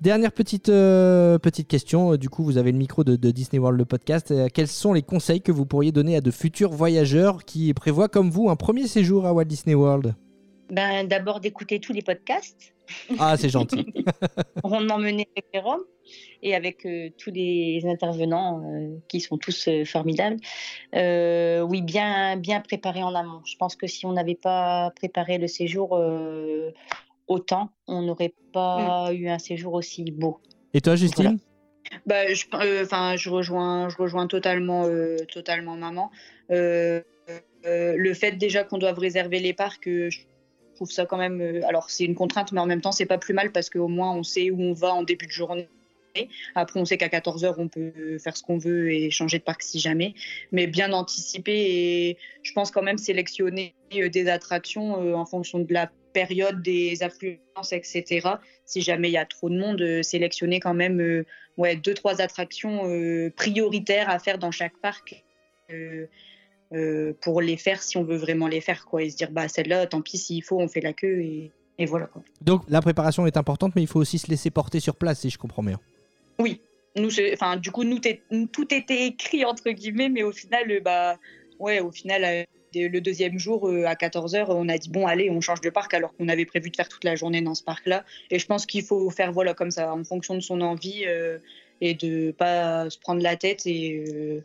[0.00, 2.12] Dernière petite, euh, petite question.
[2.12, 4.30] Euh, Du coup, vous avez le micro de, de Disney World, le podcast.
[4.30, 8.08] Euh, quels sont les conseils que vous pourriez donner à de futurs voyageurs qui prévoient,
[8.08, 10.14] comme vous, un premier séjour à Walt Disney World?
[10.70, 12.74] Ben, D'abord d'écouter tous les podcasts.
[13.18, 13.86] Ah, c'est gentil.
[14.64, 15.82] rondement mené avec Jérôme
[16.42, 20.38] et avec euh, tous les intervenants euh, qui sont tous euh, formidables.
[20.94, 23.42] Oui, bien, bien préparé en amont.
[23.44, 26.00] Je pense que si on n'avait pas préparé le séjour
[27.30, 30.40] autant, on n'aurait pas eu un séjour aussi beau.
[30.74, 31.38] Et toi, Justine
[32.06, 36.10] Bah, je, euh, enfin, je rejoins, je rejoins totalement, euh, totalement maman.
[36.50, 37.00] Euh,
[37.66, 40.18] euh, le fait déjà qu'on doive réserver les parcs, euh, je
[40.74, 41.40] trouve ça quand même.
[41.40, 43.88] euh, alors c'est une contrainte, mais en même temps c'est pas plus mal parce qu'au
[43.88, 45.68] moins on sait où on va en début de journée
[46.56, 49.62] Après, on sait qu'à 14h, on peut faire ce qu'on veut et changer de parc
[49.62, 50.14] si jamais.
[50.50, 55.90] Mais bien anticiper et je pense quand même sélectionner des attractions en fonction de la
[56.12, 58.28] période, des affluences, etc.
[58.64, 61.24] Si jamais il y a trop de monde, euh, sélectionner quand même
[61.56, 62.82] ouais, deux, trois attractions
[63.36, 65.24] prioritaires à faire dans chaque parc.
[67.20, 69.86] pour les faire si on veut vraiment les faire quoi et se dire bah celle-là
[69.86, 72.22] tant pis s'il faut on fait la queue et, et voilà quoi.
[72.42, 75.30] Donc la préparation est importante mais il faut aussi se laisser porter sur place si
[75.30, 75.80] je comprends bien.
[76.38, 76.60] Oui,
[76.96, 81.18] nous, enfin, du coup, nous, tout était écrit entre guillemets, mais au final, euh, bah,
[81.58, 82.46] ouais, au final,
[82.76, 85.70] euh, le deuxième jour euh, à 14h, on a dit bon, allez, on change de
[85.70, 88.04] parc alors qu'on avait prévu de faire toute la journée dans ce parc-là.
[88.30, 91.04] Et je pense qu'il faut faire voilà comme ça, en fonction de son envie
[91.80, 94.42] et de pas se prendre la tête et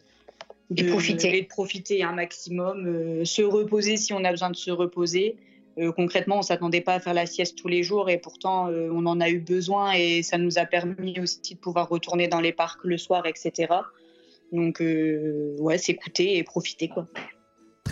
[0.69, 1.37] de, profiter.
[1.37, 5.35] et de profiter un maximum, se reposer si on a besoin de se reposer.
[5.77, 8.89] Euh, concrètement, on s'attendait pas à faire la sieste tous les jours et pourtant euh,
[8.93, 12.39] on en a eu besoin et ça nous a permis aussi de pouvoir retourner dans
[12.39, 13.73] les parcs le soir, etc.
[14.53, 17.07] Donc euh, ouais, s'écouter et profiter quoi.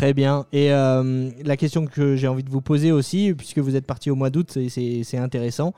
[0.04, 0.46] Très bien.
[0.52, 4.16] Et la question que j'ai envie de vous poser aussi, puisque vous êtes parti au
[4.16, 5.74] mois d'août, c'est intéressant.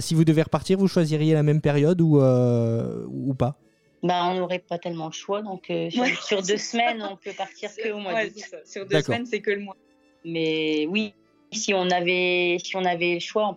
[0.00, 3.56] si vous devez repartir, vous choisiriez la même période ou, ou pas?
[4.02, 7.92] Bah, on n'aurait pas tellement le choix, donc sur, deux semaines, on peut partir que
[7.92, 8.42] au mois d'août.
[8.64, 9.76] Sur deux semaines, c'est que le mois.
[10.24, 11.14] Mais oui,
[11.52, 13.56] si on avait, si on avait le choix,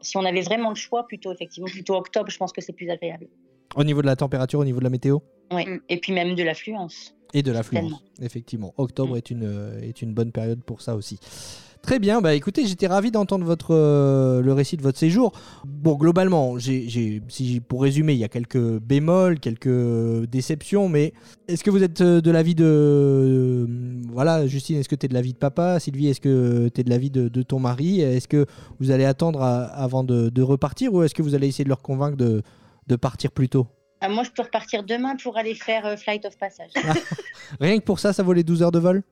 [0.00, 2.88] si on avait vraiment le choix, plutôt effectivement, plutôt octobre, je pense que c'est plus
[2.88, 3.26] agréable.
[3.76, 5.18] Au niveau de la température, au niveau de la météo?
[5.50, 5.80] Oui, mm.
[5.90, 7.14] et puis même de l'affluence.
[7.34, 8.72] Et de l'affluence, effectivement.
[8.78, 9.18] Octobre mm.
[9.18, 11.18] est, une, est une bonne période pour ça aussi.
[11.84, 15.32] Très bien, bah écoutez, j'étais ravi d'entendre votre euh, le récit de votre séjour.
[15.66, 21.12] Bon, globalement, j'ai, si pour résumer, il y a quelques bémols, quelques déceptions, mais
[21.46, 23.66] est-ce que vous êtes euh, de l'avis de euh,
[24.10, 25.78] voilà, Justine, est-ce que tu es de l'avis de papa?
[25.78, 28.00] Sylvie, est-ce que tu es de l'avis de, de ton mari?
[28.00, 28.46] Est-ce que
[28.80, 32.16] vous allez attendre avant de, repartir ou est-ce que vous allez essayer de leur convaincre
[32.16, 32.40] de,
[32.86, 33.66] de partir plus tôt?
[34.00, 36.70] Ah, Moi, je peux repartir demain pour aller faire Flight of Passage.
[37.60, 39.02] Rien que pour ça, ça vaut les 12 heures de vol?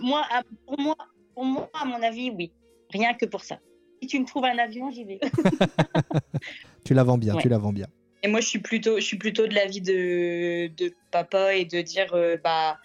[0.00, 0.22] Moi,
[0.66, 0.96] pour moi,
[1.34, 2.52] pour moi, à mon avis, oui.
[2.90, 3.58] Rien que pour ça.
[4.02, 5.20] Si tu me trouves un avion, j'y vais.
[6.84, 7.86] tu la vends bien, tu la vends bien.
[8.22, 11.80] Et moi, je suis plutôt, je suis plutôt de l'avis de, de papa et de
[11.80, 12.78] dire, euh, bah,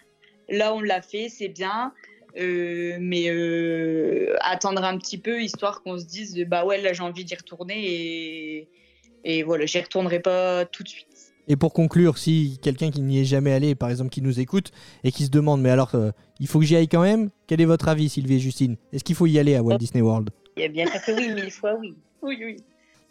[0.49, 1.93] là, on l'a fait, c'est bien.
[2.37, 7.01] Euh, mais euh, attendre un petit peu histoire qu'on se dise bah ouais là j'ai
[7.01, 8.69] envie d'y retourner et,
[9.23, 11.07] et voilà j'y retournerai pas tout de suite
[11.47, 14.71] et pour conclure, si quelqu'un qui n'y est jamais allé, par exemple, qui nous écoute
[15.03, 17.29] et qui se demande, mais alors, euh, il faut que j'y aille quand même?
[17.47, 18.77] Quel est votre avis, Sylvie et Justine?
[18.91, 20.29] Est-ce qu'il faut y aller à Walt Disney World?
[20.57, 21.95] Eh bien sûr que oui, mille fois oui.
[22.21, 22.57] Oui, oui.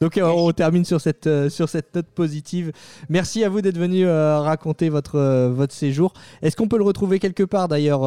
[0.01, 2.73] Donc euh, on termine sur cette, euh, sur cette note positive.
[3.09, 6.13] Merci à vous d'être venu raconter votre, votre séjour.
[6.43, 8.03] Est-ce qu'on peut le retrouver quelque part d'ailleurs,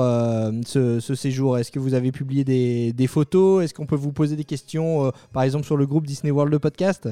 [0.66, 1.58] ce, ce, séjour?
[1.58, 3.64] Est-ce que vous avez publié des, des photos?
[3.64, 6.60] Est-ce qu'on peut vous poser des questions, par exemple sur le groupe Disney World le
[6.60, 7.08] podcast?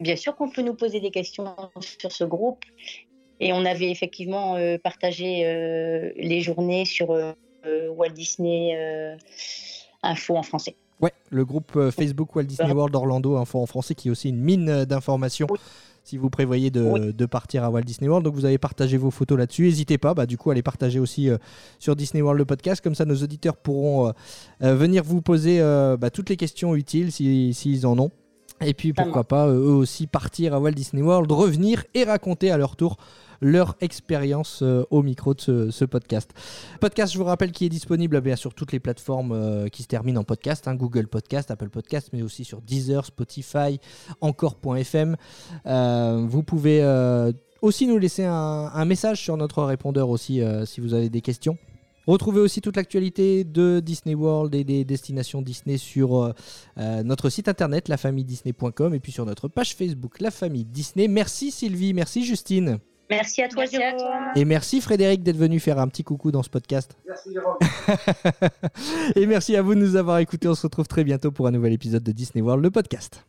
[0.00, 2.64] Bien sûr qu'on peut nous poser des questions sur ce groupe.
[3.40, 7.32] Et on avait effectivement euh, partagé euh, les journées sur euh,
[7.90, 8.76] Walt Disney
[10.02, 10.76] Info en français.
[11.00, 14.40] Ouais, le groupe Facebook Walt Disney World Orlando Info en français qui est aussi une
[14.40, 15.46] mine d'informations.
[16.02, 19.38] Si vous prévoyez de, partir à Walt Disney World, donc vous avez partagé vos photos
[19.38, 19.64] là-dessus.
[19.64, 21.28] N'hésitez pas, bah, du coup, à les partager aussi
[21.78, 22.80] sur Disney World le podcast.
[22.80, 24.12] Comme ça, nos auditeurs pourront
[24.60, 25.60] venir vous poser
[25.98, 28.10] bah, toutes les questions utiles s'ils en ont.
[28.60, 32.50] Et puis pourquoi pas euh, eux aussi partir à Walt Disney World, revenir et raconter
[32.50, 32.96] à leur tour
[33.40, 36.32] leur expérience euh, au micro de ce, podcast.
[36.80, 39.88] Podcast, je vous rappelle, qui est disponible bien sur toutes les plateformes euh, qui se
[39.88, 43.78] terminent en podcast, hein, Google Podcast, Apple Podcast, mais aussi sur Deezer, Spotify,
[44.20, 45.16] encore.fm.
[45.64, 46.82] vous pouvez
[47.62, 51.56] aussi nous laisser un, un, message sur notre répondeur aussi si vous avez des questions.
[52.08, 56.32] Retrouvez aussi toute l'actualité de Disney World et des destinations Disney sur euh,
[56.78, 61.06] euh, notre site internet lafamille-disney.com et puis sur notre page Facebook La Famille Disney.
[61.06, 62.78] Merci Sylvie, merci Justine.
[63.10, 63.98] Merci à toi, Jérôme.
[64.36, 66.96] Et merci Frédéric d'être venu faire un petit coucou dans ce podcast.
[67.06, 67.58] Merci Jérôme.
[69.14, 70.48] et merci à vous de nous avoir écoutés.
[70.48, 73.26] On se retrouve très bientôt pour un nouvel épisode de Disney World, le podcast.